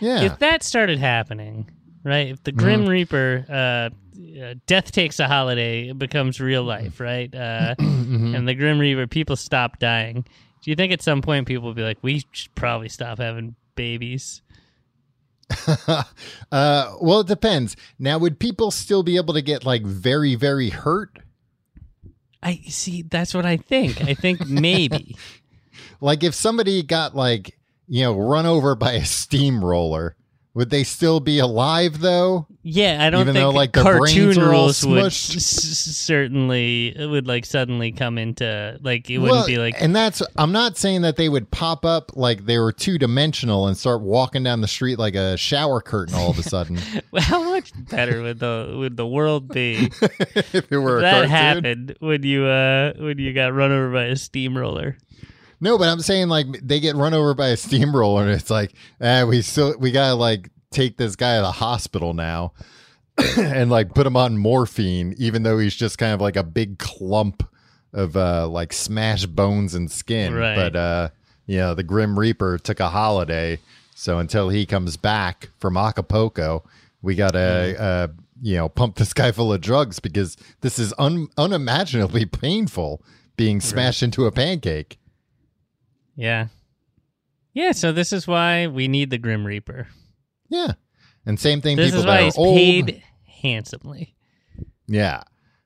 Yeah. 0.01 0.22
If 0.22 0.40
that 0.40 0.62
started 0.62 0.99
happening, 0.99 1.70
right? 2.05 2.28
If 2.28 2.43
the 2.43 2.53
Grim 2.53 2.86
Reaper, 2.86 3.47
uh, 3.49 3.90
uh, 4.43 4.55
death 4.66 4.93
takes 4.93 5.18
a 5.20 5.28
holiday, 5.28 5.88
it 5.90 5.99
becomes 5.99 6.40
real 6.40 6.64
life, 6.64 7.01
right? 7.01 7.34
Uh, 7.34 7.74
And 8.12 8.47
the 8.47 8.55
Grim 8.55 8.78
Reaper, 8.78 9.07
people 9.07 9.36
stop 9.36 9.78
dying. 9.78 10.26
Do 10.62 10.70
you 10.70 10.76
think 10.76 10.93
at 10.93 11.01
some 11.01 11.22
point 11.22 11.47
people 11.49 11.64
will 11.64 11.74
be 11.74 11.82
like, 11.82 11.99
we 12.03 12.22
should 12.32 12.55
probably 12.55 12.88
stop 12.90 13.18
having 13.18 13.55
babies? 13.75 14.43
uh, 16.53 16.95
well, 17.01 17.20
it 17.20 17.27
depends. 17.27 17.77
Now, 17.99 18.18
would 18.18 18.39
people 18.39 18.70
still 18.70 19.03
be 19.03 19.16
able 19.16 19.35
to 19.35 19.43
get 19.43 19.64
like 19.64 19.85
very, 19.85 20.35
very 20.35 20.70
hurt? 20.70 21.18
I 22.43 22.61
see. 22.68 23.03
That's 23.03 23.35
what 23.35 23.47
I 23.47 23.57
think. 23.57 24.03
I 24.03 24.14
think 24.14 24.47
maybe. 24.47 25.16
Like 26.01 26.25
if 26.25 26.35
somebody 26.35 26.83
got 26.83 27.14
like, 27.14 27.59
you 27.87 28.03
know, 28.03 28.18
run 28.18 28.47
over 28.47 28.75
by 28.75 28.93
a 28.93 29.05
steamroller, 29.05 30.16
would 30.55 30.70
they 30.70 30.85
still 30.85 31.20
be 31.20 31.39
alive 31.39 32.01
though? 32.01 32.47
Yeah, 32.65 32.99
I 33.01 33.11
don't 33.11 33.23
Even 33.23 33.35
think 33.35 33.43
though, 33.43 33.51
like, 33.51 33.73
their 33.73 33.83
cartoon 33.83 34.25
brains 34.27 34.39
are 34.39 34.45
all 34.55 34.63
rules 34.67 34.87
would 34.87 35.05
smushed? 35.07 35.37
s- 35.37 35.97
certainly 35.97 36.97
it 36.97 37.07
would 37.07 37.27
like 37.27 37.45
suddenly 37.45 37.91
come 37.91 38.19
into 38.19 38.79
like 38.83 39.11
it 39.11 39.19
wouldn't 39.19 39.37
Well, 39.37 39.47
be 39.47 39.59
like 39.59 39.75
and 39.81 39.95
that's 39.97 40.23
I'm 40.37 40.53
not 40.53 40.77
saying 40.77 41.03
that 41.03 41.17
they 41.17 41.29
would 41.29 41.51
pop 41.51 41.85
up 41.85 42.13
like 42.17 42.47
they 42.47 42.59
were 42.59 42.71
two 42.73 42.99
dimensional 42.99 43.67
and 43.67 43.77
start 43.77 44.01
walking 44.03 44.45
down 44.45 44.61
the 44.61 44.69
street 44.69 44.99
like 44.99 45.15
a 45.17 45.37
shower 45.37 45.81
curtain 45.81 46.15
all 46.15 46.31
of 46.31 46.39
a 46.39 46.43
sudden. 46.45 46.77
how 47.19 47.43
much 47.51 47.73
better 47.91 48.23
would 48.23 48.39
the 48.39 48.75
would 48.79 48.97
the 48.97 49.07
world 49.07 49.49
be 49.49 49.91
if 50.53 50.71
it 50.71 50.79
were 50.79 50.99
a 50.99 51.01
that 51.01 51.13
cartoon. 51.15 51.31
happened 51.31 51.97
when 51.99 52.23
you 52.23 52.45
uh 52.47 52.93
when 52.99 53.19
you 53.19 53.33
got 53.33 53.53
run 53.55 53.73
over 53.73 53.91
by 53.93 54.05
a 54.05 54.17
steamroller? 54.17 54.97
No, 55.61 55.79
but 55.79 55.89
I'm 55.89 56.01
saying 56.01 56.29
like 56.29 56.47
they 56.63 56.79
get 56.81 56.95
run 56.97 57.13
over 57.15 57.35
by 57.35 57.49
a 57.49 57.57
steamroller 57.57 58.23
and 58.23 58.31
it's 58.31 58.51
like, 58.51 58.73
eh, 59.01 59.25
we 59.25 59.43
still 59.43 59.77
we 59.79 59.91
gotta 59.91 60.15
like 60.15 60.49
take 60.73 60.97
this 60.97 61.16
guy 61.16 61.37
to 61.37 61.43
the 61.43 61.53
hospital 61.53 62.14
now 62.14 62.53
and 63.39 63.70
like 63.70 63.95
put 63.95 64.07
him 64.07 64.16
on 64.16 64.39
morphine, 64.39 65.14
even 65.18 65.43
though 65.43 65.59
he's 65.59 65.75
just 65.75 65.99
kind 65.99 66.14
of 66.14 66.20
like 66.20 66.37
a 66.37 66.43
big 66.43 66.79
clump 66.79 67.49
of 67.93 68.16
uh 68.16 68.49
like 68.49 68.73
smashed 68.73 69.35
bones 69.35 69.75
and 69.75 69.91
skin. 69.91 70.35
Right. 70.35 70.57
But 70.57 70.77
uh 70.77 71.09
you 71.47 71.59
know, 71.59 71.75
the 71.75 71.83
Grim 71.83 72.18
Reaper 72.18 72.59
took 72.59 72.81
a 72.81 72.89
holiday. 72.89 73.59
So 73.95 74.18
until 74.18 74.49
he 74.49 74.64
comes 74.64 74.97
back 74.97 75.51
from 75.59 75.77
Acapulco, 75.77 76.64
we 77.03 77.14
gotta 77.14 77.77
uh 77.79 78.09
you 78.41 78.57
know, 78.57 78.68
pump 78.68 78.97
this 78.97 79.12
guy 79.12 79.31
full 79.31 79.53
of 79.53 79.61
drugs 79.61 80.01
because 80.01 80.37
this 80.62 80.79
is 80.79 80.93
un- 80.99 81.29
unimaginably 81.39 82.27
painful 82.27 83.01
being 83.37 83.61
smashed 83.61 84.03
into 84.03 84.27
a 84.27 84.33
pancake. 84.33 84.99
Yeah. 86.16 86.49
Yeah, 87.55 87.73
so 87.73 87.93
this 87.93 88.12
is 88.12 88.27
why 88.27 88.66
we 88.66 88.89
need 88.89 89.11
the 89.11 89.18
Grim 89.18 89.47
Reaper. 89.47 89.89
Yeah. 90.53 90.73
And 91.27 91.39
same 91.41 91.61
thing 91.61 91.77
This 91.77 91.87
people 91.87 92.01
is 92.01 92.05
that 92.05 92.11
why 92.11 92.21
are 92.21 92.25
he's 92.25 92.37
old. 92.39 92.57
paid 92.57 93.03
handsomely. 93.43 94.15
Yeah. 94.87 95.23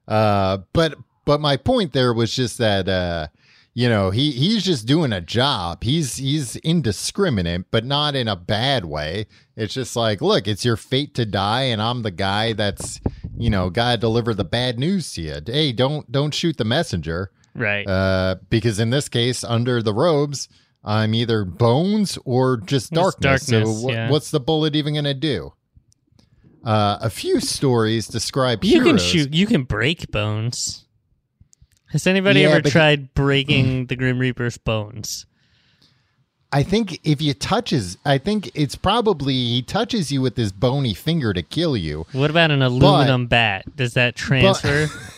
Uh 0.06 0.58
but 0.72 0.96
but 1.24 1.40
my 1.40 1.56
point 1.56 1.92
there 1.92 2.12
was 2.12 2.34
just 2.34 2.58
that 2.58 2.88
uh 2.88 3.26
you 3.74 3.90
know, 3.90 4.08
he 4.10 4.30
he's 4.30 4.64
just 4.64 4.86
doing 4.86 5.12
a 5.12 5.20
job. 5.20 5.82
He's 5.84 6.16
he's 6.16 6.56
indiscriminate, 6.56 7.70
but 7.70 7.84
not 7.84 8.14
in 8.14 8.26
a 8.28 8.36
bad 8.36 8.86
way. 8.86 9.26
It's 9.54 9.74
just 9.74 9.96
like, 9.96 10.22
look, 10.22 10.48
it's 10.48 10.64
your 10.64 10.76
fate 10.78 11.14
to 11.16 11.26
die 11.26 11.62
and 11.64 11.82
I'm 11.82 12.00
the 12.02 12.10
guy 12.10 12.54
that's, 12.54 13.00
you 13.36 13.50
know, 13.50 13.68
got 13.68 13.92
to 13.92 13.96
deliver 13.98 14.32
the 14.32 14.44
bad 14.44 14.78
news 14.78 15.12
to 15.14 15.22
you. 15.22 15.36
Hey, 15.46 15.72
don't 15.72 16.10
don't 16.10 16.32
shoot 16.32 16.56
the 16.56 16.64
messenger. 16.64 17.30
Right. 17.54 17.86
Uh 17.86 18.36
because 18.48 18.78
in 18.78 18.90
this 18.90 19.08
case 19.08 19.42
under 19.44 19.82
the 19.82 19.92
robes, 19.94 20.48
I'm 20.86 21.14
either 21.14 21.44
bones 21.44 22.16
or 22.24 22.56
just 22.58 22.92
darkness. 22.92 23.46
darkness, 23.48 23.80
so 23.82 23.88
wh- 23.88 23.92
yeah. 23.92 24.08
what's 24.10 24.30
the 24.30 24.38
bullet 24.40 24.76
even 24.76 24.94
going 24.94 25.04
to 25.04 25.14
do? 25.14 25.52
Uh, 26.64 26.98
a 27.00 27.10
few 27.10 27.40
stories 27.40 28.06
describe 28.08 28.64
you 28.64 28.82
can 28.82 28.96
shoot 28.98 29.32
you 29.34 29.46
can 29.46 29.64
break 29.64 30.10
bones. 30.10 30.84
Has 31.90 32.06
anybody 32.06 32.40
Yeah, 32.40 32.48
ever 32.50 32.62
but- 32.62 32.72
tried 32.72 33.14
breaking 33.14 33.86
the 33.86 33.96
Grim 33.96 34.18
Reaper's 34.18 34.58
bones? 34.58 35.26
I 36.52 36.62
think 36.62 37.00
if 37.04 37.20
you 37.20 37.34
touches, 37.34 37.98
I 38.04 38.18
think 38.18 38.50
it's 38.54 38.76
probably 38.76 39.34
he 39.34 39.62
touches 39.62 40.12
you 40.12 40.20
with 40.22 40.36
his 40.36 40.52
bony 40.52 40.94
finger 40.94 41.32
to 41.34 41.42
kill 41.42 41.76
you. 41.76 42.06
What 42.12 42.30
about 42.30 42.50
an 42.52 42.62
aluminum 42.62 43.26
bat? 43.26 43.64
Does 43.76 43.94
that 43.94 44.14
transfer? 44.14 44.86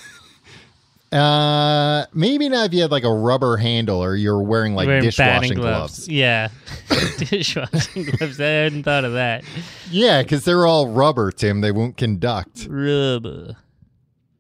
Uh, 1.11 2.04
maybe 2.12 2.50
not 2.50 2.66
if 2.66 2.74
you 2.74 2.82
had 2.82 2.90
like 2.90 3.04
a 3.04 3.12
rubber 3.12 3.56
handle 3.56 4.02
or 4.04 4.14
you're 4.14 4.42
wearing 4.42 4.74
like 4.74 4.86
Wearing 4.86 5.04
dishwashing 5.04 5.40
batting 5.40 5.59
gloves. 5.59 6.09
Yeah. 6.09 6.48
Dishwashing 7.18 8.04
gloves. 8.04 8.38
I 8.40 8.46
hadn't 8.46 8.82
thought 8.82 9.04
of 9.04 9.14
that. 9.14 9.42
Yeah, 9.90 10.22
because 10.22 10.44
they're 10.44 10.66
all 10.66 10.88
rubber, 10.88 11.30
Tim. 11.32 11.62
They 11.62 11.72
won't 11.72 11.96
conduct. 11.96 12.66
Rubber. 12.68 13.56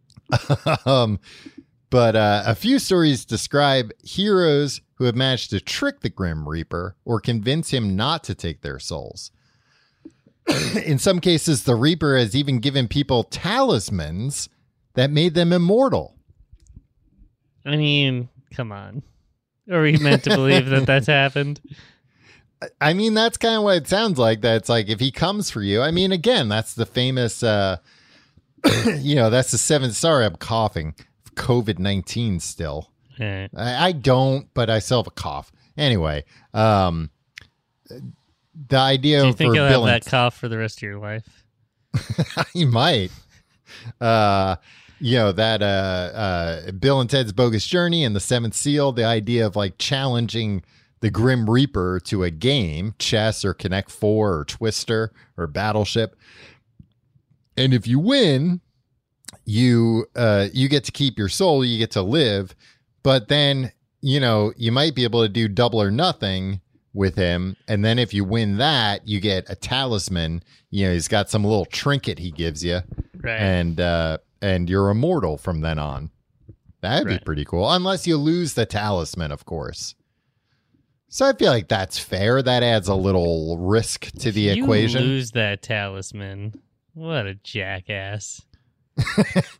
um, 0.86 1.20
but 1.88 2.14
uh, 2.14 2.42
a 2.46 2.54
few 2.54 2.78
stories 2.78 3.24
describe 3.24 3.92
heroes 4.02 4.82
who 4.96 5.04
have 5.04 5.16
managed 5.16 5.50
to 5.50 5.60
trick 5.60 6.00
the 6.00 6.10
Grim 6.10 6.46
Reaper 6.46 6.96
or 7.04 7.20
convince 7.20 7.70
him 7.70 7.96
not 7.96 8.24
to 8.24 8.34
take 8.34 8.60
their 8.60 8.78
souls. 8.78 9.30
In 10.84 10.98
some 10.98 11.20
cases, 11.20 11.64
the 11.64 11.74
Reaper 11.74 12.16
has 12.18 12.36
even 12.36 12.58
given 12.58 12.88
people 12.88 13.24
talismans 13.24 14.50
that 14.94 15.10
made 15.10 15.34
them 15.34 15.52
immortal. 15.52 16.17
I 17.64 17.76
mean, 17.76 18.28
come 18.54 18.72
on. 18.72 19.02
Are 19.70 19.82
we 19.82 19.96
meant 19.98 20.24
to 20.24 20.30
believe 20.30 20.66
that 20.66 20.86
that's 20.86 21.06
happened? 21.08 21.60
I 22.80 22.92
mean, 22.92 23.14
that's 23.14 23.36
kind 23.36 23.56
of 23.56 23.62
what 23.62 23.76
it 23.76 23.88
sounds 23.88 24.18
like. 24.18 24.40
That 24.40 24.56
it's 24.56 24.68
like 24.68 24.88
if 24.88 25.00
he 25.00 25.10
comes 25.10 25.50
for 25.50 25.62
you. 25.62 25.82
I 25.82 25.90
mean, 25.90 26.10
again, 26.12 26.48
that's 26.48 26.74
the 26.74 26.86
famous, 26.86 27.42
uh, 27.42 27.76
you 28.96 29.14
know, 29.14 29.30
that's 29.30 29.50
the 29.50 29.58
seven. 29.58 29.92
Sorry, 29.92 30.24
I'm 30.24 30.36
coughing. 30.36 30.94
COVID 31.34 31.78
19 31.78 32.40
still. 32.40 32.90
Eh. 33.20 33.48
I, 33.56 33.88
I 33.88 33.92
don't, 33.92 34.52
but 34.54 34.70
I 34.70 34.80
still 34.80 34.98
have 34.98 35.06
a 35.06 35.12
cough. 35.12 35.52
Anyway, 35.76 36.24
um, 36.52 37.10
the 37.88 38.76
idea 38.76 39.20
Do 39.20 39.28
you 39.28 39.32
think 39.32 39.54
you'll 39.54 39.66
have 39.66 39.84
that 39.84 40.06
cough 40.06 40.36
for 40.36 40.48
the 40.48 40.58
rest 40.58 40.78
of 40.78 40.82
your 40.82 40.98
life? 40.98 41.44
you 42.54 42.66
might. 42.66 43.10
Uh, 44.00 44.56
you 45.00 45.16
know 45.16 45.32
that 45.32 45.62
uh, 45.62 45.64
uh, 45.64 46.72
Bill 46.72 47.00
and 47.00 47.08
Ted's 47.08 47.32
Bogus 47.32 47.66
Journey 47.66 48.04
and 48.04 48.14
the 48.14 48.20
Seventh 48.20 48.54
Seal. 48.54 48.92
The 48.92 49.04
idea 49.04 49.46
of 49.46 49.56
like 49.56 49.78
challenging 49.78 50.62
the 51.00 51.10
Grim 51.10 51.48
Reaper 51.48 52.00
to 52.04 52.24
a 52.24 52.30
game, 52.30 52.94
chess 52.98 53.44
or 53.44 53.54
Connect 53.54 53.90
Four 53.90 54.38
or 54.38 54.44
Twister 54.44 55.12
or 55.36 55.46
Battleship, 55.46 56.16
and 57.56 57.72
if 57.72 57.86
you 57.86 57.98
win, 57.98 58.60
you 59.44 60.06
uh, 60.16 60.48
you 60.52 60.68
get 60.68 60.84
to 60.84 60.92
keep 60.92 61.18
your 61.18 61.28
soul. 61.28 61.64
You 61.64 61.78
get 61.78 61.92
to 61.92 62.02
live, 62.02 62.54
but 63.02 63.28
then 63.28 63.72
you 64.00 64.20
know 64.20 64.52
you 64.56 64.72
might 64.72 64.94
be 64.94 65.04
able 65.04 65.22
to 65.22 65.28
do 65.28 65.48
double 65.48 65.82
or 65.82 65.90
nothing 65.90 66.60
with 66.94 67.16
him 67.16 67.56
and 67.68 67.84
then 67.84 67.98
if 67.98 68.14
you 68.14 68.24
win 68.24 68.56
that 68.56 69.06
you 69.06 69.20
get 69.20 69.48
a 69.48 69.54
talisman 69.54 70.42
you 70.70 70.86
know 70.86 70.92
he's 70.92 71.08
got 71.08 71.28
some 71.28 71.44
little 71.44 71.66
trinket 71.66 72.18
he 72.18 72.30
gives 72.30 72.64
you 72.64 72.80
Right. 73.28 73.40
and 73.40 73.80
uh 73.80 74.18
and 74.42 74.68
you're 74.70 74.90
immortal 74.90 75.36
from 75.38 75.60
then 75.60 75.78
on 75.78 76.10
that'd 76.80 77.06
be 77.08 77.18
pretty 77.18 77.44
cool 77.44 77.70
unless 77.70 78.06
you 78.06 78.16
lose 78.16 78.54
the 78.54 78.64
talisman 78.66 79.30
of 79.32 79.44
course 79.44 79.94
so 81.08 81.26
i 81.26 81.32
feel 81.32 81.50
like 81.50 81.68
that's 81.68 81.98
fair 81.98 82.40
that 82.42 82.62
adds 82.62 82.88
a 82.88 82.94
little 82.94 83.58
risk 83.58 84.10
to 84.20 84.30
the 84.32 84.42
you 84.42 84.62
equation 84.62 85.02
lose 85.02 85.30
that 85.32 85.62
talisman. 85.62 86.54
What 86.94 87.26
a 87.26 87.34
jackass. 87.34 88.42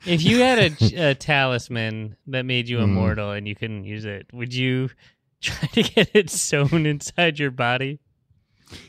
if 0.04 0.24
you 0.24 0.38
had 0.40 0.58
a, 0.58 1.10
a 1.10 1.14
talisman 1.14 2.16
that 2.26 2.44
made 2.44 2.68
you 2.68 2.78
Hmm. 2.78 2.84
immortal 2.84 3.30
and 3.30 3.46
you 3.46 3.54
couldn't 3.54 3.84
use 3.84 4.04
it, 4.04 4.26
would 4.32 4.52
you 4.52 4.90
try 5.40 5.68
to 5.68 5.82
get 5.84 6.10
it 6.14 6.30
sewn 6.30 6.84
inside 6.86 7.38
your 7.38 7.52
body? 7.52 8.00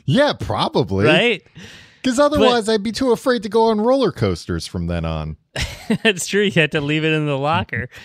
yeah 0.04 0.32
probably 0.38 1.06
Right? 1.06 1.42
Because 2.02 2.18
otherwise 2.18 2.68
i'd 2.68 2.82
be 2.82 2.92
too 2.92 3.12
afraid 3.12 3.42
to 3.42 3.48
go 3.48 3.64
on 3.64 3.80
roller 3.80 4.12
coasters 4.12 4.66
from 4.66 4.86
then 4.86 5.04
on 5.04 5.36
That's 6.02 6.26
true. 6.26 6.42
You 6.42 6.52
had 6.52 6.72
to 6.72 6.80
leave 6.80 7.04
it 7.04 7.12
in 7.12 7.26
the 7.26 7.38
locker. 7.38 7.88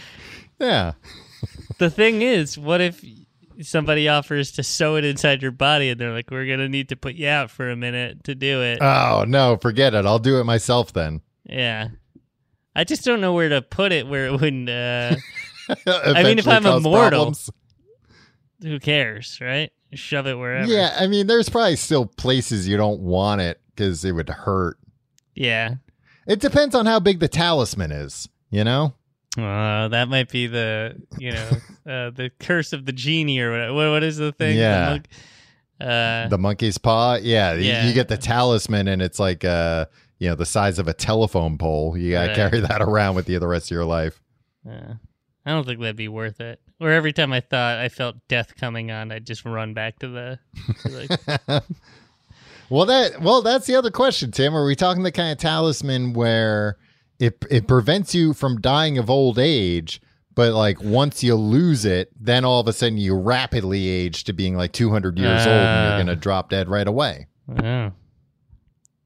Yeah. 0.58 0.94
the 1.80 1.90
thing 1.90 2.22
is, 2.22 2.58
what 2.58 2.80
if 2.80 3.04
somebody 3.62 4.08
offers 4.08 4.54
to 4.54 4.64
sew 4.64 4.96
it 4.96 5.04
inside 5.04 5.42
your 5.42 5.52
body 5.52 5.90
and 5.90 6.00
they're 6.00 6.14
like, 6.14 6.32
we're 6.32 6.46
going 6.46 6.60
to 6.60 6.70
need 6.70 6.88
to 6.90 6.96
put 6.96 7.16
you 7.16 7.28
out 7.28 7.52
for 7.52 7.70
a 7.70 7.76
minute 7.76 8.24
to 8.24 8.36
do 8.36 8.62
it? 8.62 8.78
Oh, 8.82 9.26
no, 9.28 9.58
forget 9.58 9.94
it. 9.94 10.06
I'll 10.06 10.18
do 10.18 10.40
it 10.40 10.46
myself 10.46 10.94
then. 10.94 11.20
yeah. 11.44 11.90
I 12.74 12.86
just 12.86 13.04
don't 13.04 13.20
know 13.20 13.34
where 13.34 13.50
to 13.50 13.62
put 13.62 13.92
it 13.92 14.08
where 14.08 14.28
it 14.28 14.40
wouldn't. 14.40 14.70
Uh, 14.70 15.18
I 15.86 16.24
mean, 16.24 16.40
if 16.40 16.48
I'm 16.48 16.66
immortal, 16.66 17.34
who 18.62 18.80
cares, 18.80 19.40
right? 19.42 19.72
Shove 19.94 20.26
it 20.28 20.36
wherever. 20.36 20.72
Yeah, 20.72 20.96
I 20.98 21.08
mean, 21.08 21.28
there's 21.28 21.50
probably 21.50 21.76
still 21.76 22.06
places 22.06 22.66
you 22.66 22.78
don't 22.78 23.02
want 23.02 23.42
it 23.42 23.60
because 23.76 24.04
it 24.06 24.14
would 24.14 24.30
hurt. 24.30 24.78
Yeah. 25.36 25.76
It 26.28 26.40
depends 26.40 26.74
on 26.76 26.86
how 26.86 27.00
big 27.00 27.20
the 27.20 27.28
talisman 27.28 27.92
is, 27.92 28.30
you 28.50 28.64
know? 28.64 28.94
Uh, 29.38 29.90
that 29.90 30.08
might 30.08 30.30
be 30.32 30.48
the 30.48 30.96
you 31.20 31.32
know 31.34 31.50
uh, 31.86 32.10
the 32.12 32.32
curse 32.40 32.72
of 32.72 32.86
the 32.86 32.94
genie 32.94 33.40
or 33.40 33.52
whatever. 33.52 33.74
What, 33.74 33.90
what 33.90 34.04
is 34.04 34.16
the 34.18 34.32
thing? 34.32 34.58
Yeah. 34.58 34.86
The, 34.86 34.90
monk- 34.92 35.08
uh, 35.82 36.28
The 36.30 36.38
monkey's 36.38 36.78
paw. 36.78 37.16
Yeah, 37.22 37.54
Yeah. 37.54 37.86
you 37.86 37.94
get 37.94 38.08
the 38.08 38.18
talisman 38.18 38.88
and 38.88 39.02
it's 39.02 39.20
like 39.20 39.44
uh, 39.44 39.88
you 40.20 40.30
know, 40.30 40.36
the 40.36 40.46
size 40.46 40.80
of 40.80 40.88
a 40.88 40.94
telephone 40.94 41.58
pole. 41.58 41.98
You 41.98 42.14
got 42.14 42.28
to 42.28 42.34
carry 42.36 42.62
that 42.62 42.82
around 42.82 43.16
with 43.16 43.28
you 43.30 43.38
the 43.40 43.48
rest 43.48 43.68
of 43.68 43.72
your 43.76 43.84
life. 43.86 44.22
uh, 44.68 44.94
I 45.46 45.52
don't 45.52 45.66
think 45.66 45.80
that'd 45.82 45.96
be 45.98 46.08
worth 46.08 46.40
it. 46.40 46.60
Or 46.80 46.90
every 46.92 47.12
time 47.14 47.32
I 47.34 47.42
thought 47.42 47.78
I 47.78 47.90
felt 47.90 48.16
death 48.30 48.56
coming 48.56 48.90
on, 48.90 49.12
I'd 49.12 49.26
just 49.28 49.46
run 49.46 49.74
back 49.74 50.00
to 50.00 50.08
the. 50.08 50.40
To 50.84 50.90
the 50.90 51.64
Well, 52.70 52.86
that 52.88 53.22
well, 53.22 53.42
that's 53.42 53.68
the 53.68 53.76
other 53.76 53.92
question, 53.92 54.32
Tim. 54.32 54.56
Are 54.56 54.66
we 54.66 54.76
talking 54.76 55.04
the 55.04 55.12
kind 55.12 55.32
of 55.32 55.38
talisman 55.38 56.14
where 56.14 56.78
it 57.20 57.44
it 57.50 57.68
prevents 57.68 58.16
you 58.16 58.34
from 58.34 58.60
dying 58.60 58.98
of 58.98 59.10
old 59.10 59.38
age, 59.40 60.02
but 60.34 60.54
like 60.54 60.82
once 60.82 61.24
you 61.24 61.36
lose 61.36 61.86
it, 61.86 62.12
then 62.20 62.44
all 62.44 62.60
of 62.60 62.68
a 62.68 62.74
sudden 62.74 62.98
you 62.98 63.16
rapidly 63.16 63.88
age 63.88 64.24
to 64.26 64.34
being 64.34 64.58
like 64.58 64.72
200 64.74 65.18
years 65.18 65.42
old 65.46 65.56
and 65.56 65.84
you're 65.86 65.94
Ah. 65.94 65.98
going 65.98 66.08
to 66.08 66.16
drop 66.16 66.50
dead 66.50 66.68
right 66.68 66.88
away. 66.88 67.28
oh. 67.64 67.92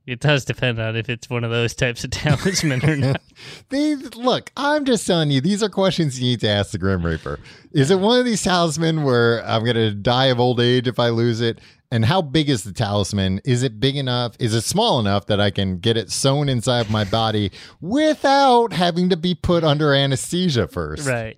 It 0.09 0.19
does 0.19 0.43
depend 0.45 0.79
on 0.79 0.95
if 0.95 1.07
it's 1.09 1.29
one 1.29 1.43
of 1.43 1.51
those 1.51 1.75
types 1.75 2.03
of 2.03 2.09
talisman 2.11 2.83
or 2.83 2.95
not. 2.95 3.21
These 3.69 4.15
look, 4.15 4.51
I'm 4.57 4.85
just 4.85 5.05
telling 5.05 5.31
you, 5.31 5.41
these 5.41 5.61
are 5.61 5.69
questions 5.69 6.19
you 6.19 6.31
need 6.31 6.41
to 6.41 6.49
ask 6.49 6.71
the 6.71 6.77
Grim 6.77 7.05
Reaper. 7.05 7.39
Is 7.71 7.91
it 7.91 7.99
one 7.99 8.19
of 8.19 8.25
these 8.25 8.43
talisman 8.43 9.03
where 9.03 9.45
I'm 9.45 9.63
gonna 9.63 9.91
die 9.91 10.25
of 10.25 10.39
old 10.39 10.59
age 10.59 10.87
if 10.87 10.99
I 10.99 11.09
lose 11.09 11.41
it? 11.41 11.59
And 11.91 12.05
how 12.05 12.21
big 12.21 12.49
is 12.49 12.63
the 12.63 12.71
talisman? 12.71 13.41
Is 13.45 13.63
it 13.63 13.79
big 13.79 13.95
enough? 13.95 14.35
Is 14.39 14.53
it 14.53 14.61
small 14.61 14.99
enough 14.99 15.25
that 15.27 15.39
I 15.39 15.49
can 15.49 15.79
get 15.79 15.97
it 15.97 16.11
sewn 16.11 16.47
inside 16.49 16.81
of 16.81 16.91
my 16.91 17.03
body 17.03 17.51
without 17.81 18.73
having 18.73 19.09
to 19.09 19.17
be 19.17 19.33
put 19.33 19.63
under 19.63 19.93
anesthesia 19.93 20.67
first? 20.67 21.07
right. 21.07 21.37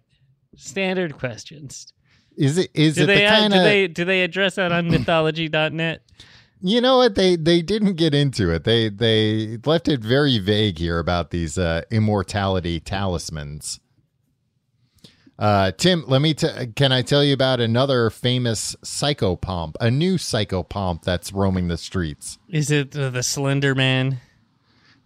Standard 0.58 1.18
questions. 1.18 1.94
Is 2.38 2.58
it 2.58 2.72
is 2.74 2.96
Do 2.96 3.04
it 3.04 3.08
they, 3.08 3.16
the 3.16 3.26
uh, 3.26 3.40
kind 3.40 3.54
do 3.54 3.60
they 3.60 3.88
do 3.88 4.06
they 4.06 4.24
address 4.24 4.56
that 4.56 4.72
on 4.72 4.90
mythology.net? 4.90 6.02
You 6.62 6.82
know 6.82 6.98
what 6.98 7.16
they 7.16 7.36
they 7.36 7.62
didn't 7.62 7.94
get 7.94 8.14
into 8.14 8.52
it. 8.52 8.64
They 8.64 8.90
they 8.90 9.58
left 9.66 9.88
it 9.88 10.00
very 10.02 10.40
vague 10.40 10.78
here 10.78 11.00
about 11.00 11.32
these 11.32 11.58
uh, 11.58 11.82
immortality 11.92 12.80
talismans. 12.80 13.80
Uh, 15.40 15.72
Tim, 15.72 16.04
let 16.08 16.22
me. 16.22 16.36
T- 16.36 16.68
can 16.76 16.92
I 16.92 17.02
tell 17.02 17.24
you 17.24 17.34
about 17.34 17.60
another 17.60 18.12
famous 18.12 18.76
psychopomp, 18.84 19.76
a 19.82 19.90
new 19.90 20.16
psychopomp 20.16 21.02
that's 21.02 21.34
roaming 21.34 21.68
the 21.68 21.78
streets? 21.78 22.38
Is 22.48 22.70
it 22.70 22.96
uh, 22.96 23.10
the 23.10 23.24
Slender 23.24 23.74
Man? 23.74 24.20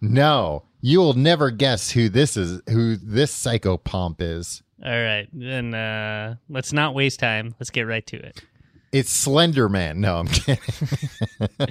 No, 0.02 0.64
you'll 0.82 1.14
never 1.14 1.50
guess 1.50 1.92
who 1.92 2.10
this 2.10 2.36
is. 2.36 2.60
Who 2.68 2.96
this 2.96 3.34
psychopomp 3.34 4.16
is? 4.20 4.62
All 4.84 4.90
right, 4.90 5.26
then 5.32 5.72
uh, 5.72 6.34
let's 6.50 6.70
not 6.74 6.94
waste 6.94 7.18
time. 7.18 7.54
Let's 7.58 7.70
get 7.70 7.86
right 7.86 8.06
to 8.08 8.16
it. 8.18 8.42
It's 8.96 9.10
Slender 9.10 9.68
Man. 9.68 10.00
No, 10.00 10.16
I'm 10.16 10.26
kidding. 10.28 10.58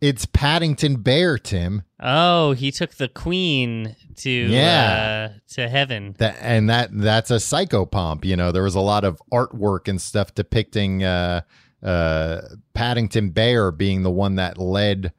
it's 0.00 0.26
Paddington 0.26 0.96
Bear, 0.96 1.38
Tim. 1.38 1.82
Oh, 2.00 2.52
he 2.52 2.70
took 2.70 2.94
the 2.94 3.08
queen 3.08 3.96
to 4.16 4.30
Yeah. 4.30 5.30
uh, 5.34 5.38
to 5.54 5.68
heaven. 5.68 6.14
That 6.18 6.36
and 6.40 6.68
that 6.68 6.90
that's 6.92 7.30
a 7.30 7.36
psychopomp. 7.36 8.24
You 8.24 8.36
know, 8.36 8.52
there 8.52 8.64
was 8.64 8.74
a 8.74 8.80
lot 8.80 9.04
of 9.04 9.20
artwork 9.32 9.88
and 9.88 10.00
stuff 10.00 10.34
depicting 10.34 11.04
uh, 11.04 11.42
uh, 11.82 12.40
Paddington 12.74 13.30
Bear 13.30 13.70
being 13.70 14.02
the 14.02 14.10
one 14.10 14.34
that 14.36 14.58
led 14.58 15.12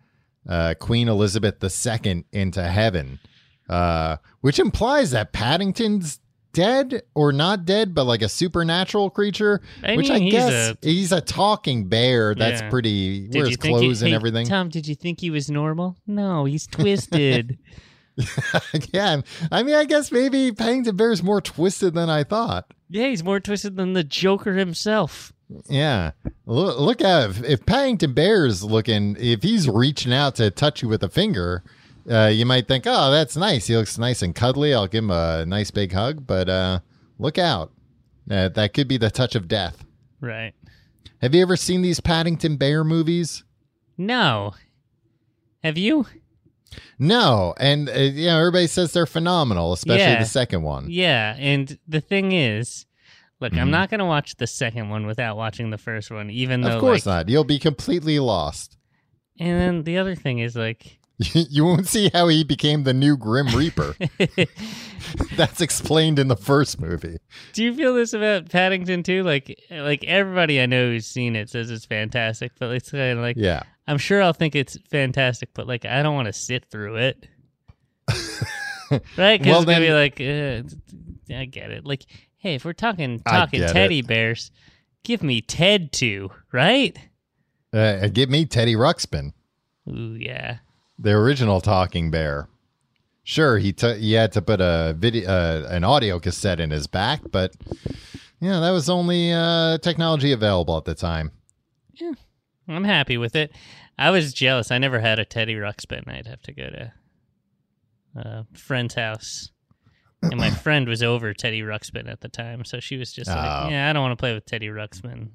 uh, 0.47 0.73
Queen 0.79 1.07
Elizabeth 1.07 1.55
II 1.63 2.25
into 2.33 2.61
heaven, 2.63 3.19
uh, 3.69 4.17
which 4.41 4.59
implies 4.59 5.11
that 5.11 5.31
Paddington's 5.33 6.19
dead 6.53 7.01
or 7.15 7.33
not 7.33 7.65
dead, 7.65 7.93
but 7.93 8.05
like 8.05 8.21
a 8.21 8.29
supernatural 8.29 9.09
creature. 9.09 9.61
I 9.83 9.95
which 9.95 10.09
mean, 10.09 10.15
I 10.15 10.19
he's 10.19 10.31
guess 10.31 10.53
a- 10.71 10.77
he's 10.81 11.11
a 11.11 11.21
talking 11.21 11.87
bear. 11.89 12.33
That's 12.35 12.61
Yeah. 12.61 12.69
pretty. 12.69 13.27
Did 13.27 13.41
wears 13.43 13.57
clothes 13.57 13.99
he, 13.99 14.05
and 14.05 14.09
hey, 14.11 14.15
everything. 14.15 14.47
Tom, 14.47 14.69
did 14.69 14.87
you 14.87 14.95
think 14.95 15.19
he 15.19 15.29
was 15.29 15.49
normal? 15.49 15.97
No, 16.07 16.45
he's 16.45 16.67
twisted. 16.67 17.57
yeah, 18.93 19.21
I 19.51 19.63
mean, 19.63 19.75
I 19.75 19.85
guess 19.85 20.11
maybe 20.11 20.51
Paddington 20.51 20.95
Bear 20.95 21.11
is 21.11 21.23
more 21.23 21.41
twisted 21.41 21.93
than 21.95 22.09
I 22.09 22.23
thought. 22.23 22.71
yeah, 22.89 23.07
he's 23.07 23.23
more 23.23 23.39
twisted 23.39 23.75
than 23.75 23.93
the 23.93 24.03
Joker 24.03 24.53
himself. 24.53 25.33
Yeah. 25.69 26.11
Look, 26.45 26.79
look 26.79 27.01
at 27.01 27.29
if, 27.31 27.43
if 27.43 27.65
Paddington 27.65 28.13
Bear's 28.13 28.63
looking, 28.63 29.15
if 29.19 29.43
he's 29.43 29.67
reaching 29.67 30.13
out 30.13 30.35
to 30.35 30.49
touch 30.51 30.81
you 30.81 30.87
with 30.89 31.03
a 31.03 31.09
finger, 31.09 31.63
uh, 32.09 32.27
you 32.33 32.45
might 32.45 32.67
think, 32.67 32.85
oh, 32.87 33.11
that's 33.11 33.35
nice. 33.37 33.67
He 33.67 33.75
looks 33.75 33.97
nice 33.97 34.21
and 34.21 34.33
cuddly. 34.35 34.73
I'll 34.73 34.87
give 34.87 35.03
him 35.03 35.11
a 35.11 35.45
nice 35.45 35.71
big 35.71 35.91
hug. 35.93 36.25
But 36.27 36.49
uh, 36.49 36.79
look 37.19 37.37
out. 37.37 37.71
Uh, 38.29 38.49
that 38.49 38.73
could 38.73 38.87
be 38.87 38.97
the 38.97 39.09
touch 39.11 39.35
of 39.35 39.47
death. 39.47 39.83
Right. 40.21 40.53
Have 41.21 41.33
you 41.35 41.41
ever 41.41 41.55
seen 41.55 41.81
these 41.81 41.99
Paddington 41.99 42.57
Bear 42.57 42.83
movies? 42.83 43.43
No. 43.97 44.53
Have 45.63 45.77
you? 45.77 46.05
No. 46.99 47.53
And, 47.59 47.89
uh, 47.89 47.93
you 47.93 48.27
know, 48.27 48.39
everybody 48.39 48.67
says 48.67 48.93
they're 48.93 49.05
phenomenal, 49.05 49.73
especially 49.73 49.99
Yeah. 50.03 50.19
the 50.19 50.25
second 50.25 50.63
one. 50.63 50.87
Yeah, 50.89 51.35
and 51.37 51.77
the 51.87 52.01
thing 52.01 52.31
is, 52.31 52.85
look. 53.39 53.53
I'm 53.55 53.71
not 53.71 53.89
going 53.89 53.99
to 53.99 54.05
watch 54.05 54.35
the 54.35 54.47
second 54.47 54.89
one 54.89 55.05
without 55.05 55.37
watching 55.37 55.69
the 55.69 55.77
first 55.77 56.11
one, 56.11 56.29
even 56.29 56.61
though 56.61 56.75
Of 56.75 56.81
course 56.81 57.05
like, 57.05 57.27
not. 57.27 57.29
You'll 57.29 57.43
be 57.43 57.59
completely 57.59 58.19
lost. 58.19 58.77
And 59.39 59.59
then 59.59 59.83
the 59.83 59.97
other 59.97 60.15
thing 60.15 60.39
is 60.39 60.55
like 60.55 60.99
you 61.33 61.63
won't 61.63 61.87
see 61.87 62.09
how 62.13 62.27
he 62.27 62.43
became 62.43 62.83
the 62.83 62.93
new 62.93 63.15
Grim 63.17 63.47
Reaper. 63.55 63.95
That's 65.35 65.61
explained 65.61 66.17
in 66.19 66.27
the 66.27 66.35
first 66.35 66.79
movie. 66.81 67.17
Do 67.53 67.63
you 67.63 67.73
feel 67.75 67.93
this 67.93 68.13
about 68.13 68.49
Paddington 68.49 69.03
too? 69.03 69.23
Like, 69.23 69.61
like 69.69 70.03
everybody 70.05 70.59
I 70.61 70.65
know 70.65 70.87
who's 70.87 71.05
seen 71.05 71.35
it 71.35 71.49
says 71.49 71.69
it's 71.69 71.85
fantastic, 71.85 72.51
but 72.59 72.71
it's 72.71 72.91
kind 72.91 73.17
of 73.17 73.23
like 73.23 73.35
Yeah. 73.37 73.63
I'm 73.87 73.97
sure 73.97 74.21
I'll 74.23 74.33
think 74.33 74.55
it's 74.55 74.77
fantastic, 74.89 75.49
but 75.53 75.67
like 75.67 75.85
I 75.85 76.01
don't 76.01 76.15
want 76.15 76.27
to 76.27 76.33
sit 76.33 76.65
through 76.71 76.95
it, 76.97 77.27
right? 78.09 78.19
Because 78.89 79.45
Well, 79.45 79.57
it's 79.57 79.65
gonna 79.65 79.79
be 79.79 79.87
then- 79.87 79.93
like, 79.93 80.21
uh, 81.31 81.35
I 81.35 81.45
get 81.45 81.71
it. 81.71 81.85
Like, 81.85 82.05
hey, 82.37 82.55
if 82.55 82.65
we're 82.65 82.73
talking 82.73 83.19
talking 83.21 83.61
teddy 83.61 83.99
it. 83.99 84.07
bears, 84.07 84.51
give 85.03 85.21
me 85.23 85.41
Ted 85.41 85.91
too, 85.91 86.31
right? 86.51 86.97
Uh, 87.71 88.07
give 88.07 88.29
me 88.29 88.45
Teddy 88.45 88.75
Ruxpin, 88.75 89.33
Ooh, 89.89 90.15
yeah. 90.19 90.57
The 90.99 91.11
original 91.11 91.61
talking 91.61 92.11
bear. 92.11 92.47
Sure, 93.23 93.57
he 93.57 93.71
t- 93.71 93.99
he 93.99 94.13
had 94.13 94.31
to 94.33 94.41
put 94.41 94.59
a 94.59 94.93
video, 94.97 95.29
uh, 95.29 95.67
an 95.69 95.83
audio 95.83 96.19
cassette 96.19 96.59
in 96.59 96.71
his 96.71 96.87
back, 96.87 97.21
but 97.31 97.55
yeah, 98.41 98.59
that 98.59 98.71
was 98.71 98.89
only 98.89 99.31
uh, 99.31 99.77
technology 99.77 100.31
available 100.33 100.77
at 100.77 100.83
the 100.85 100.93
time. 100.95 101.31
Yeah, 101.93 102.13
I'm 102.67 102.83
happy 102.83 103.17
with 103.17 103.35
it. 103.35 103.51
I 103.97 104.09
was 104.09 104.33
jealous. 104.33 104.71
I 104.71 104.77
never 104.77 104.99
had 104.99 105.19
a 105.19 105.25
Teddy 105.25 105.55
Ruxpin. 105.55 106.07
I'd 106.07 106.27
have 106.27 106.41
to 106.43 106.51
go 106.53 106.69
to 106.69 106.91
a 108.15 108.45
friend's 108.53 108.95
house. 108.95 109.49
And 110.21 110.37
my 110.37 110.49
friend 110.51 110.87
was 110.87 111.03
over 111.03 111.33
Teddy 111.33 111.61
Ruxpin 111.61 112.09
at 112.09 112.21
the 112.21 112.29
time, 112.29 112.63
so 112.63 112.79
she 112.79 112.95
was 112.97 113.11
just 113.11 113.29
Oh. 113.29 113.33
like, 113.35 113.71
"Yeah, 113.71 113.89
I 113.89 113.93
don't 113.93 114.01
want 114.03 114.13
to 114.17 114.21
play 114.21 114.33
with 114.33 114.45
Teddy 114.45 114.67
Ruxpin." 114.67 115.29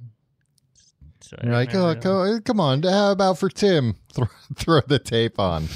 So 1.21 1.37
You're 1.43 1.53
like, 1.53 1.75
oh, 1.75 1.95
co- 1.97 2.41
come 2.45 2.61
on, 2.61 2.83
how 2.83 3.13
about 3.13 3.39
for 3.39 3.49
Tim? 3.49 3.97
Throw, 4.13 4.27
throw 4.55 4.81
the 4.87 4.99
tape 4.99 5.39
on. 5.39 5.67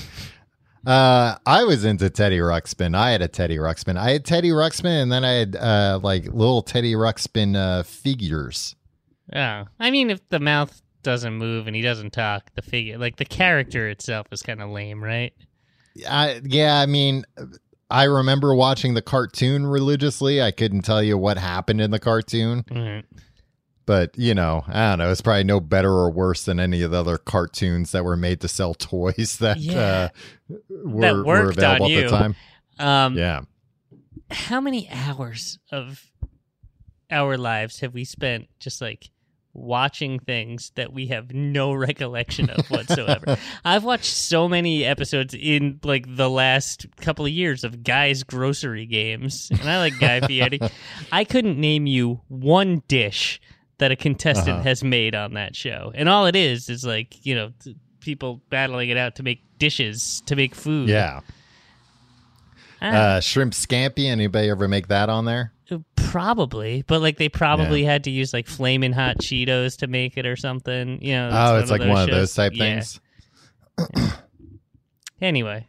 Uh, 0.86 1.36
I 1.46 1.64
was 1.64 1.84
into 1.84 2.10
Teddy 2.10 2.38
Ruxpin. 2.38 2.96
I 2.96 3.10
had 3.12 3.22
a 3.22 3.28
Teddy 3.28 3.56
Ruxpin. 3.56 3.96
I 3.96 4.10
had 4.10 4.24
Teddy 4.24 4.50
Ruxpin, 4.50 5.02
and 5.02 5.12
then 5.12 5.24
I 5.24 5.32
had 5.32 5.54
uh, 5.56 6.00
like 6.02 6.24
little 6.24 6.62
Teddy 6.62 6.94
Ruxpin 6.94 7.54
uh, 7.56 7.82
figures. 7.84 8.74
Oh, 9.34 9.64
I 9.78 9.90
mean, 9.90 10.10
if 10.10 10.28
the 10.28 10.40
mouth 10.40 10.82
doesn't 11.04 11.34
move 11.34 11.66
and 11.68 11.76
he 11.76 11.82
doesn't 11.82 12.12
talk, 12.12 12.50
the 12.54 12.62
figure, 12.62 12.98
like 12.98 13.16
the 13.16 13.24
character 13.24 13.88
itself, 13.88 14.26
is 14.32 14.42
kind 14.42 14.60
of 14.60 14.70
lame, 14.70 15.02
right? 15.02 15.32
I, 16.08 16.40
yeah, 16.44 16.80
I 16.80 16.86
mean, 16.86 17.24
I 17.90 18.04
remember 18.04 18.54
watching 18.54 18.94
the 18.94 19.02
cartoon 19.02 19.66
religiously. 19.66 20.42
I 20.42 20.50
couldn't 20.50 20.82
tell 20.82 21.02
you 21.02 21.16
what 21.16 21.38
happened 21.38 21.80
in 21.80 21.90
the 21.92 22.00
cartoon, 22.00 22.64
Mhm. 22.70 23.04
But 23.86 24.16
you 24.18 24.34
know, 24.34 24.64
I 24.68 24.90
don't 24.90 24.98
know. 24.98 25.10
It's 25.10 25.20
probably 25.20 25.44
no 25.44 25.60
better 25.60 25.90
or 25.90 26.10
worse 26.10 26.44
than 26.44 26.60
any 26.60 26.82
of 26.82 26.90
the 26.90 26.98
other 27.00 27.18
cartoons 27.18 27.92
that 27.92 28.04
were 28.04 28.16
made 28.16 28.40
to 28.42 28.48
sell 28.48 28.74
toys 28.74 29.36
that 29.40 29.58
Yeah. 29.58 30.10
uh, 30.50 30.56
were, 30.68 31.00
That 31.00 31.24
were 31.26 31.48
available 31.50 31.86
at 31.86 32.02
the 32.04 32.08
time. 32.08 32.36
Um, 32.78 33.16
Yeah. 33.16 33.40
how 34.30 34.60
many 34.60 34.88
hours 34.90 35.58
of 35.70 36.06
our 37.10 37.36
lives 37.36 37.80
have 37.80 37.92
we 37.94 38.04
spent 38.04 38.48
just 38.58 38.80
like 38.80 39.10
watching 39.54 40.18
things 40.18 40.72
that 40.76 40.90
we 40.94 41.08
have 41.08 41.34
no 41.34 41.72
recollection 41.74 42.48
of 42.48 42.66
whatsoever? 42.70 43.36
I've 43.64 43.84
watched 43.84 44.06
so 44.14 44.48
many 44.48 44.84
episodes 44.84 45.34
in 45.34 45.78
like 45.84 46.06
the 46.16 46.30
last 46.30 46.86
couple 46.96 47.26
of 47.26 47.30
years 47.32 47.62
of 47.64 47.82
Guy's 47.84 48.22
Grocery 48.22 48.86
Games, 48.86 49.48
and 49.50 49.68
I 49.68 49.78
like 49.78 49.98
Guy 49.98 50.20
Fieri. 50.26 50.58
I 51.12 51.24
couldn't 51.24 51.58
name 51.60 51.86
you 51.86 52.22
one 52.28 52.82
dish 52.88 53.40
that 53.82 53.92
a 53.92 53.96
contestant 53.96 54.48
Uh-huh. 54.56 54.62
has 54.62 54.82
made 54.82 55.14
on 55.14 55.34
that 55.34 55.54
show, 55.54 55.92
and 55.94 56.08
all 56.08 56.26
it 56.26 56.34
is 56.36 56.68
is 56.68 56.84
like 56.84 57.24
you 57.26 57.34
know. 57.34 57.52
t- 57.62 57.76
People 58.00 58.42
battling 58.50 58.88
it 58.88 58.96
out 58.96 59.14
to 59.14 59.22
make 59.22 59.44
dishes 59.58 60.24
to 60.26 60.34
make 60.34 60.56
food. 60.56 60.88
Yeah. 60.88 61.20
Ah. 62.80 62.86
Uh, 62.86 63.20
shrimp 63.20 63.52
scampi. 63.52 64.06
Anybody 64.10 64.50
ever 64.50 64.66
make 64.66 64.88
that 64.88 65.08
on 65.08 65.24
there? 65.24 65.52
Probably, 65.94 66.82
but 66.88 67.00
like 67.00 67.16
they 67.16 67.28
probably 67.28 67.84
had 67.84 68.02
to 68.02 68.10
use 68.10 68.32
like 68.32 68.48
flaming 68.48 68.92
hot 68.92 69.18
Cheetos 69.18 69.78
to 69.78 69.86
make 69.86 70.16
it 70.18 70.26
or 70.26 70.34
something. 70.34 71.00
You 71.00 71.12
know. 71.12 71.30
Oh, 71.32 71.58
it's 71.60 71.70
like 71.70 71.80
one 71.82 72.02
of 72.02 72.10
those 72.10 72.34
type 72.34 72.54
Yeah. 72.56 72.80
things. 72.80 73.00
Anyway, 75.20 75.68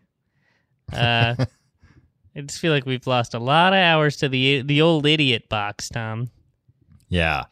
uh, 0.91 1.35
I 2.35 2.41
just 2.41 2.59
feel 2.59 2.73
like 2.73 2.87
we've 2.87 3.05
lost 3.05 3.35
a 3.35 3.39
lot 3.39 3.73
of 3.73 3.77
hours 3.77 4.17
to 4.17 4.27
the 4.29 4.63
the 4.63 4.81
old 4.81 5.05
idiot 5.05 5.49
box, 5.49 5.89
Tom. 5.89 6.29
Yeah. 7.09 7.43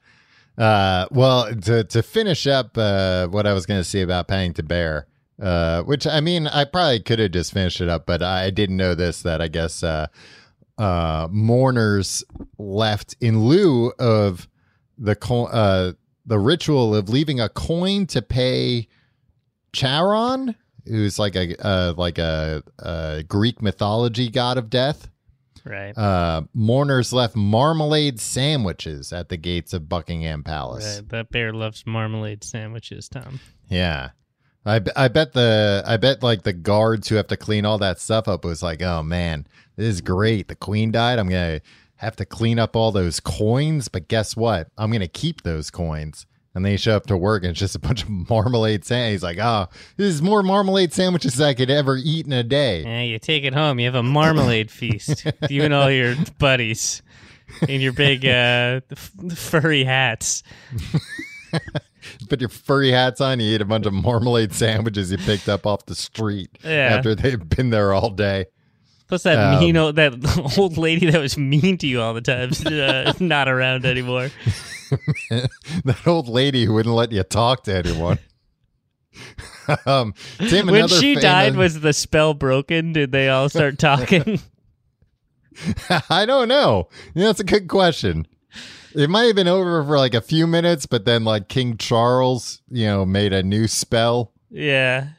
Uh, 0.61 1.07
well, 1.09 1.51
to 1.55 1.83
to 1.83 2.03
finish 2.03 2.45
up 2.45 2.77
uh, 2.77 3.25
what 3.25 3.47
I 3.47 3.53
was 3.53 3.65
going 3.65 3.79
to 3.79 3.83
say 3.83 4.01
about 4.01 4.27
Paddington 4.27 4.67
Bear, 4.67 5.07
uh, 5.41 5.81
which 5.81 6.05
I 6.05 6.19
mean, 6.19 6.45
I 6.45 6.65
probably 6.65 6.99
could 6.99 7.17
have 7.17 7.31
just 7.31 7.51
finished 7.51 7.81
it 7.81 7.89
up, 7.89 8.05
but 8.05 8.21
I 8.21 8.51
didn't 8.51 8.77
know 8.77 8.93
this 8.93 9.23
that 9.23 9.41
I 9.41 9.47
guess 9.47 9.81
uh, 9.81 10.05
uh, 10.77 11.27
mourners 11.31 12.23
left 12.59 13.15
in 13.19 13.45
lieu 13.45 13.91
of 13.97 14.47
the 14.99 15.15
co- 15.15 15.47
uh, 15.47 15.93
the 16.27 16.37
ritual 16.37 16.93
of 16.93 17.09
leaving 17.09 17.39
a 17.39 17.49
coin 17.49 18.05
to 18.05 18.21
pay 18.21 18.87
Charon, 19.73 20.53
who's 20.85 21.17
like 21.17 21.35
a 21.35 21.95
like 21.97 22.19
a, 22.19 22.61
a 22.77 23.23
Greek 23.27 23.63
mythology 23.63 24.29
god 24.29 24.59
of 24.59 24.69
death 24.69 25.09
Right. 25.65 25.97
uh, 25.97 26.43
mourners 26.53 27.13
left 27.13 27.35
marmalade 27.35 28.19
sandwiches 28.19 29.13
at 29.13 29.29
the 29.29 29.37
gates 29.37 29.73
of 29.73 29.87
Buckingham 29.89 30.43
Palace. 30.43 30.97
right. 30.97 31.09
That 31.09 31.29
bear 31.31 31.53
loves 31.53 31.85
marmalade 31.85 32.43
sandwiches, 32.43 33.07
Tom. 33.09 33.39
Yeah. 33.69 34.09
I, 34.65 34.79
I 34.95 35.07
bet 35.07 35.33
the 35.33 35.83
I 35.87 35.97
bet 35.97 36.21
like 36.21 36.43
the 36.43 36.53
guards 36.53 37.09
who 37.09 37.15
have 37.15 37.27
to 37.27 37.37
clean 37.37 37.65
all 37.65 37.79
that 37.79 37.99
stuff 37.99 38.27
up 38.27 38.45
was 38.45 38.61
like, 38.61 38.81
oh 38.81 39.01
man, 39.01 39.47
this 39.75 39.87
is 39.87 40.01
great. 40.01 40.47
The 40.47 40.55
queen 40.55 40.91
died. 40.91 41.17
I'm 41.17 41.29
gonna 41.29 41.61
have 41.95 42.15
to 42.17 42.25
clean 42.25 42.59
up 42.59 42.75
all 42.75 42.91
those 42.91 43.19
coins, 43.19 43.87
but 43.87 44.07
guess 44.07 44.35
what? 44.35 44.67
I'm 44.77 44.91
gonna 44.91 45.07
keep 45.07 45.41
those 45.41 45.71
coins. 45.71 46.27
And 46.53 46.65
they 46.65 46.75
show 46.75 46.97
up 46.97 47.05
to 47.07 47.15
work 47.15 47.43
and 47.43 47.51
it's 47.51 47.59
just 47.61 47.75
a 47.75 47.79
bunch 47.79 48.03
of 48.03 48.09
marmalade 48.09 48.83
sandwiches. 48.83 49.21
He's 49.21 49.23
like, 49.23 49.37
oh, 49.39 49.67
this 49.95 50.07
is 50.13 50.21
more 50.21 50.43
marmalade 50.43 50.91
sandwiches 50.91 51.35
than 51.35 51.47
I 51.47 51.53
could 51.53 51.69
ever 51.69 51.95
eat 51.95 52.25
in 52.25 52.33
a 52.33 52.43
day. 52.43 52.83
Yeah, 52.83 53.01
you 53.03 53.19
take 53.19 53.45
it 53.45 53.53
home. 53.53 53.79
You 53.79 53.85
have 53.85 53.95
a 53.95 54.03
marmalade 54.03 54.69
feast. 54.71 55.25
You 55.49 55.63
and 55.63 55.73
all 55.73 55.89
your 55.89 56.15
buddies 56.39 57.01
in 57.69 57.79
your 57.79 57.93
big 57.93 58.25
uh, 58.25 58.81
f- 58.91 59.11
furry 59.37 59.85
hats. 59.85 60.43
put 62.29 62.39
your 62.39 62.49
furry 62.49 62.91
hats 62.91 63.21
on. 63.21 63.39
You 63.39 63.55
eat 63.55 63.61
a 63.61 63.65
bunch 63.65 63.85
of 63.85 63.93
marmalade 63.93 64.53
sandwiches 64.53 65.11
you 65.11 65.17
picked 65.19 65.47
up 65.49 65.65
off 65.65 65.85
the 65.85 65.95
street 65.95 66.57
Yeah. 66.63 66.95
after 66.97 67.15
they've 67.15 67.47
been 67.49 67.69
there 67.69 67.93
all 67.93 68.09
day. 68.09 68.45
Plus 69.11 69.23
that 69.23 69.37
Um, 69.37 69.59
mean 69.59 69.75
old, 69.75 69.97
that 69.97 70.13
old 70.57 70.77
lady 70.77 71.11
that 71.11 71.19
was 71.19 71.37
mean 71.37 71.77
to 71.79 71.85
you 71.85 71.99
all 72.01 72.13
the 72.13 72.21
time 72.21 72.49
is 72.51 72.65
uh, 72.65 73.11
not 73.19 73.49
around 73.49 73.85
anymore. 73.85 74.29
that 75.29 76.07
old 76.07 76.29
lady 76.29 76.63
who 76.63 76.75
wouldn't 76.75 76.95
let 76.95 77.11
you 77.11 77.21
talk 77.23 77.65
to 77.65 77.75
anyone. 77.75 78.19
um, 79.85 80.13
Tim, 80.47 80.67
when 80.67 80.87
she 80.87 81.15
famous- 81.15 81.23
died, 81.23 81.55
was 81.57 81.81
the 81.81 81.91
spell 81.91 82.33
broken? 82.33 82.93
Did 82.93 83.11
they 83.11 83.27
all 83.27 83.49
start 83.49 83.77
talking? 83.77 84.39
I 86.09 86.25
don't 86.25 86.47
know. 86.47 86.87
Yeah, 87.13 87.25
that's 87.25 87.41
a 87.41 87.43
good 87.43 87.67
question. 87.67 88.25
It 88.95 89.09
might 89.09 89.23
have 89.23 89.35
been 89.35 89.49
over 89.49 89.83
for 89.83 89.97
like 89.97 90.13
a 90.13 90.21
few 90.21 90.47
minutes, 90.47 90.85
but 90.85 91.03
then 91.03 91.25
like 91.25 91.49
King 91.49 91.75
Charles, 91.75 92.61
you 92.69 92.85
know, 92.85 93.05
made 93.05 93.33
a 93.33 93.43
new 93.43 93.67
spell 93.67 94.31
yeah. 94.49 95.09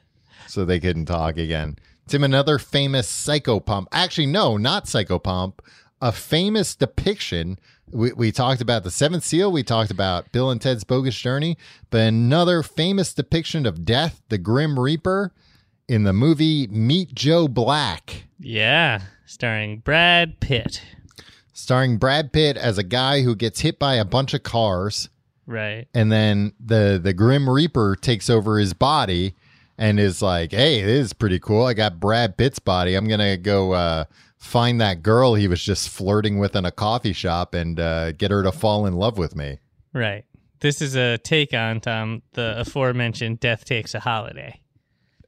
so 0.47 0.65
they 0.65 0.81
couldn't 0.81 1.05
talk 1.05 1.37
again. 1.37 1.77
Tim, 2.13 2.25
another 2.25 2.59
famous 2.59 3.11
psychopomp. 3.11 3.87
Actually, 3.91 4.27
no, 4.27 4.59
not 4.59 4.85
psychopomp. 4.85 5.55
A 6.03 6.13
famous 6.13 6.75
depiction. 6.75 7.59
We, 7.91 8.13
we 8.13 8.33
talked 8.33 8.61
about 8.61 8.85
the 8.85 8.91
Seventh 8.91 9.25
Seal. 9.25 9.51
We 9.51 9.63
talked 9.63 9.91
about 9.91 10.31
Bill 10.31 10.51
and 10.51 10.61
Ted's 10.61 10.85
Bogus 10.85 11.17
Journey. 11.19 11.57
But 11.89 12.01
another 12.03 12.63
famous 12.63 13.15
depiction 13.15 13.65
of 13.65 13.87
death, 13.87 14.21
the 14.29 14.37
Grim 14.37 14.79
Reaper, 14.79 15.33
in 15.89 16.05
the 16.05 16.13
movie 16.13 16.67
Meet 16.67 17.15
Joe 17.15 17.49
Black, 17.49 18.25
Yeah. 18.39 19.01
Starring 19.25 19.79
Brad 19.79 20.39
Pitt. 20.41 20.83
starring 21.55 21.97
Brad 21.97 22.31
Pitt 22.33 22.59
as 22.59 22.77
a 22.77 22.83
guy 22.83 23.23
who 23.23 23.35
gets 23.35 23.61
hit 23.61 23.79
by 23.79 23.95
a 23.95 24.05
bunch 24.05 24.35
of 24.35 24.43
cars. 24.43 25.09
Right. 25.47 25.87
and 25.95 26.13
then 26.13 26.53
the 26.61 27.01
the 27.03 27.13
grim 27.13 27.49
reaper 27.51 27.97
takes 27.97 28.31
over 28.31 28.59
his 28.59 28.75
body 28.75 29.35
and 29.79 29.99
is 30.01 30.21
like 30.23 30.53
hey 30.53 30.83
this 30.83 31.07
is 31.07 31.13
pretty 31.13 31.39
cool 31.39 31.65
i 31.67 31.75
got 31.75 31.99
brad 32.01 32.37
pitt's 32.37 32.59
body 32.59 32.95
i'm 32.95 33.07
gonna 33.09 33.37
go 33.37 33.73
uh 33.73 34.05
find 34.39 34.81
that 34.81 35.03
girl 35.03 35.35
he 35.35 35.49
was 35.49 35.63
just 35.63 35.89
flirting 35.89 36.39
with 36.39 36.55
in 36.57 36.65
a 36.65 36.71
coffee 36.73 37.13
shop 37.13 37.55
and 37.55 37.79
uh 37.81 38.13
get 38.13 38.31
her 38.31 38.43
to 38.43 38.53
fall 38.53 38.87
in 38.87 38.95
love 38.95 39.19
with 39.19 39.35
me 39.37 39.59
Right. 39.95 40.25
This 40.61 40.81
is 40.81 40.95
a 40.97 41.19
take 41.19 41.53
on 41.53 41.81
Tom 41.81 42.23
the 42.33 42.59
aforementioned 42.61 43.41
Death 43.41 43.65
Takes 43.67 43.95
a 43.95 44.01
Holiday. 44.01 44.61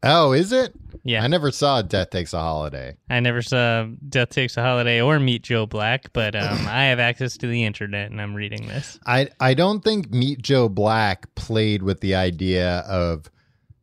oh 0.02 0.32
is 0.32 0.52
it 0.52 0.72
Yeah. 1.02 1.22
i 1.22 1.26
never 1.26 1.50
saw 1.50 1.82
death 1.82 2.10
takes 2.10 2.32
a 2.32 2.38
holiday 2.40 2.96
I 3.10 3.20
never 3.20 3.42
saw 3.42 3.86
Death 4.08 4.30
Takes 4.30 4.56
a 4.56 4.62
Holiday 4.62 5.00
or 5.00 5.18
Meet 5.20 5.42
Joe 5.42 5.66
Black, 5.66 6.12
but 6.12 6.34
um, 6.34 6.66
I 6.68 6.84
have 6.84 6.98
access 6.98 7.36
to 7.38 7.46
the 7.46 7.64
internet 7.64 8.10
and 8.10 8.20
I'm 8.20 8.34
reading 8.34 8.66
this. 8.66 8.98
i 9.06 9.28
i 9.40 9.54
don't 9.54 9.84
think 9.84 10.10
meet 10.10 10.40
joe 10.42 10.68
black 10.68 11.32
played 11.34 11.82
with 11.82 12.00
the 12.00 12.14
idea 12.14 12.78
of 12.88 13.30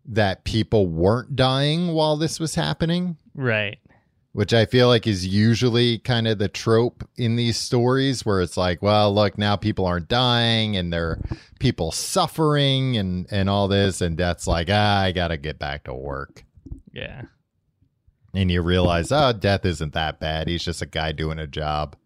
that 0.06 0.44
people 0.44 0.88
weren't 0.88 1.36
dying 1.36 1.90
while 1.94 2.18
this 2.18 2.40
was 2.40 2.56
happening 2.56 3.18
Right. 3.36 3.78
which 4.34 4.54
I 4.54 4.66
feel 4.66 4.88
like 4.88 5.06
is 5.08 5.28
usually 5.28 6.00
kind 6.00 6.28
of 6.28 6.38
the 6.38 6.48
trope 6.48 7.08
in 7.18 7.36
these 7.36 7.58
stories 7.58 8.26
where 8.26 8.42
it's 8.42 8.56
like, 8.58 8.82
well, 8.82 9.14
look, 9.14 9.38
now 9.38 9.56
people 9.58 9.86
aren't 9.86 10.08
dying 10.08 10.76
and 10.78 10.92
there 10.92 11.10
are 11.12 11.20
people 11.60 11.92
suffering 11.92 12.96
and 12.98 13.28
and 13.32 13.50
all 13.50 13.68
this 13.68 14.00
and 14.02 14.18
death's 14.18 14.48
like, 14.48 14.68
ah, 14.72 15.02
I 15.02 15.12
got 15.12 15.30
to 15.30 15.38
get 15.38 15.60
back 15.60 15.84
to 15.86 15.94
work. 15.94 16.46
Yeah. 16.94 17.24
And 18.34 18.50
you 18.50 18.62
realize, 18.62 19.12
oh, 19.12 19.34
death 19.34 19.66
isn't 19.66 19.94
that 19.94 20.20
bad. 20.22 20.48
He's 20.48 20.64
just 20.64 20.82
a 20.82 20.86
guy 20.86 21.12
doing 21.12 21.38
a 21.40 21.48
job. 21.48 21.98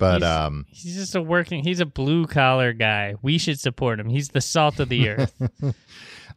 But 0.00 0.22
He's- 0.22 0.36
um 0.36 0.66
He's 0.70 0.94
just 0.96 1.14
a 1.14 1.22
working, 1.22 1.62
he's 1.62 1.78
a 1.78 1.86
blue 1.86 2.26
collar 2.26 2.72
guy. 2.72 3.14
We 3.22 3.38
should 3.38 3.60
support 3.60 4.00
him. 4.00 4.08
He's 4.08 4.30
the 4.30 4.40
salt 4.40 4.80
of 4.80 4.88
the 4.88 5.08
earth. 5.10 5.34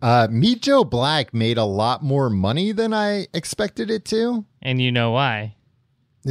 uh 0.02 0.28
Meet 0.30 0.62
Joe 0.62 0.84
Black 0.84 1.34
made 1.34 1.58
a 1.58 1.64
lot 1.66 2.04
more 2.04 2.30
money 2.30 2.72
than 2.72 2.94
I 2.94 3.28
expected 3.34 3.90
it 3.90 4.06
to 4.06 4.46
and 4.62 4.82
you 4.82 4.92
know 4.92 5.12
why. 5.12 5.56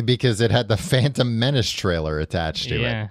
because 0.05 0.41
it 0.41 0.51
had 0.51 0.69
the 0.69 0.77
Phantom 0.91 1.39
Menace 1.39 1.71
trailer 1.71 2.19
attached 2.21 2.69
to 2.69 2.77
it. 2.77 2.81
yeah. 2.83 3.09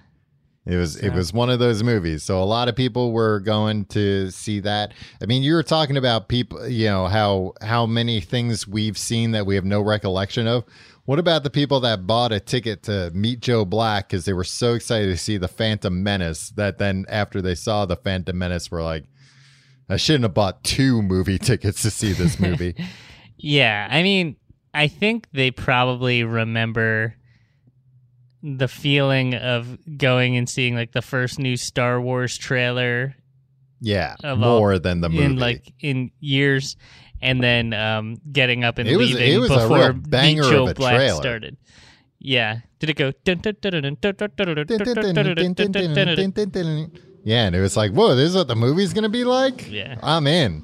It 0.64 0.76
was 0.76 0.96
it 0.96 1.10
was 1.12 1.34
one 1.34 1.50
of 1.50 1.58
those 1.58 1.82
movies. 1.82 2.22
So 2.22 2.42
a 2.42 2.46
lot 2.46 2.70
of 2.70 2.76
people 2.76 3.12
were 3.14 3.40
going 3.40 3.86
to 3.86 4.30
see 4.30 4.60
that. 4.60 4.94
I 5.20 5.26
mean, 5.26 5.42
you 5.42 5.56
were 5.56 5.64
talking 5.64 5.98
about 5.98 6.28
people, 6.28 6.68
you 6.68 6.86
know, 6.86 7.08
how 7.08 7.54
how 7.64 7.88
many 7.88 8.22
things 8.22 8.68
we've 8.68 8.96
seen 8.96 9.32
that 9.32 9.48
we 9.48 9.56
have 9.56 9.66
no 9.66 9.82
recollection 9.82 10.46
of. 10.46 10.64
What 11.06 11.20
about 11.20 11.44
the 11.44 11.50
people 11.50 11.80
that 11.82 12.06
bought 12.06 12.32
a 12.32 12.40
ticket 12.40 12.84
to 12.84 13.12
meet 13.14 13.40
Joe 13.42 13.66
Black 13.66 14.08
because 14.10 14.26
they 14.26 14.34
were 14.34 14.44
so 14.44 14.74
excited 14.76 15.08
to 15.08 15.18
see 15.18 15.38
the 15.38 15.48
Phantom 15.48 16.04
Menace 16.04 16.50
that 16.52 16.78
then 16.78 17.06
after 17.10 17.42
they 17.42 17.56
saw 17.56 17.86
the 17.86 17.96
Phantom 17.96 18.38
Menace 18.38 18.70
were 18.70 18.84
like, 18.84 19.06
I 19.90 19.98
shouldn't 19.98 20.24
have 20.24 20.34
bought 20.34 20.64
two 20.64 21.02
movie 21.02 21.38
tickets 21.40 21.82
to 21.82 21.92
see 21.92 22.14
this 22.14 22.40
movie. 22.40 22.76
Yeah, 23.44 23.88
I 23.90 24.04
mean, 24.04 24.36
I 24.72 24.88
think 24.88 25.28
they 25.34 25.50
probably 25.50 26.24
remember 26.24 27.16
the 28.44 28.68
feeling 28.68 29.34
of 29.34 29.80
going 29.98 30.38
and 30.38 30.48
seeing 30.48 30.76
like 30.76 30.92
the 30.92 31.02
first 31.02 31.40
new 31.40 31.58
Star 31.58 32.00
Wars 32.00 32.38
trailer 32.38 33.16
yeah, 33.80 34.16
Of 34.24 34.44
all- 34.44 34.60
more 34.60 34.78
than 34.78 35.02
the 35.02 35.10
movie. 35.10 35.24
in 35.24 35.38
like 35.38 35.74
in 35.80 36.12
years, 36.20 36.76
and 37.22 37.42
then 37.42 37.74
um, 37.74 38.22
getting 38.32 38.64
up 38.64 38.78
and 38.78 38.90
it 38.90 38.98
was, 38.98 39.14
leaving 39.14 39.48
before 39.48 39.94
Meet 39.94 40.38
Joe 40.38 40.74
Black 40.74 40.96
trailer. 40.96 41.22
started. 41.22 41.58
Yeah. 42.20 42.60
Did 42.80 42.90
it 42.90 42.96
go? 42.96 43.12
Yeah, 47.24 47.46
and 47.46 47.56
it 47.56 47.62
was 47.62 47.78
like, 47.78 47.92
whoa, 47.92 48.16
this 48.16 48.30
is 48.30 48.36
what 48.36 48.48
the 48.48 48.56
movie's 48.56 48.94
gonna 48.94 49.10
be 49.10 49.24
like. 49.24 49.70
Yeah, 49.70 50.00
I'm 50.02 50.26
in. 50.26 50.64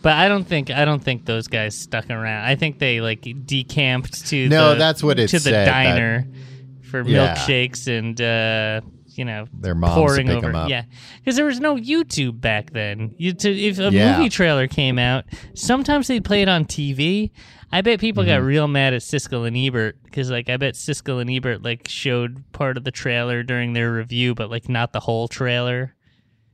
But 0.00 0.12
I 0.12 0.28
don't 0.28 0.44
think 0.44 0.70
I 0.70 0.84
don't 0.84 1.02
think 1.02 1.26
those 1.26 1.48
guys 1.48 1.76
stuck 1.76 2.08
around. 2.08 2.44
I 2.44 2.54
think 2.54 2.78
they 2.78 3.00
like 3.00 3.26
decamped 3.44 4.26
to 4.28 4.48
no, 4.48 4.70
the, 4.70 4.76
that's 4.76 5.02
what 5.02 5.18
it 5.18 5.28
to 5.28 5.38
the 5.38 5.50
diner 5.50 6.26
that... 6.26 6.86
for 6.88 7.04
milkshakes 7.04 7.86
yeah. 7.86 7.94
and 7.94 8.20
uh, 8.20 8.80
you 9.18 9.24
know 9.24 9.46
Their 9.52 9.74
moms 9.74 9.94
pouring 9.94 10.30
over. 10.30 10.50
Yeah, 10.68 10.84
because 11.18 11.36
there 11.36 11.44
was 11.44 11.60
no 11.60 11.76
YouTube 11.76 12.40
back 12.40 12.70
then. 12.72 13.14
You 13.18 13.32
to, 13.34 13.50
if 13.50 13.78
a 13.78 13.90
Yeah. 13.90 14.16
movie 14.16 14.28
trailer 14.30 14.66
came 14.68 14.98
out, 14.98 15.24
sometimes 15.54 16.06
they 16.08 16.20
play 16.20 16.40
it 16.42 16.48
on 16.48 16.64
TV. 16.64 17.30
I 17.70 17.82
bet 17.82 18.00
people 18.00 18.24
got 18.24 18.38
Mm-hmm. 18.38 18.46
real 18.46 18.68
mad 18.68 18.94
at 18.94 19.02
Siskel 19.02 19.46
and 19.46 19.54
Ebert 19.54 19.98
because, 20.04 20.30
like, 20.30 20.48
I 20.48 20.56
bet 20.56 20.72
Siskel 20.74 21.20
and 21.20 21.28
Ebert 21.30 21.62
like 21.62 21.86
showed 21.88 22.42
part 22.52 22.78
of 22.78 22.84
the 22.84 22.90
trailer 22.90 23.42
during 23.42 23.74
their 23.74 23.92
review, 23.92 24.34
but 24.34 24.50
like 24.50 24.68
not 24.70 24.92
the 24.94 25.00
whole 25.00 25.28
trailer. 25.28 25.94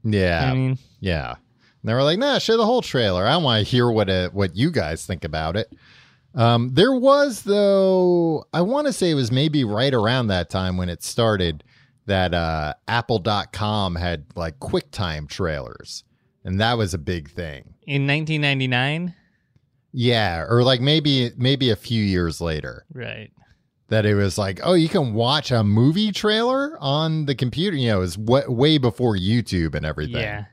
Yeah. 0.03 0.51
I 0.51 0.55
mean, 0.55 0.79
Yeah. 1.01 1.31
And 1.83 1.89
they 1.91 1.95
were 1.95 2.03
like, 2.03 2.19
nah, 2.19 2.39
show 2.39 2.57
the 2.57 2.65
whole 2.67 2.83
trailer. 2.83 3.27
I 3.27 3.37
want 3.37 3.65
to 3.65 3.71
hear 3.71 3.91
what 3.91 4.09
uh 4.11 4.31
what 4.31 4.57
you 4.57 4.71
guys 4.71 5.07
think 5.07 5.23
about 5.23 5.57
it. 5.57 5.71
Um, 6.35 6.71
there 6.75 6.93
was 6.93 7.43
though, 7.43 8.45
I 8.53 8.63
want 8.63 8.87
to 8.89 8.93
say 8.93 9.11
it 9.11 9.15
was 9.15 9.31
maybe 9.31 9.63
right 9.63 9.95
around 9.95 10.27
that 10.29 10.51
time 10.51 10.77
when 10.77 10.89
it 10.89 11.03
started 11.05 11.63
that 12.07 12.35
uh, 12.35 12.75
Apple.com 12.89 13.95
had 13.97 14.25
like 14.37 14.59
QuickTime 14.61 15.29
trailers, 15.29 16.05
and 16.45 16.61
that 16.61 16.77
was 16.79 16.95
a 16.95 16.99
big 16.99 17.31
thing. 17.31 17.75
in 17.87 18.07
1999, 18.07 19.15
Yeah, 19.93 20.45
or 20.49 20.63
like 20.63 20.81
maybe 20.81 21.31
maybe 21.37 21.71
a 21.71 21.77
few 21.77 22.03
years 22.03 22.41
later 22.41 22.85
right? 22.93 23.31
that 23.89 24.05
it 24.07 24.15
was 24.15 24.37
like, 24.39 24.61
oh, 24.63 24.75
you 24.75 24.89
can 24.89 25.15
watch 25.15 25.51
a 25.51 25.63
movie 25.63 26.11
trailer 26.13 26.77
on 26.81 27.27
the 27.27 27.35
computer. 27.35 27.77
You 27.77 27.89
know, 27.91 27.97
it 27.99 28.01
was 28.01 28.17
w- 28.17 28.51
way 28.51 28.79
before 28.79 29.17
YouTube 29.17 29.75
and 29.75 29.85
everything. 29.87 30.23
Yeah. 30.23 30.45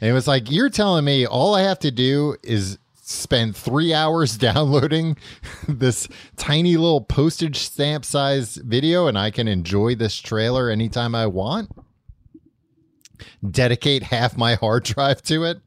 And 0.00 0.10
it 0.10 0.12
was 0.14 0.26
like, 0.26 0.50
you're 0.50 0.70
telling 0.70 1.04
me 1.04 1.26
all 1.26 1.54
I 1.54 1.62
have 1.62 1.78
to 1.80 1.90
do 1.90 2.34
is 2.42 2.78
spend 3.12 3.56
three 3.56 3.92
hours 3.94 4.36
downloading 4.38 5.16
this 5.68 6.08
tiny 6.36 6.76
little 6.76 7.00
postage 7.02 7.58
stamp 7.58 8.04
size 8.04 8.56
video 8.56 9.06
and 9.06 9.18
I 9.18 9.30
can 9.30 9.48
enjoy 9.48 9.94
this 9.94 10.16
trailer 10.16 10.68
anytime 10.70 11.14
I 11.14 11.26
want? 11.26 11.70
Dedicate 13.48 14.04
half 14.04 14.36
my 14.36 14.54
hard 14.54 14.84
drive 14.84 15.22
to 15.22 15.44
it? 15.44 15.60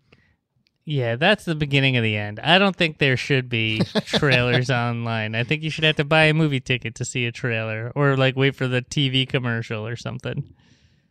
Yeah, 0.88 1.16
that's 1.16 1.46
the 1.46 1.56
beginning 1.56 1.98
of 1.98 2.04
the 2.04 2.16
end. 2.16 2.40
I 2.40 2.60
don't 2.60 2.76
think 2.76 3.00
there 3.00 3.18
should 3.18 3.50
be 3.50 3.82
trailers 4.06 4.70
online. 4.70 5.34
I 5.34 5.44
think 5.44 5.64
you 5.64 5.72
should 5.72 5.84
have 5.84 5.96
to 5.96 6.04
buy 6.04 6.26
a 6.26 6.34
movie 6.34 6.60
ticket 6.60 6.94
to 6.96 7.06
see 7.06 7.26
a 7.26 7.32
trailer 7.32 7.92
or 7.96 8.16
like 8.16 8.36
wait 8.36 8.56
for 8.56 8.68
the 8.68 8.82
TV 8.84 9.28
commercial 9.28 9.86
or 9.88 9.96
something. 9.96 10.44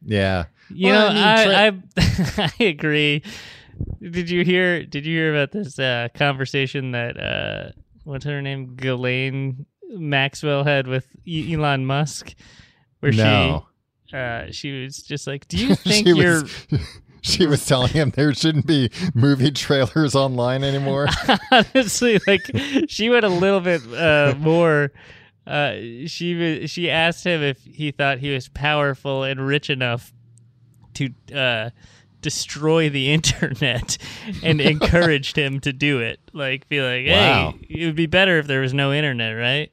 Yeah. 0.05 0.45
You 0.69 0.93
Well, 0.93 1.13
know, 1.13 1.21
I 1.21 1.67
I, 1.67 1.67
I, 1.67 2.53
I 2.61 2.65
agree. 2.65 3.23
Did 4.01 4.29
you 4.31 4.45
hear 4.45 4.85
did 4.85 5.07
you 5.07 5.17
hear 5.17 5.35
about 5.35 5.53
this 5.53 5.79
uh, 5.79 6.09
conversation 6.15 6.93
that 6.93 7.19
uh 7.19 7.71
what's 8.05 8.25
her 8.25 8.43
name? 8.43 8.75
Ghislaine 8.77 9.67
Maxwell 9.91 10.65
had 10.65 10.87
with 10.87 11.07
E- 11.27 11.55
Elon 11.55 11.87
Musk 11.87 12.35
where 13.01 13.13
No. 13.13 13.67
she 14.07 14.17
uh 14.17 14.47
she 14.51 14.83
was 14.83 14.99
just 15.03 15.27
like, 15.27 15.49
"Do 15.49 15.57
you 15.67 15.75
think 15.75 16.07
you're 16.07 16.43
was 16.43 16.51
she 17.23 17.47
was 17.47 17.65
telling 17.65 17.91
him 17.91 18.11
there 18.11 18.35
shouldn't 18.35 18.67
be 18.67 18.91
movie 19.15 19.51
trailers 19.51 20.15
online 20.15 20.63
anymore. 20.65 21.09
honestly 21.51 22.21
like 22.27 22.43
she 22.89 23.09
went 23.09 23.25
a 23.25 23.29
little 23.31 23.61
bit 23.61 23.81
uh 23.95 24.35
more 24.39 24.93
uh 25.47 25.73
she 26.07 26.67
she 26.67 26.91
asked 26.91 27.25
him 27.25 27.43
if 27.43 27.63
he 27.65 27.91
thought 27.91 28.19
he 28.19 28.33
was 28.33 28.49
powerful 28.49 29.23
and 29.25 29.47
rich 29.47 29.71
enough 29.71 30.13
to 30.95 31.09
uh 31.35 31.71
destroy 32.25 32.89
the 32.89 33.13
internet 33.19 33.97
and 34.43 34.61
encouraged 34.73 35.37
him 35.39 35.61
to 35.61 35.73
do 35.73 36.01
it 36.01 36.19
like 36.33 36.69
be 36.69 36.81
like 36.81 37.07
Wow. 37.07 37.55
hey 37.61 37.67
it 37.83 37.87
would 37.87 37.95
be 37.95 38.07
better 38.07 38.39
if 38.39 38.47
there 38.49 38.61
was 38.63 38.75
no 38.75 38.93
internet 38.93 39.37
right 39.37 39.71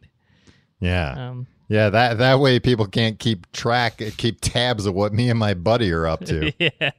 Yeah. 0.80 1.30
um 1.30 1.48
Yeah, 1.70 1.90
that 1.90 2.18
that 2.18 2.40
way 2.42 2.60
people 2.60 2.86
can't 2.86 3.18
keep 3.18 3.50
track, 3.54 4.02
keep 4.18 4.42
tabs 4.42 4.86
of 4.86 4.94
what 4.94 5.14
me 5.14 5.30
and 5.30 5.40
my 5.40 5.54
buddy 5.54 5.90
are 5.94 6.06
up 6.06 6.26
to. 6.26 6.52
yeah 6.60 6.92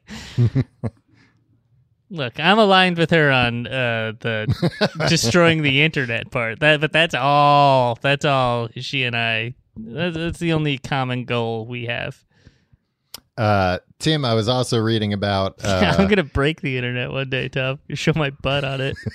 Look, 2.10 2.38
I'm 2.38 2.58
aligned 2.58 2.98
with 2.98 3.10
her 3.10 3.30
on 3.30 3.66
uh, 3.66 4.12
the 4.20 4.46
destroying 5.08 5.62
the 5.62 5.80
internet 5.82 6.30
part. 6.30 6.60
That, 6.60 6.80
but 6.80 6.92
that's 6.92 7.14
all. 7.14 7.98
That's 8.02 8.26
all. 8.26 8.68
She 8.76 9.04
and 9.04 9.16
I. 9.16 9.54
That's, 9.76 10.14
that's 10.16 10.38
the 10.38 10.52
only 10.52 10.76
common 10.76 11.24
goal 11.24 11.64
we 11.66 11.86
have. 11.86 12.22
Uh, 13.36 13.78
Tim, 13.98 14.24
I 14.24 14.34
was 14.34 14.48
also 14.48 14.78
reading 14.78 15.12
about. 15.12 15.58
Uh, 15.64 15.94
I'm 15.98 16.08
gonna 16.08 16.22
break 16.24 16.60
the 16.60 16.76
internet 16.76 17.10
one 17.10 17.30
day, 17.30 17.48
Tom. 17.48 17.78
Show 17.94 18.12
my 18.14 18.30
butt 18.30 18.64
on 18.64 18.80
it. 18.80 18.96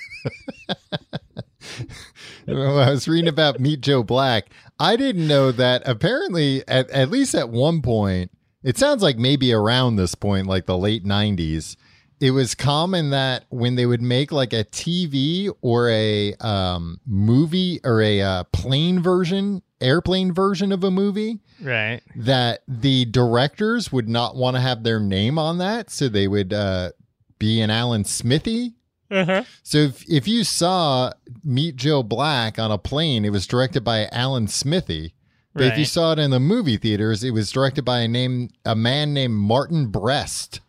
Well, 2.46 2.78
I 2.78 2.90
was 2.90 3.06
reading 3.06 3.28
about 3.28 3.60
Meet 3.60 3.82
Joe 3.82 4.02
Black. 4.02 4.46
I 4.80 4.96
didn't 4.96 5.28
know 5.28 5.52
that 5.52 5.82
apparently, 5.84 6.66
at, 6.66 6.88
at 6.90 7.10
least 7.10 7.34
at 7.34 7.50
one 7.50 7.82
point, 7.82 8.30
it 8.62 8.78
sounds 8.78 9.02
like 9.02 9.18
maybe 9.18 9.52
around 9.52 9.96
this 9.96 10.14
point, 10.14 10.46
like 10.46 10.64
the 10.64 10.78
late 10.78 11.04
90s, 11.04 11.76
it 12.20 12.30
was 12.32 12.54
common 12.54 13.10
that 13.10 13.44
when 13.48 13.74
they 13.76 13.86
would 13.86 14.02
make 14.02 14.32
like 14.32 14.52
a 14.52 14.64
TV 14.64 15.50
or 15.60 15.88
a 15.90 16.34
um, 16.34 17.00
movie 17.06 17.80
or 17.84 18.00
a 18.02 18.20
uh, 18.20 18.44
plane 18.52 19.00
version, 19.00 19.62
airplane 19.80 20.32
version 20.32 20.72
of 20.72 20.82
a 20.84 20.90
movie, 20.90 21.38
Right. 21.62 22.00
that 22.16 22.62
the 22.68 23.04
directors 23.06 23.90
would 23.92 24.08
not 24.08 24.36
want 24.36 24.56
to 24.56 24.60
have 24.60 24.82
their 24.84 25.00
name 25.00 25.38
on 25.38 25.58
that. 25.58 25.90
So 25.90 26.08
they 26.08 26.28
would 26.28 26.52
uh, 26.52 26.90
be 27.38 27.60
an 27.60 27.70
Alan 27.70 28.04
Smithee 28.04 28.74
Uh-huh. 29.10 29.42
so 29.62 29.78
if, 29.78 30.04
if 30.08 30.28
you 30.28 30.44
saw 30.44 31.12
Meet 31.44 31.76
Joe 31.76 32.02
Black 32.02 32.58
on 32.58 32.70
a 32.70 32.78
plane, 32.78 33.24
it 33.24 33.30
was 33.30 33.46
directed 33.46 33.82
by 33.84 34.06
Alan 34.12 34.48
Smithee. 34.48 35.14
But 35.54 35.64
if 35.72 35.78
you 35.78 35.84
saw 35.86 36.12
it 36.12 36.18
in 36.20 36.30
the 36.30 36.38
movie 36.38 36.76
theaters, 36.76 37.24
it 37.24 37.32
was 37.32 37.50
directed 37.50 37.84
by 37.84 38.00
a 38.00 38.08
name 38.08 38.50
a 38.64 38.76
man 38.76 39.12
named 39.12 39.34
Martin 39.34 39.86
Brest. 39.88 40.60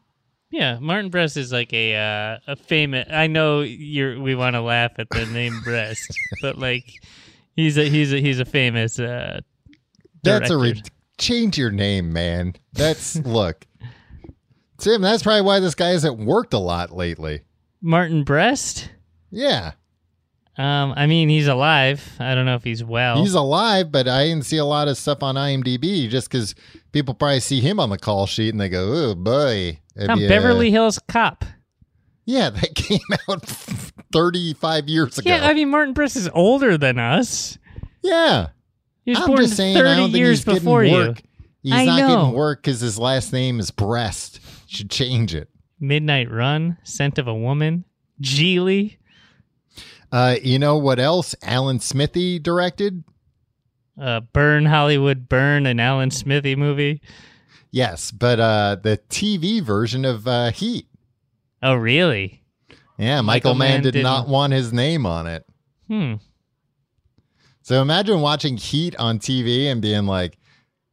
Yeah, 0.52 0.80
Martin 0.80 1.10
Brest 1.12 1.38
is 1.38 1.52
like 1.52 1.72
a 1.74 1.96
uh, 1.96 2.52
a 2.52 2.56
famous. 2.56 3.08
I 3.12 3.28
know 3.28 3.62
you're. 3.62 4.20
We 4.20 4.34
want 4.36 4.56
to 4.56 4.62
laugh 4.62 4.94
at 4.98 5.10
the 5.12 5.26
name 5.28 5.60
Brest, 5.64 6.08
but 6.42 6.58
like 6.58 6.86
he's 7.56 7.78
a 7.78 7.88
he's 7.88 8.12
a 8.14 8.20
he's 8.20 8.40
a 8.40 8.46
famous. 8.46 9.00
Uh, 9.00 9.42
That's 10.24 10.50
a 10.50 10.58
re- 10.58 10.82
change 11.20 11.58
your 11.58 11.72
name, 11.72 12.12
man. 12.12 12.56
That's 12.74 13.16
look. 13.18 13.66
Tim, 14.80 15.02
that's 15.02 15.24
probably 15.24 15.42
why 15.42 15.60
this 15.60 15.76
guy 15.76 15.90
hasn't 15.90 16.18
worked 16.20 16.54
a 16.54 16.58
lot 16.60 16.92
lately. 16.92 17.42
Martin 17.82 18.24
Brest. 18.24 18.90
Yeah. 19.30 19.74
Um, 20.60 20.94
I 20.98 21.08
mean, 21.08 21.30
he's 21.30 21.48
alive. 21.48 22.18
I 22.20 22.36
don't 22.36 22.46
know 22.46 22.56
if 22.56 22.66
he's 22.66 22.84
well. 22.84 23.22
He's 23.22 23.34
alive, 23.34 23.94
but 23.94 24.10
I 24.10 24.26
didn't 24.26 24.44
see 24.46 24.58
a 24.58 24.66
lot 24.66 24.90
of 24.90 24.98
stuff 24.98 25.24
on 25.24 25.36
IMDb 25.36 26.10
just 26.10 26.30
because 26.30 26.54
people 26.92 27.14
probably 27.14 27.40
see 27.40 27.62
him 27.62 27.80
on 27.80 27.90
the 27.90 27.98
call 27.98 28.26
sheet 28.26 28.50
and 28.50 28.60
they 28.60 28.68
go, 28.68 28.92
oh, 28.94 29.16
boy. 29.16 29.80
Have 29.98 30.08
Tom 30.08 30.20
you, 30.20 30.26
uh, 30.26 30.30
Beverly 30.30 30.70
Hills 30.70 31.00
Cop. 31.08 31.46
Yeah, 32.26 32.50
that 32.50 32.76
came 32.76 33.00
out 33.30 33.42
35 34.12 34.90
years 34.90 35.18
ago. 35.18 35.30
Yeah, 35.30 35.48
I 35.48 35.54
mean, 35.54 35.70
Martin 35.70 35.94
Brest 35.94 36.18
is 36.18 36.30
older 36.34 36.78
than 36.78 37.00
us. 37.00 37.58
Yeah. 38.02 38.50
He 39.06 39.12
was 39.12 39.20
I'm 39.22 39.28
born 39.28 39.40
just 39.40 39.56
saying, 39.56 39.78
I 39.78 39.80
30 39.80 39.96
don't 39.96 40.12
think 40.12 40.18
years 40.18 40.40
he's 40.40 40.46
getting 40.46 40.60
before 40.60 40.84
you. 40.84 40.94
work. 40.94 41.22
He's 41.64 41.72
I 41.74 41.86
not 41.86 42.00
know. 42.00 42.08
getting 42.18 42.34
work 42.34 42.62
because 42.64 42.82
his 42.82 43.00
last 43.00 43.32
name 43.32 43.62
is 43.62 43.72
Breast. 43.72 44.42
Should 44.68 44.90
change 44.90 45.34
it. 45.34 45.48
Midnight 45.80 46.30
Run, 46.30 46.78
Scent 46.84 47.18
of 47.18 47.30
a 47.30 47.34
Woman, 47.34 47.86
Gigli. 48.22 48.98
Uh, 50.12 50.36
you 50.42 50.58
know 50.60 50.78
what 50.78 51.00
else 51.00 51.36
Alan 51.44 51.80
Smithee 51.80 52.40
directed? 52.40 53.04
Uh, 54.00 54.22
Burn 54.22 54.66
Hollywood 54.66 55.28
Burn, 55.30 55.66
an 55.66 55.80
Alan 55.80 56.10
Smithee 56.12 56.56
movie. 56.56 57.02
Yes, 57.72 58.12
but 58.12 58.40
uh, 58.40 58.78
the 58.82 59.00
TV 59.10 59.62
version 59.62 60.06
of 60.06 60.28
uh, 60.28 60.52
Heat. 60.52 60.88
Oh, 61.62 61.76
really? 61.76 62.42
Yeah, 62.98 63.22
Michael, 63.22 63.24
Michael 63.24 63.56
Mann, 63.56 63.70
Mann 63.70 63.82
did 63.84 63.92
didn't- 63.92 64.04
not 64.04 64.28
want 64.28 64.54
his 64.54 64.74
name 64.74 65.06
on 65.06 65.28
it. 65.28 65.46
Hmm. 65.88 66.16
So 67.62 67.82
imagine 67.82 68.22
watching 68.22 68.58
Heat 68.58 68.96
on 68.98 69.20
TV 69.20 69.66
and 69.72 69.82
being 69.82 70.06
like, 70.06 70.38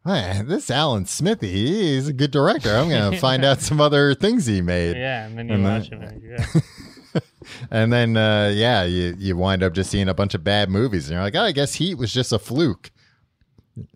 Man, 0.05 0.47
this 0.47 0.71
Alan 0.71 1.05
Smithee, 1.07 1.95
he's 1.95 2.07
a 2.07 2.13
good 2.13 2.31
director. 2.31 2.77
I'm 2.77 2.89
going 2.89 3.11
to 3.13 3.19
find 3.19 3.45
out 3.45 3.61
some 3.61 3.81
other 3.81 4.15
things 4.15 4.47
he 4.47 4.61
made. 4.63 4.97
Yeah, 4.97 5.27
and 5.27 5.37
then 5.39 5.49
you 5.49 5.55
And 5.55 5.65
watch 5.65 5.91
then- 5.91 6.01
him. 6.03 6.23
Yeah. 6.23 6.61
And 7.71 7.93
then, 7.93 8.17
uh, 8.17 8.53
yeah, 8.55 8.85
you, 8.85 9.15
you 9.19 9.37
wind 9.37 9.63
up 9.63 9.73
just 9.73 9.91
seeing 9.91 10.09
a 10.09 10.15
bunch 10.15 10.35
of 10.35 10.43
bad 10.45 10.71
movies, 10.71 11.09
and 11.09 11.15
you're 11.15 11.23
like, 11.23 11.35
oh, 11.35 11.43
I 11.43 11.53
guess 11.53 11.75
Heat 11.75 11.95
was 11.97 12.13
just 12.13 12.33
a 12.33 12.39
fluke. 12.39 12.91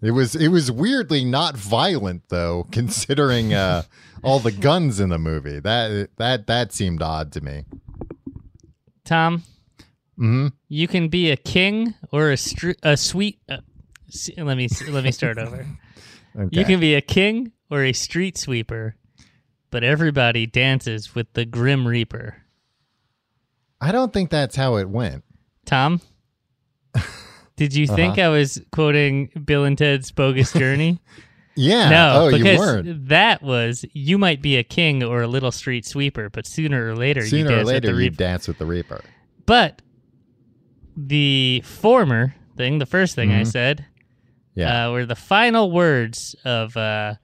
It 0.02 0.10
was 0.10 0.34
it 0.34 0.48
was 0.48 0.70
weirdly 0.70 1.24
not 1.24 1.56
violent 1.56 2.24
though, 2.28 2.66
considering 2.72 3.54
uh, 3.54 3.84
all 4.22 4.38
the 4.38 4.52
guns 4.52 5.00
in 5.00 5.08
the 5.08 5.18
movie. 5.18 5.58
That 5.58 6.10
that 6.18 6.46
that 6.48 6.72
seemed 6.72 7.02
odd 7.02 7.32
to 7.32 7.40
me. 7.40 7.64
Tom, 9.04 9.42
hmm 10.16 10.48
you 10.68 10.86
can 10.86 11.08
be 11.08 11.30
a 11.30 11.36
king 11.36 11.94
or 12.12 12.30
a 12.30 12.36
a 12.82 12.96
sweet. 12.96 13.38
Uh, 13.48 13.58
let 14.36 14.56
me 14.56 14.68
let 14.88 15.04
me 15.04 15.12
start 15.12 15.38
over. 15.38 15.66
Okay. 16.38 16.60
You 16.60 16.64
can 16.64 16.78
be 16.78 16.94
a 16.94 17.00
king 17.00 17.50
or 17.70 17.82
a 17.82 17.92
street 17.92 18.38
sweeper, 18.38 18.94
but 19.72 19.82
everybody 19.82 20.46
dances 20.46 21.12
with 21.12 21.26
the 21.32 21.44
Grim 21.44 21.88
Reaper. 21.88 22.36
I 23.80 23.92
don't 23.92 24.12
think 24.12 24.30
that's 24.30 24.56
how 24.56 24.76
it 24.76 24.88
went. 24.88 25.24
Tom, 25.64 26.00
did 27.56 27.74
you 27.74 27.86
think 27.86 28.18
Uh-huh. 28.18 28.22
I 28.26 28.28
was 28.28 28.60
quoting 28.72 29.30
Bill 29.44 29.64
and 29.64 29.76
Ted's 29.78 30.10
Bogus 30.12 30.52
Journey? 30.52 31.00
Yeah. 31.56 31.90
no, 31.90 32.12
oh, 32.14 32.28
you 32.28 32.38
because 32.42 32.58
weren't. 32.58 33.08
that 33.08 33.42
was 33.42 33.84
you 33.92 34.16
might 34.16 34.40
be 34.40 34.56
a 34.56 34.62
king 34.62 35.02
or 35.02 35.20
a 35.20 35.26
little 35.26 35.50
street 35.50 35.84
sweeper, 35.84 36.30
but 36.30 36.46
sooner 36.46 36.86
or 36.90 36.94
later 36.96 37.20
you 37.20 37.26
Sooner 37.26 37.50
or 37.50 37.56
dance 37.56 37.66
with 37.66 37.74
later, 37.74 37.86
the 37.88 37.92
you 37.92 37.98
reaper. 37.98 38.16
dance 38.16 38.48
with 38.48 38.58
the 38.58 38.64
Reaper. 38.64 39.00
But 39.46 39.82
the 40.96 41.62
former 41.66 42.34
thing, 42.56 42.78
the 42.78 42.86
first 42.86 43.14
thing 43.14 43.32
I 43.32 43.42
Mhm. 43.42 43.46
said, 43.48 43.84
Yeah. 44.54 44.86
uh, 44.88 44.92
were 44.92 45.04
the 45.04 45.16
final 45.16 45.70
words 45.70 46.34
of 46.44 46.76
uh, 46.76 47.14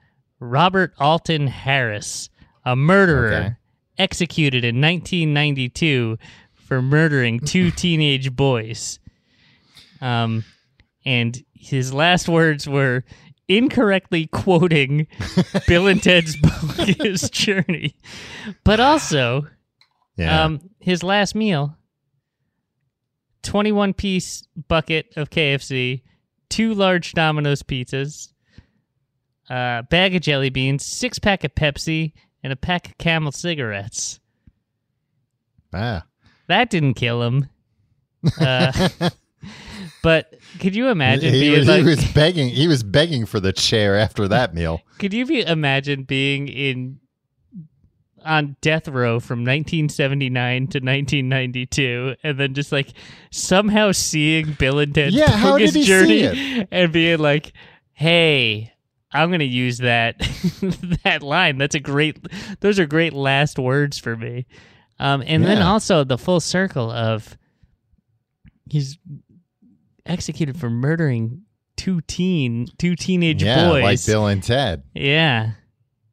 Robert 0.41 0.93
Alton 0.99 1.47
Harris, 1.47 2.29
a 2.65 2.77
murderer 2.77 3.33
Okay. 3.35 3.55
executed 3.97 4.65
in 4.65 4.81
1992 4.81 6.19
for 6.67 6.83
murdering 6.83 7.41
two 7.41 7.71
teenage 7.83 8.35
boys. 8.35 8.99
Um, 10.01 10.45
and 11.05 11.43
his 11.55 11.95
last 11.95 12.29
words 12.29 12.69
were 12.69 13.05
incorrectly 13.49 14.27
quoting 14.27 15.07
Bill 15.69 15.87
and 15.87 16.03
Ted's 16.03 16.37
Bogus 16.37 17.31
Journey, 17.31 17.95
but 18.65 18.81
also 18.81 19.47
yeah. 20.17 20.45
um, 20.45 20.61
his 20.81 21.03
last 21.03 21.35
meal 21.35 21.77
21 23.45 23.95
piece 23.95 24.43
bucket 24.69 25.13
of 25.17 25.31
KFC, 25.31 26.03
two 26.49 26.75
large 26.75 27.13
Domino's 27.13 27.63
pizzas, 27.63 28.33
a 29.49 29.85
bag 29.89 30.17
of 30.17 30.23
jelly 30.23 30.51
beans, 30.51 30.85
six 30.85 31.21
pack 31.21 31.45
of 31.45 31.55
Pepsi, 31.55 32.13
and 32.43 32.53
a 32.53 32.57
pack 32.57 32.89
of 32.89 32.99
Camel 32.99 33.31
cigarettes. 33.31 34.19
ah. 35.73 36.05
That 36.49 36.71
didn't 36.71 36.95
kill 36.95 37.23
him. 37.23 37.49
Uh, 38.41 38.89
but 40.03 40.35
could 40.61 40.75
you 40.75 40.89
imagine 40.89 41.33
he, 41.33 41.41
being 41.41 41.59
was, 41.59 41.69
like, 41.69 41.83
he 41.83 41.89
was 41.89 42.05
begging. 42.13 42.49
He 42.49 42.69
was 42.69 42.83
begging 42.83 43.27
for 43.27 43.41
the 43.41 43.53
chair 43.53 43.97
after 43.97 44.29
that 44.29 44.55
meal. 44.55 44.81
could 44.99 45.13
you 45.13 45.27
be, 45.27 45.43
imagine 45.43 46.05
being 46.05 46.49
in 46.49 47.01
on 48.25 48.57
death 48.61 48.89
row 48.89 49.21
from 49.21 49.41
1979 49.41 50.67
to 50.67 50.79
1992 50.79 52.17
and 52.25 52.41
then 52.41 52.55
just 52.55 52.73
like 52.73 52.89
somehow 53.31 53.93
seeing 53.93 54.53
Bill 54.55 54.81
and 54.81 54.93
Ted's 54.93 55.15
Yeah, 55.15 55.31
how 55.31 55.57
did 55.57 55.73
he 55.73 55.83
see 55.83 55.85
journey 55.85 56.21
it? 56.23 56.69
and 56.73 56.93
being 56.93 57.19
like, 57.19 57.53
"Hey, 57.93 58.73
I'm 59.13 59.29
going 59.29 59.39
to 59.41 59.45
use 59.45 59.79
that 59.79 60.19
that 61.05 61.23
line. 61.23 61.59
That's 61.59 61.77
a 61.77 61.81
great 61.81 62.19
those 62.61 62.81
are 62.81 62.87
great 62.87 63.13
last 63.13 63.59
words 63.59 63.99
for 63.99 64.17
me." 64.17 64.47
Um 64.99 65.23
and 65.27 65.45
then 65.45 65.63
also 65.63 66.05
the 66.05 66.19
full 66.19 66.41
circle 66.41 66.91
of 66.91 67.37
he's 68.69 68.99
executed 70.05 70.59
for 70.59 70.71
murdering 70.71 71.43
two 71.77 72.01
teen 72.03 72.67
two 72.79 72.97
teenage 72.97 73.43
yeah, 73.43 73.69
boys. 73.69 73.83
like 73.83 74.07
Bill 74.07 74.27
and 74.27 74.43
Ted. 74.43 74.83
Yeah. 74.95 75.53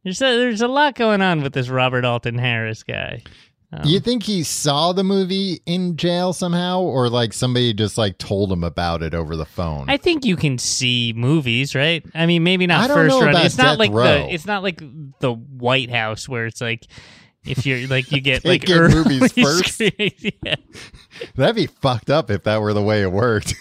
There's 0.03 0.21
a, 0.21 0.37
there's 0.37 0.61
a 0.61 0.67
lot 0.67 0.95
going 0.95 1.21
on 1.21 1.41
with 1.41 1.53
this 1.53 1.69
Robert 1.69 2.03
Alton 2.03 2.37
Harris 2.37 2.83
guy. 2.83 3.23
Um, 3.71 3.81
you 3.85 3.99
think 3.99 4.23
he 4.23 4.43
saw 4.43 4.91
the 4.93 5.03
movie 5.03 5.61
in 5.65 5.97
jail 5.97 6.31
somehow, 6.31 6.81
or 6.81 7.09
like 7.09 7.33
somebody 7.33 7.73
just 7.73 7.97
like 7.97 8.19
told 8.19 8.51
him 8.51 8.63
about 8.63 9.01
it 9.01 9.15
over 9.15 9.35
the 9.35 9.45
phone? 9.45 9.89
I 9.89 9.97
think 9.97 10.25
you 10.25 10.35
can 10.35 10.59
see 10.59 11.11
movies, 11.15 11.73
right? 11.73 12.05
I 12.13 12.27
mean, 12.27 12.43
maybe 12.43 12.67
not 12.67 12.91
first 12.91 13.19
run. 13.19 13.35
It's 13.37 13.57
not 13.57 13.79
like 13.79 13.91
Row. 13.91 14.03
the 14.03 14.33
it's 14.33 14.45
not 14.45 14.61
like 14.61 14.79
the 15.19 15.33
White 15.33 15.89
House 15.89 16.29
where 16.29 16.45
it's 16.45 16.61
like 16.61 16.85
if 17.45 17.65
you're 17.65 17.87
like 17.87 18.11
you 18.11 18.21
get 18.21 18.45
like 18.45 18.61
get 18.61 18.77
early 18.79 18.95
movies 19.19 19.31
first? 19.41 19.79
yeah. 19.99 20.55
That'd 21.35 21.55
be 21.55 21.67
fucked 21.67 22.09
up 22.09 22.31
if 22.31 22.43
that 22.43 22.61
were 22.61 22.73
the 22.73 22.81
way 22.81 23.03
it 23.03 23.11
worked. 23.11 23.53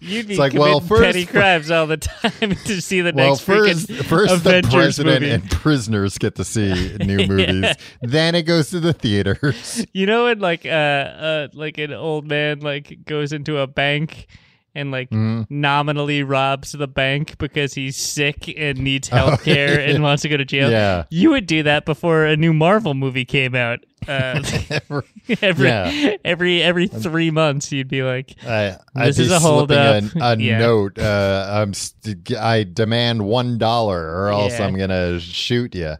You'd 0.00 0.26
be 0.28 0.34
It's 0.34 0.38
like, 0.38 0.52
well, 0.52 0.80
first- 0.80 1.02
petty 1.02 1.24
crimes 1.26 1.70
all 1.70 1.86
the 1.86 1.96
time 1.96 2.54
to 2.66 2.80
see 2.82 3.00
the 3.00 3.12
well, 3.14 3.30
next 3.30 3.40
first, 3.40 3.90
first 4.04 4.44
the 4.44 4.62
president 4.70 5.22
movie. 5.22 5.32
and 5.32 5.50
prisoners 5.50 6.18
get 6.18 6.34
to 6.36 6.44
see 6.44 6.96
new 6.98 7.26
movies. 7.26 7.74
Then 8.02 8.34
it 8.34 8.42
goes 8.42 8.70
to 8.70 8.80
the 8.80 8.92
theaters. 8.92 9.84
You 9.92 10.06
know 10.06 10.24
when 10.24 10.38
like 10.38 10.66
uh 10.66 10.68
uh 10.68 11.48
like 11.54 11.78
an 11.78 11.92
old 11.92 12.26
man 12.28 12.60
like 12.60 13.04
goes 13.04 13.32
into 13.32 13.58
a 13.58 13.66
bank 13.66 14.26
and 14.74 14.90
like 14.90 15.10
Mhm. 15.10 15.46
nominally 15.50 16.22
robs 16.22 16.72
the 16.72 16.86
bank 16.88 17.36
because 17.38 17.74
he's 17.74 17.96
sick 17.96 18.52
and 18.56 18.78
needs 18.78 19.08
health 19.08 19.44
care 19.44 19.78
and 19.80 20.02
wants 20.02 20.22
to 20.22 20.28
go 20.28 20.36
to 20.36 20.44
jail. 20.44 20.68
Oh, 20.68 20.70
Yeah. 20.70 21.04
You 21.10 21.30
would 21.30 21.46
do 21.46 21.62
that 21.64 21.84
before 21.84 22.24
a 22.24 22.36
new 22.36 22.52
Marvel 22.52 22.94
movie 22.94 23.24
came 23.24 23.54
out. 23.54 23.80
Uh, 24.08 24.42
every 25.42 25.68
Yeah. 25.68 26.16
every 26.24 26.62
every 26.62 26.88
three 26.88 27.30
months, 27.30 27.70
you'd 27.70 27.88
be 27.88 28.02
like, 28.02 28.34
I, 28.46 28.76
This 28.94 29.18
is 29.18 29.30
a 29.30 29.38
hold 29.38 29.70
up. 29.72 30.02
A, 30.16 30.18
a 30.20 30.36
Yeah. 30.38 30.58
note. 30.58 30.98
Uh, 30.98 31.46
I'm 31.50 31.74
st- 31.74 32.32
I 32.36 32.64
demand 32.64 33.22
one 33.26 33.58
dollar, 33.58 34.00
or 34.00 34.28
else. 34.30 34.58
I'm 34.58 34.76
gonna 34.76 35.20
shoot 35.20 35.74
you. 35.74 35.96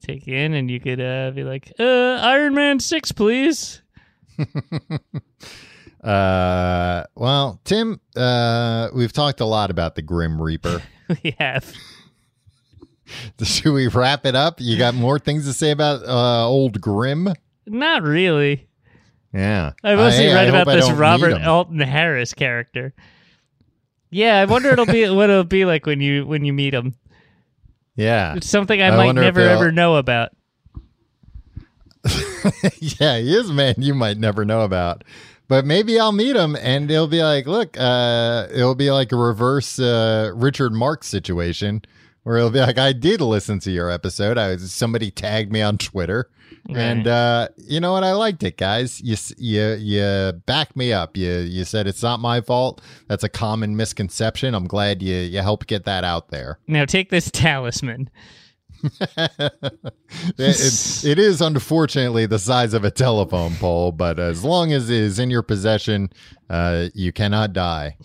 take 0.00 0.26
you 0.26 0.34
in, 0.36 0.54
and 0.54 0.68
you 0.70 0.80
could 0.80 1.00
uh, 1.00 1.30
be 1.30 1.44
like, 1.44 1.72
uh, 1.78 1.84
Iron 2.20 2.54
Man 2.54 2.80
six, 2.80 3.12
please. 3.12 3.80
Uh, 6.02 7.04
well, 7.14 7.60
Tim, 7.64 8.00
uh, 8.16 8.88
we've 8.94 9.12
talked 9.12 9.40
a 9.40 9.44
lot 9.44 9.70
about 9.70 9.94
the 9.94 10.02
Grim 10.02 10.40
Reaper. 10.40 10.82
we 11.24 11.34
have. 11.38 11.72
Should 13.42 13.72
we 13.72 13.88
wrap 13.88 14.26
it 14.26 14.34
up? 14.34 14.60
You 14.60 14.76
got 14.78 14.94
more 14.94 15.18
things 15.18 15.46
to 15.46 15.52
say 15.52 15.70
about 15.70 16.04
uh, 16.06 16.46
old 16.46 16.80
Grim? 16.80 17.32
Not 17.66 18.02
really. 18.02 18.66
Yeah, 19.32 19.72
I 19.84 19.94
mostly 19.94 20.28
I- 20.28 20.32
I 20.32 20.34
read 20.44 20.54
hope 20.54 20.62
about 20.62 20.74
this 20.74 20.90
Robert. 20.90 21.42
Alton 21.42 21.80
Harris 21.80 22.32
character. 22.34 22.94
Yeah, 24.10 24.38
I 24.40 24.44
wonder 24.46 24.70
it'll 24.70 24.86
be 24.86 25.08
what 25.10 25.28
it'll 25.28 25.44
be 25.44 25.64
like 25.66 25.84
when 25.84 26.00
you 26.00 26.26
when 26.26 26.44
you 26.44 26.52
meet 26.52 26.72
him. 26.74 26.94
Yeah, 27.96 28.36
It's 28.36 28.48
something 28.48 28.80
I, 28.80 28.88
I 28.88 28.96
might 28.96 29.12
never 29.12 29.40
ever 29.40 29.72
know 29.72 29.96
about. 29.96 30.30
yeah, 32.78 33.18
he 33.18 33.34
is 33.36 33.50
a 33.50 33.52
man 33.52 33.74
you 33.78 33.92
might 33.94 34.16
never 34.18 34.44
know 34.44 34.62
about. 34.62 35.02
But 35.48 35.64
maybe 35.64 35.98
I'll 35.98 36.12
meet 36.12 36.36
him 36.36 36.56
and 36.56 36.90
it'll 36.90 37.08
be 37.08 37.22
like, 37.22 37.46
look, 37.46 37.76
uh, 37.80 38.46
it'll 38.52 38.74
be 38.74 38.90
like 38.90 39.12
a 39.12 39.16
reverse 39.16 39.78
uh, 39.78 40.30
Richard 40.34 40.74
Marx 40.74 41.06
situation 41.06 41.82
where 42.22 42.36
it'll 42.36 42.50
be 42.50 42.60
like, 42.60 42.76
I 42.76 42.92
did 42.92 43.22
listen 43.22 43.58
to 43.60 43.70
your 43.70 43.90
episode. 43.90 44.36
I 44.36 44.48
was 44.50 44.70
somebody 44.70 45.10
tagged 45.10 45.50
me 45.50 45.62
on 45.62 45.78
Twitter, 45.78 46.28
and 46.68 47.06
uh, 47.08 47.48
you 47.56 47.80
know 47.80 47.92
what? 47.92 48.04
I 48.04 48.12
liked 48.12 48.42
it, 48.42 48.58
guys. 48.58 49.00
You 49.00 49.16
you 49.38 49.76
you 49.76 50.32
backed 50.44 50.76
me 50.76 50.92
up. 50.92 51.16
You 51.16 51.38
you 51.38 51.64
said 51.64 51.86
it's 51.86 52.02
not 52.02 52.20
my 52.20 52.42
fault. 52.42 52.82
That's 53.06 53.24
a 53.24 53.30
common 53.30 53.76
misconception. 53.76 54.54
I'm 54.54 54.66
glad 54.66 55.02
you 55.02 55.16
you 55.16 55.40
helped 55.40 55.68
get 55.68 55.84
that 55.84 56.04
out 56.04 56.28
there. 56.28 56.58
Now 56.66 56.84
take 56.84 57.08
this 57.08 57.30
talisman. 57.30 58.10
it, 59.16 60.38
it, 60.38 61.04
it 61.04 61.18
is 61.18 61.40
unfortunately 61.40 62.26
the 62.26 62.38
size 62.38 62.74
of 62.74 62.84
a 62.84 62.90
telephone 62.90 63.54
pole, 63.56 63.92
but 63.92 64.18
as 64.18 64.44
long 64.44 64.72
as 64.72 64.90
it 64.90 64.96
is 64.96 65.18
in 65.18 65.30
your 65.30 65.42
possession, 65.42 66.10
uh, 66.48 66.88
you 66.94 67.12
cannot 67.12 67.52
die. 67.52 67.96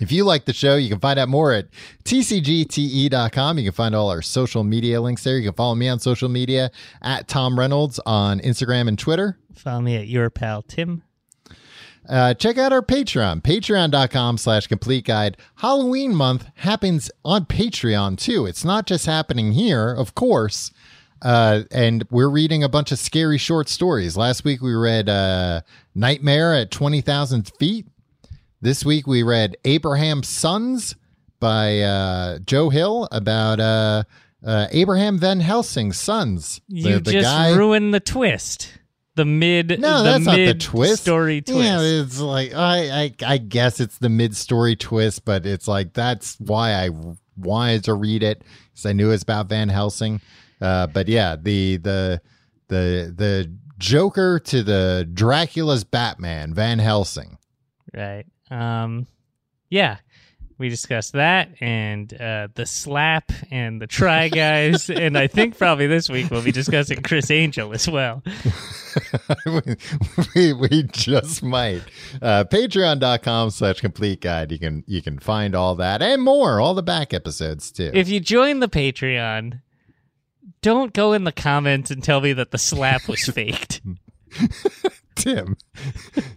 If 0.00 0.10
you 0.10 0.24
like 0.24 0.46
the 0.46 0.52
show, 0.52 0.74
you 0.74 0.88
can 0.88 0.98
find 0.98 1.16
out 1.16 1.28
more 1.28 1.52
at 1.52 1.68
tcgte.com. 2.04 3.58
You 3.58 3.64
can 3.64 3.72
find 3.72 3.94
all 3.94 4.10
our 4.10 4.20
social 4.20 4.64
media 4.64 5.00
links 5.00 5.22
there. 5.22 5.38
You 5.38 5.48
can 5.48 5.54
follow 5.54 5.76
me 5.76 5.88
on 5.88 6.00
social 6.00 6.28
media 6.28 6.72
at 7.02 7.28
Tom 7.28 7.56
Reynolds 7.56 8.00
on 8.04 8.40
Instagram 8.40 8.88
and 8.88 8.98
Twitter. 8.98 9.38
Follow 9.54 9.80
me 9.80 9.94
at 9.96 10.08
your 10.08 10.28
pal 10.28 10.62
Tim. 10.62 11.04
Uh, 12.08 12.34
check 12.34 12.58
out 12.58 12.72
our 12.72 12.82
Patreon, 12.82 13.42
patreon.com 13.42 14.36
slash 14.36 14.66
complete 14.66 15.04
guide. 15.04 15.36
Halloween 15.56 16.14
month 16.14 16.46
happens 16.56 17.10
on 17.24 17.44
Patreon 17.44 18.18
too. 18.18 18.44
It's 18.46 18.64
not 18.64 18.86
just 18.86 19.06
happening 19.06 19.52
here, 19.52 19.92
of 19.92 20.14
course. 20.14 20.72
Uh, 21.22 21.62
and 21.70 22.04
we're 22.10 22.28
reading 22.28 22.64
a 22.64 22.68
bunch 22.68 22.90
of 22.90 22.98
scary 22.98 23.38
short 23.38 23.68
stories. 23.68 24.16
Last 24.16 24.44
week 24.44 24.60
we 24.60 24.74
read 24.74 25.08
uh, 25.08 25.60
Nightmare 25.94 26.54
at 26.54 26.72
20,000 26.72 27.52
Feet. 27.58 27.86
This 28.60 28.84
week 28.84 29.06
we 29.06 29.22
read 29.22 29.56
Abraham's 29.64 30.28
Sons 30.28 30.96
by 31.38 31.80
uh, 31.80 32.38
Joe 32.40 32.70
Hill 32.70 33.08
about 33.12 33.60
uh, 33.60 34.02
uh, 34.44 34.66
Abraham 34.72 35.18
Van 35.18 35.40
Helsing's 35.40 35.98
sons. 35.98 36.60
You 36.68 37.00
just 37.00 37.56
ruined 37.56 37.94
the 37.94 38.00
twist. 38.00 38.72
The 39.14 39.24
mid 39.26 39.78
No, 39.80 39.98
the 39.98 40.04
that's 40.04 40.24
not 40.24 40.36
the 40.36 40.46
mid 40.46 40.60
twist. 40.60 41.02
story 41.02 41.42
twist. 41.42 41.58
Yeah, 41.62 41.80
it's 41.80 42.18
like 42.18 42.54
I, 42.54 43.02
I 43.04 43.14
I 43.26 43.38
guess 43.38 43.78
it's 43.80 43.98
the 43.98 44.08
mid 44.08 44.34
story 44.36 44.74
twist, 44.76 45.24
but 45.24 45.44
it's 45.44 45.68
like 45.68 45.92
that's 45.92 46.36
why 46.40 46.72
I 46.72 46.90
wanted 47.36 47.84
to 47.84 47.94
read 47.94 48.22
it 48.22 48.42
because 48.70 48.86
I 48.86 48.92
knew 48.92 49.10
it's 49.10 49.22
about 49.22 49.48
Van 49.48 49.68
Helsing. 49.68 50.20
Uh, 50.60 50.86
but 50.86 51.08
yeah, 51.08 51.36
the 51.36 51.76
the 51.76 52.22
the 52.68 53.12
the 53.14 53.52
Joker 53.78 54.38
to 54.38 54.62
the 54.62 55.06
Dracula's 55.12 55.84
Batman, 55.84 56.54
Van 56.54 56.78
Helsing. 56.78 57.36
Right. 57.94 58.24
Um 58.50 59.06
yeah. 59.68 59.98
We 60.62 60.68
discussed 60.68 61.14
that 61.14 61.48
and 61.60 62.14
uh 62.20 62.46
the 62.54 62.66
slap 62.66 63.32
and 63.50 63.82
the 63.82 63.88
try 63.88 64.28
guys 64.28 64.88
and 65.04 65.18
I 65.18 65.26
think 65.26 65.58
probably 65.58 65.88
this 65.88 66.08
week 66.08 66.30
we'll 66.30 66.40
be 66.40 66.52
discussing 66.52 67.02
Criss 67.02 67.32
Angel 67.32 67.72
as 67.72 67.88
well. 67.88 68.22
we, 70.36 70.52
we 70.52 70.84
just 70.92 71.42
might. 71.42 71.82
Uh, 72.20 72.44
Patreon.com 72.44 73.50
slash 73.50 73.80
complete 73.80 74.20
guide. 74.20 74.52
You 74.52 74.60
can 74.60 74.84
you 74.86 75.02
can 75.02 75.18
find 75.18 75.56
all 75.56 75.74
that 75.74 76.00
and 76.00 76.22
more, 76.22 76.60
all 76.60 76.74
the 76.74 76.82
back 76.84 77.12
episodes 77.12 77.72
too. 77.72 77.90
If 77.92 78.08
you 78.08 78.20
join 78.20 78.60
the 78.60 78.68
Patreon, 78.68 79.62
don't 80.60 80.92
go 80.92 81.12
in 81.12 81.24
the 81.24 81.32
comments 81.32 81.90
and 81.90 82.04
tell 82.04 82.20
me 82.20 82.34
that 82.34 82.52
the 82.52 82.58
slap 82.58 83.08
was 83.08 83.24
faked. 83.34 83.80
Tim, 85.14 85.56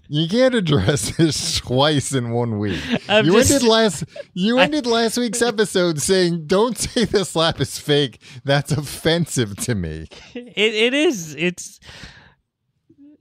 you 0.07 0.27
can't 0.27 0.53
address 0.55 1.15
this 1.17 1.59
twice 1.59 2.13
in 2.13 2.31
one 2.31 2.59
week. 2.59 2.79
I'm 3.09 3.25
you 3.25 3.33
just- 3.33 3.51
ended 3.51 3.67
last 3.67 4.03
you 4.33 4.57
ended 4.59 4.85
last 4.85 5.17
week's 5.17 5.41
episode 5.41 6.01
saying, 6.01 6.45
"Don't 6.47 6.77
say 6.77 7.05
the 7.05 7.25
slap 7.25 7.59
is 7.61 7.79
fake. 7.79 8.21
That's 8.43 8.71
offensive 8.71 9.55
to 9.57 9.75
me." 9.75 10.07
It 10.33 10.73
it 10.73 10.93
is. 10.93 11.35
It's 11.35 11.79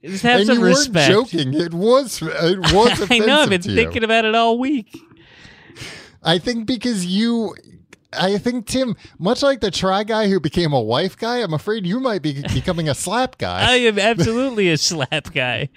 just 0.03 0.23
have 0.23 0.39
and 0.41 0.47
some 0.47 0.55
you 0.57 0.61
weren't 0.61 0.75
respect. 0.77 1.11
joking. 1.11 1.53
It 1.53 1.73
was 1.73 2.21
it 2.21 2.59
was 2.73 2.91
offensive 3.01 3.11
I 3.11 3.17
know. 3.19 3.41
I've 3.41 3.49
been 3.49 3.61
to 3.61 3.69
you. 3.69 3.75
thinking 3.75 4.03
about 4.03 4.25
it 4.25 4.35
all 4.35 4.59
week. 4.59 4.95
I 6.23 6.37
think 6.39 6.65
because 6.65 7.05
you, 7.05 7.55
I 8.17 8.37
think 8.37 8.65
Tim, 8.67 8.95
much 9.19 9.41
like 9.43 9.61
the 9.61 9.71
try 9.71 10.03
guy 10.03 10.27
who 10.27 10.39
became 10.39 10.73
a 10.73 10.81
wife 10.81 11.17
guy, 11.17 11.37
I'm 11.37 11.53
afraid 11.53 11.85
you 11.85 11.99
might 11.99 12.21
be 12.21 12.41
becoming 12.53 12.89
a 12.89 12.95
slap 12.95 13.37
guy. 13.37 13.71
I 13.71 13.75
am 13.77 13.99
absolutely 13.99 14.69
a 14.69 14.77
slap 14.77 15.33
guy. 15.33 15.69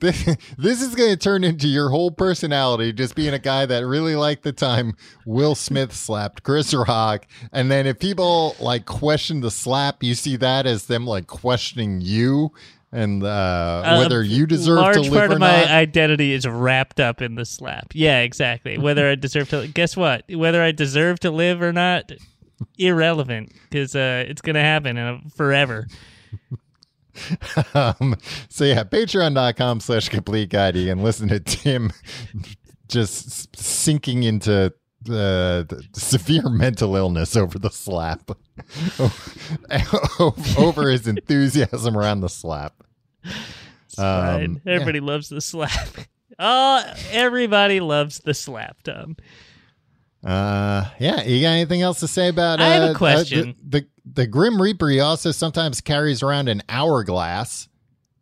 This, 0.00 0.36
this 0.58 0.82
is 0.82 0.94
going 0.94 1.10
to 1.10 1.16
turn 1.16 1.44
into 1.44 1.68
your 1.68 1.90
whole 1.90 2.10
personality, 2.10 2.92
just 2.92 3.14
being 3.14 3.34
a 3.34 3.38
guy 3.38 3.66
that 3.66 3.86
really 3.86 4.16
liked 4.16 4.42
the 4.42 4.52
time 4.52 4.94
Will 5.26 5.54
Smith 5.54 5.92
slapped 5.94 6.42
Chris 6.42 6.74
Rock, 6.74 7.26
and 7.52 7.70
then 7.70 7.86
if 7.86 7.98
people 7.98 8.56
like 8.60 8.86
question 8.86 9.40
the 9.40 9.50
slap, 9.50 10.02
you 10.02 10.14
see 10.14 10.36
that 10.36 10.66
as 10.66 10.86
them 10.86 11.06
like 11.06 11.26
questioning 11.26 12.00
you 12.00 12.52
and 12.94 13.22
uh, 13.22 13.26
Uh, 13.26 13.96
whether 13.98 14.22
you 14.22 14.46
deserve 14.46 14.78
large 14.78 14.96
to 14.96 15.00
live 15.02 15.12
part 15.12 15.30
or 15.30 15.34
of 15.34 15.40
my 15.40 15.62
not. 15.62 15.70
identity 15.70 16.32
is 16.32 16.46
wrapped 16.46 17.00
up 17.00 17.22
in 17.22 17.36
the 17.36 17.46
slap. 17.46 17.86
Yeah, 17.94 18.20
exactly. 18.20 18.76
Whether 18.76 19.08
I 19.08 19.14
deserve 19.14 19.48
to 19.48 19.66
guess 19.66 19.96
what? 19.96 20.24
Whether 20.28 20.62
I 20.62 20.72
deserve 20.72 21.18
to 21.20 21.30
live 21.30 21.62
or 21.62 21.72
not, 21.72 22.12
irrelevant 22.78 23.52
because 23.70 23.96
uh, 23.96 24.24
it's 24.28 24.42
gonna 24.42 24.60
happen 24.60 25.30
forever. 25.34 25.86
um, 27.74 28.16
so 28.48 28.64
yeah, 28.64 28.84
patreon.com 28.84 29.80
slash 29.80 30.08
complete 30.08 30.50
guide. 30.50 30.76
You 30.76 30.86
can 30.86 31.02
listen 31.02 31.28
to 31.28 31.40
Tim 31.40 31.92
just 32.88 33.56
sinking 33.56 34.22
into 34.22 34.72
uh, 35.08 35.64
the 35.64 35.84
severe 35.94 36.48
mental 36.50 36.94
illness 36.96 37.36
over 37.36 37.58
the 37.58 37.70
slap, 37.70 38.30
over 40.58 40.90
his 40.90 41.06
enthusiasm 41.06 41.96
around 41.96 42.20
the 42.20 42.28
slap. 42.28 42.74
Um, 43.98 44.60
Everybody 44.66 45.00
loves 45.00 45.28
the 45.28 45.40
slap. 45.40 45.88
Oh, 46.38 46.82
everybody 47.10 47.80
loves 47.80 48.20
the 48.20 48.34
slap, 48.34 48.82
Tom. 48.82 49.16
Uh, 50.24 50.88
yeah. 50.98 51.22
You 51.22 51.42
got 51.42 51.50
anything 51.50 51.82
else 51.82 52.00
to 52.00 52.08
say 52.08 52.28
about? 52.28 52.60
I 52.60 52.68
have 52.74 52.82
a 52.82 52.86
uh, 52.86 52.90
uh, 52.90 52.94
question. 52.94 53.56
the, 53.62 53.80
the 53.80 53.86
the 54.14 54.26
Grim 54.26 54.60
Reaper. 54.60 54.88
He 54.88 55.00
also 55.00 55.30
sometimes 55.32 55.80
carries 55.80 56.22
around 56.22 56.48
an 56.48 56.62
hourglass. 56.68 57.68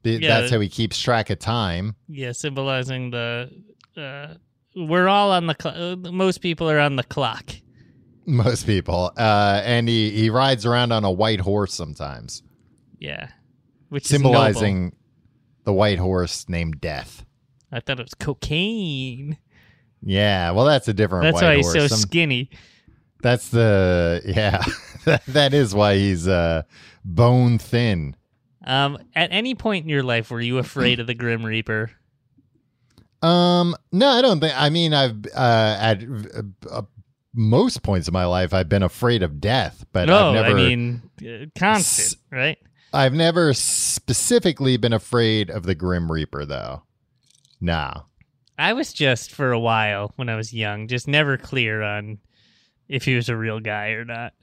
Yeah. 0.03 0.40
That's 0.40 0.51
how 0.51 0.61
he 0.61 0.68
keeps 0.68 0.98
track 0.98 1.28
of 1.30 1.38
time. 1.38 1.94
Yeah, 2.09 2.32
symbolizing 2.32 3.11
the. 3.11 3.51
Uh, 3.96 4.34
we're 4.74 5.09
all 5.09 5.30
on 5.32 5.46
the. 5.46 5.57
Cl- 5.61 5.92
uh, 5.92 5.96
most 6.11 6.38
people 6.38 6.70
are 6.70 6.78
on 6.78 6.96
the 6.96 7.05
clock. 7.05 7.51
Most 8.24 8.64
people. 8.64 9.12
Uh, 9.16 9.61
and 9.64 9.88
he 9.88 10.11
he 10.11 10.30
rides 10.30 10.64
around 10.64 10.92
on 10.92 11.05
a 11.05 11.11
white 11.11 11.40
horse 11.40 11.74
sometimes. 11.74 12.42
Yeah, 12.98 13.28
which 13.88 14.07
symbolizing 14.07 14.94
the 15.64 15.72
white 15.72 15.98
horse 15.98 16.48
named 16.48 16.80
Death. 16.80 17.24
I 17.72 17.80
thought 17.80 18.01
it 18.01 18.05
was 18.05 18.14
cocaine. 18.14 19.38
Yeah, 20.03 20.53
well, 20.53 20.64
that's 20.64 20.88
a 20.88 20.94
different. 20.94 21.24
That's 21.24 21.42
why 21.42 21.57
he's 21.57 21.66
horse. 21.66 21.74
so 21.74 21.86
Some- 21.88 21.98
skinny. 21.98 22.51
that's 23.22 23.48
the 23.48 24.22
yeah. 24.24 24.62
that, 25.05 25.24
that 25.26 25.55
is 25.55 25.74
why 25.74 25.96
he's 25.96 26.26
uh, 26.26 26.62
bone 27.05 27.59
thin. 27.59 28.16
Um, 28.64 28.98
at 29.14 29.32
any 29.32 29.55
point 29.55 29.84
in 29.84 29.88
your 29.88 30.03
life, 30.03 30.30
were 30.30 30.40
you 30.40 30.59
afraid 30.59 31.01
of 31.01 31.07
the 31.07 31.14
Grim 31.14 31.44
Reaper? 31.44 31.90
Um, 33.22 33.74
no, 33.92 34.09
I 34.09 34.22
don't 34.22 34.40
think. 34.40 34.55
I 34.57 34.70
mean, 34.70 34.94
I've 34.94 35.26
uh, 35.34 35.76
at 35.80 36.03
uh, 36.03 36.42
uh, 36.70 36.82
most 37.34 37.82
points 37.82 38.09
in 38.09 38.12
my 38.12 38.24
life, 38.24 38.55
I've 38.55 38.68
been 38.68 38.82
afraid 38.82 39.22
of 39.22 39.40
death, 39.40 39.84
but 39.92 40.07
no, 40.07 40.28
I've 40.28 40.34
never. 40.34 40.48
I 40.51 40.55
mean 40.55 41.03
uh, 41.22 41.46
constant, 41.59 42.20
right? 42.30 42.59
I've 42.92 43.14
never 43.14 43.55
specifically 43.55 44.76
been 44.76 44.92
afraid 44.92 45.51
of 45.51 45.62
the 45.62 45.74
Grim 45.74 46.11
Reaper, 46.11 46.44
though. 46.44 46.82
No. 47.61 48.07
I 48.61 48.74
was 48.74 48.92
just 48.92 49.32
for 49.32 49.52
a 49.52 49.58
while 49.58 50.12
when 50.16 50.28
I 50.28 50.36
was 50.36 50.52
young, 50.52 50.86
just 50.86 51.08
never 51.08 51.36
clear 51.38 51.82
on 51.82 52.18
if 52.88 53.04
he 53.04 53.14
was 53.16 53.28
a 53.28 53.36
real 53.36 53.58
guy 53.61 53.90
or 53.90 54.04
not. 54.04 54.34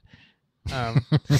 Um, 0.72 1.04
uh, 1.30 1.36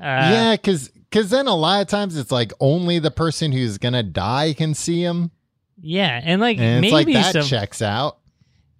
yeah, 0.00 0.52
because 0.56 0.88
because 0.88 1.30
then 1.30 1.46
a 1.46 1.54
lot 1.54 1.80
of 1.82 1.88
times 1.88 2.16
it's 2.16 2.32
like 2.32 2.52
only 2.60 2.98
the 2.98 3.10
person 3.10 3.52
who's 3.52 3.78
gonna 3.78 4.02
die 4.02 4.52
can 4.52 4.74
see 4.74 5.02
him, 5.02 5.30
yeah, 5.80 6.20
and 6.22 6.40
like 6.40 6.58
and 6.58 6.84
it's 6.84 6.92
maybe 6.92 7.14
like 7.14 7.22
that 7.24 7.32
some. 7.32 7.42
checks 7.48 7.82
out. 7.82 8.18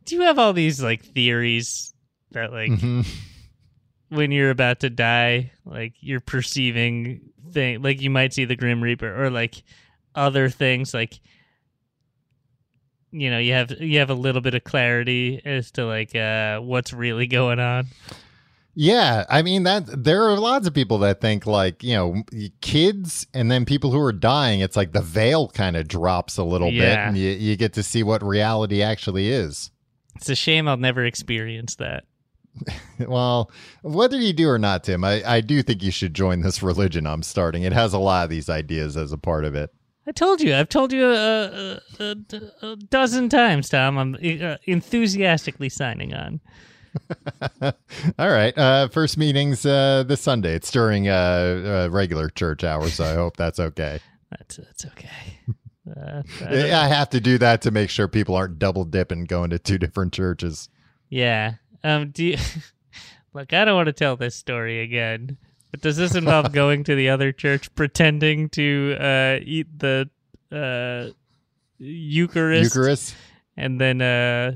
Do 0.05 0.17
you 0.17 0.23
have 0.23 0.39
all 0.39 0.53
these 0.53 0.83
like 0.83 1.03
theories 1.05 1.95
that 2.33 2.53
like 2.53 2.71
Mhm. 2.71 3.07
when 4.11 4.31
you're 4.33 4.51
about 4.51 4.81
to 4.81 4.91
die, 4.91 5.53
like 5.65 5.95
you're 6.01 6.21
perceiving 6.21 7.21
thing, 7.53 7.83
like 7.83 8.01
you 8.03 8.11
might 8.11 8.35
see 8.35 8.45
the 8.45 8.57
Grim 8.57 8.83
Reaper 8.83 9.25
or 9.25 9.31
like 9.31 9.63
other 10.15 10.49
things, 10.49 10.93
like 10.93 11.21
you 13.15 13.31
know, 13.31 13.39
you 13.39 13.53
have 13.53 13.71
you 13.81 14.01
have 14.01 14.11
a 14.11 14.15
little 14.15 14.41
bit 14.41 14.55
of 14.55 14.65
clarity 14.65 15.41
as 15.45 15.71
to 15.73 15.87
like 15.87 16.15
uh 16.17 16.59
what's 16.59 16.93
really 16.93 17.27
going 17.27 17.61
on. 17.61 17.87
Yeah, 18.75 19.25
I 19.29 19.43
mean 19.43 19.63
that 19.63 19.85
there 19.87 20.25
are 20.25 20.37
lots 20.37 20.67
of 20.67 20.75
people 20.75 20.99
that 20.99 21.21
think 21.21 21.47
like 21.47 21.85
you 21.85 21.95
know 21.95 22.25
kids 22.61 23.25
and 23.33 23.51
then 23.51 23.65
people 23.65 23.93
who 23.93 24.01
are 24.01 24.13
dying. 24.13 24.61
It's 24.61 24.77
like 24.77 24.93
the 24.93 25.01
veil 25.01 25.49
kind 25.49 25.77
of 25.77 25.87
drops 25.87 26.39
a 26.39 26.45
little 26.45 26.71
bit, 26.71 26.99
and 26.99 27.17
you 27.17 27.31
you 27.31 27.57
get 27.57 27.73
to 27.75 27.85
see 27.85 28.03
what 28.03 28.23
reality 28.23 28.83
actually 28.83 29.31
is. 29.31 29.71
It's 30.17 30.29
a 30.29 30.35
shame 30.35 30.67
I'll 30.67 30.77
never 30.77 31.05
experience 31.05 31.77
that. 31.77 32.05
Well, 33.01 33.51
whether 33.83 34.17
you 34.17 34.33
do 34.33 34.49
or 34.49 34.61
not, 34.61 34.85
Tim, 34.85 35.03
I, 35.03 35.21
I 35.29 35.41
do 35.41 35.61
think 35.65 35.83
you 35.83 35.91
should 35.91 36.15
join 36.15 36.43
this 36.43 36.63
religion 36.71 37.09
I'm 37.09 37.25
starting. 37.25 37.65
It 37.65 37.73
has 37.73 37.93
a 37.93 37.99
lot 37.99 38.23
of 38.23 38.31
these 38.31 38.49
ideas 38.49 38.97
as 38.97 39.11
a 39.11 39.19
part 39.19 39.45
of 39.45 39.57
it. 39.57 39.75
I 40.07 40.13
told 40.13 40.41
you. 40.41 40.55
I've 40.55 40.69
told 40.69 40.93
you 40.93 41.07
a, 41.11 41.81
a, 41.99 42.17
a, 42.33 42.67
a 42.67 42.77
dozen 42.77 43.29
times, 43.29 43.69
Tom. 43.69 43.97
I'm 43.99 44.15
uh, 44.15 44.57
enthusiastically 44.65 45.69
signing 45.71 46.15
on. 46.15 46.41
All 48.19 48.31
right. 48.31 48.57
Uh, 48.57 48.89
first 48.89 49.17
meetings 49.17 49.65
uh, 49.67 50.05
this 50.07 50.21
Sunday. 50.21 50.55
It's 50.55 50.71
during 50.71 51.09
uh, 51.09 51.87
uh, 51.87 51.89
regular 51.91 52.29
church 52.29 52.65
hours, 52.65 52.95
so 52.95 53.05
I 53.05 53.15
hope 53.15 53.37
that's 53.37 53.59
okay. 53.61 54.01
That's 54.31 54.57
that's 54.57 54.85
okay. 54.87 55.39
Uh, 55.87 56.23
I 56.41 56.73
I 56.73 56.89
have 56.89 57.11
to 57.11 57.21
do 57.21 57.37
that 57.37 57.61
to 57.61 57.71
make 57.71 57.91
sure 57.91 58.09
people 58.09 58.35
aren't 58.35 58.59
double 58.59 58.87
dipping 58.87 59.27
going 59.27 59.51
to 59.51 59.59
two 59.59 59.77
different 59.77 60.15
churches. 60.15 60.71
yeah. 61.11 61.57
Um. 61.85 62.11
Do 62.11 62.25
you, 62.25 62.39
look? 63.35 63.53
I 63.53 63.67
don't 63.67 63.75
want 63.75 63.89
to 63.89 63.93
tell 63.93 64.17
this 64.17 64.35
story 64.35 64.81
again. 64.81 65.37
But 65.75 65.81
does 65.81 65.97
this 65.97 66.15
involve 66.15 66.53
going 66.53 66.85
to 66.85 66.95
the 66.95 67.09
other 67.09 67.33
church, 67.33 67.75
pretending 67.75 68.49
to 68.51 68.97
uh, 68.97 69.41
eat 69.43 69.67
the 69.77 70.09
uh, 70.53 71.11
Eucharist, 71.79 72.77
Eucharist? 72.77 73.17
and 73.57 73.81
then 73.81 74.01
uh, 74.01 74.53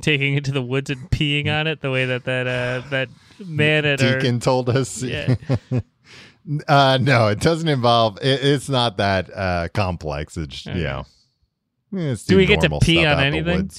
taking 0.00 0.34
it 0.34 0.46
to 0.46 0.50
the 0.50 0.62
woods 0.62 0.88
and 0.88 1.10
peeing 1.10 1.46
on 1.46 1.66
it, 1.66 1.82
the 1.82 1.90
way 1.90 2.06
that 2.06 2.24
that 2.24 2.46
uh, 2.46 2.88
that 2.88 3.10
man 3.38 3.84
at 3.84 4.02
our 4.02 4.18
Deacon 4.18 4.40
told 4.40 4.70
us. 4.70 5.02
Yeah. 5.02 5.34
uh, 6.68 6.98
no, 7.02 7.28
it 7.28 7.40
doesn't 7.40 7.68
involve. 7.68 8.16
It, 8.22 8.42
it's 8.42 8.70
not 8.70 8.96
that 8.96 9.28
uh, 9.30 9.68
complex. 9.74 10.38
It's 10.38 10.66
Okay. 10.66 10.78
you 10.78 10.84
know. 10.84 11.04
It's 11.92 12.24
Do 12.24 12.38
we 12.38 12.46
get 12.46 12.62
to 12.62 12.78
pee 12.80 13.04
on 13.04 13.20
anything? 13.20 13.70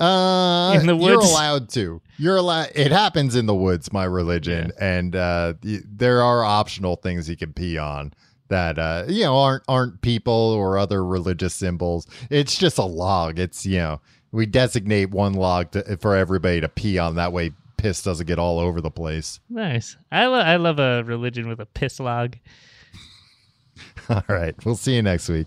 Uh, 0.00 0.72
In 0.80 0.86
the 0.86 0.96
woods, 0.96 1.08
you're 1.10 1.20
allowed 1.20 1.68
to. 1.70 2.00
You're 2.18 2.36
allowed. 2.36 2.70
It 2.74 2.90
happens 2.90 3.36
in 3.36 3.44
the 3.46 3.54
woods. 3.54 3.92
My 3.92 4.04
religion, 4.04 4.72
and 4.80 5.14
uh, 5.14 5.54
y- 5.62 5.80
there 5.84 6.22
are 6.22 6.42
optional 6.42 6.96
things 6.96 7.28
you 7.28 7.36
can 7.36 7.52
pee 7.52 7.76
on 7.76 8.14
that 8.48 8.78
uh, 8.78 9.04
you 9.08 9.24
know 9.24 9.36
aren't 9.36 9.62
aren't 9.68 10.00
people 10.00 10.32
or 10.32 10.78
other 10.78 11.04
religious 11.04 11.54
symbols. 11.54 12.06
It's 12.30 12.56
just 12.56 12.78
a 12.78 12.84
log. 12.84 13.38
It's 13.38 13.66
you 13.66 13.76
know 13.78 14.00
we 14.32 14.46
designate 14.46 15.10
one 15.10 15.34
log 15.34 15.72
to, 15.72 15.96
for 15.98 16.16
everybody 16.16 16.60
to 16.62 16.68
pee 16.68 16.98
on. 16.98 17.16
That 17.16 17.32
way, 17.34 17.52
piss 17.76 18.02
doesn't 18.02 18.26
get 18.26 18.38
all 18.38 18.58
over 18.58 18.80
the 18.80 18.90
place. 18.90 19.40
Nice. 19.50 19.96
I 20.10 20.26
lo- 20.26 20.38
I 20.40 20.56
love 20.56 20.78
a 20.78 21.02
religion 21.04 21.46
with 21.48 21.60
a 21.60 21.66
piss 21.66 22.00
log. 22.00 22.36
All 24.08 24.22
right. 24.28 24.54
We'll 24.64 24.76
see 24.76 24.94
you 24.96 25.02
next 25.02 25.28
week. 25.28 25.46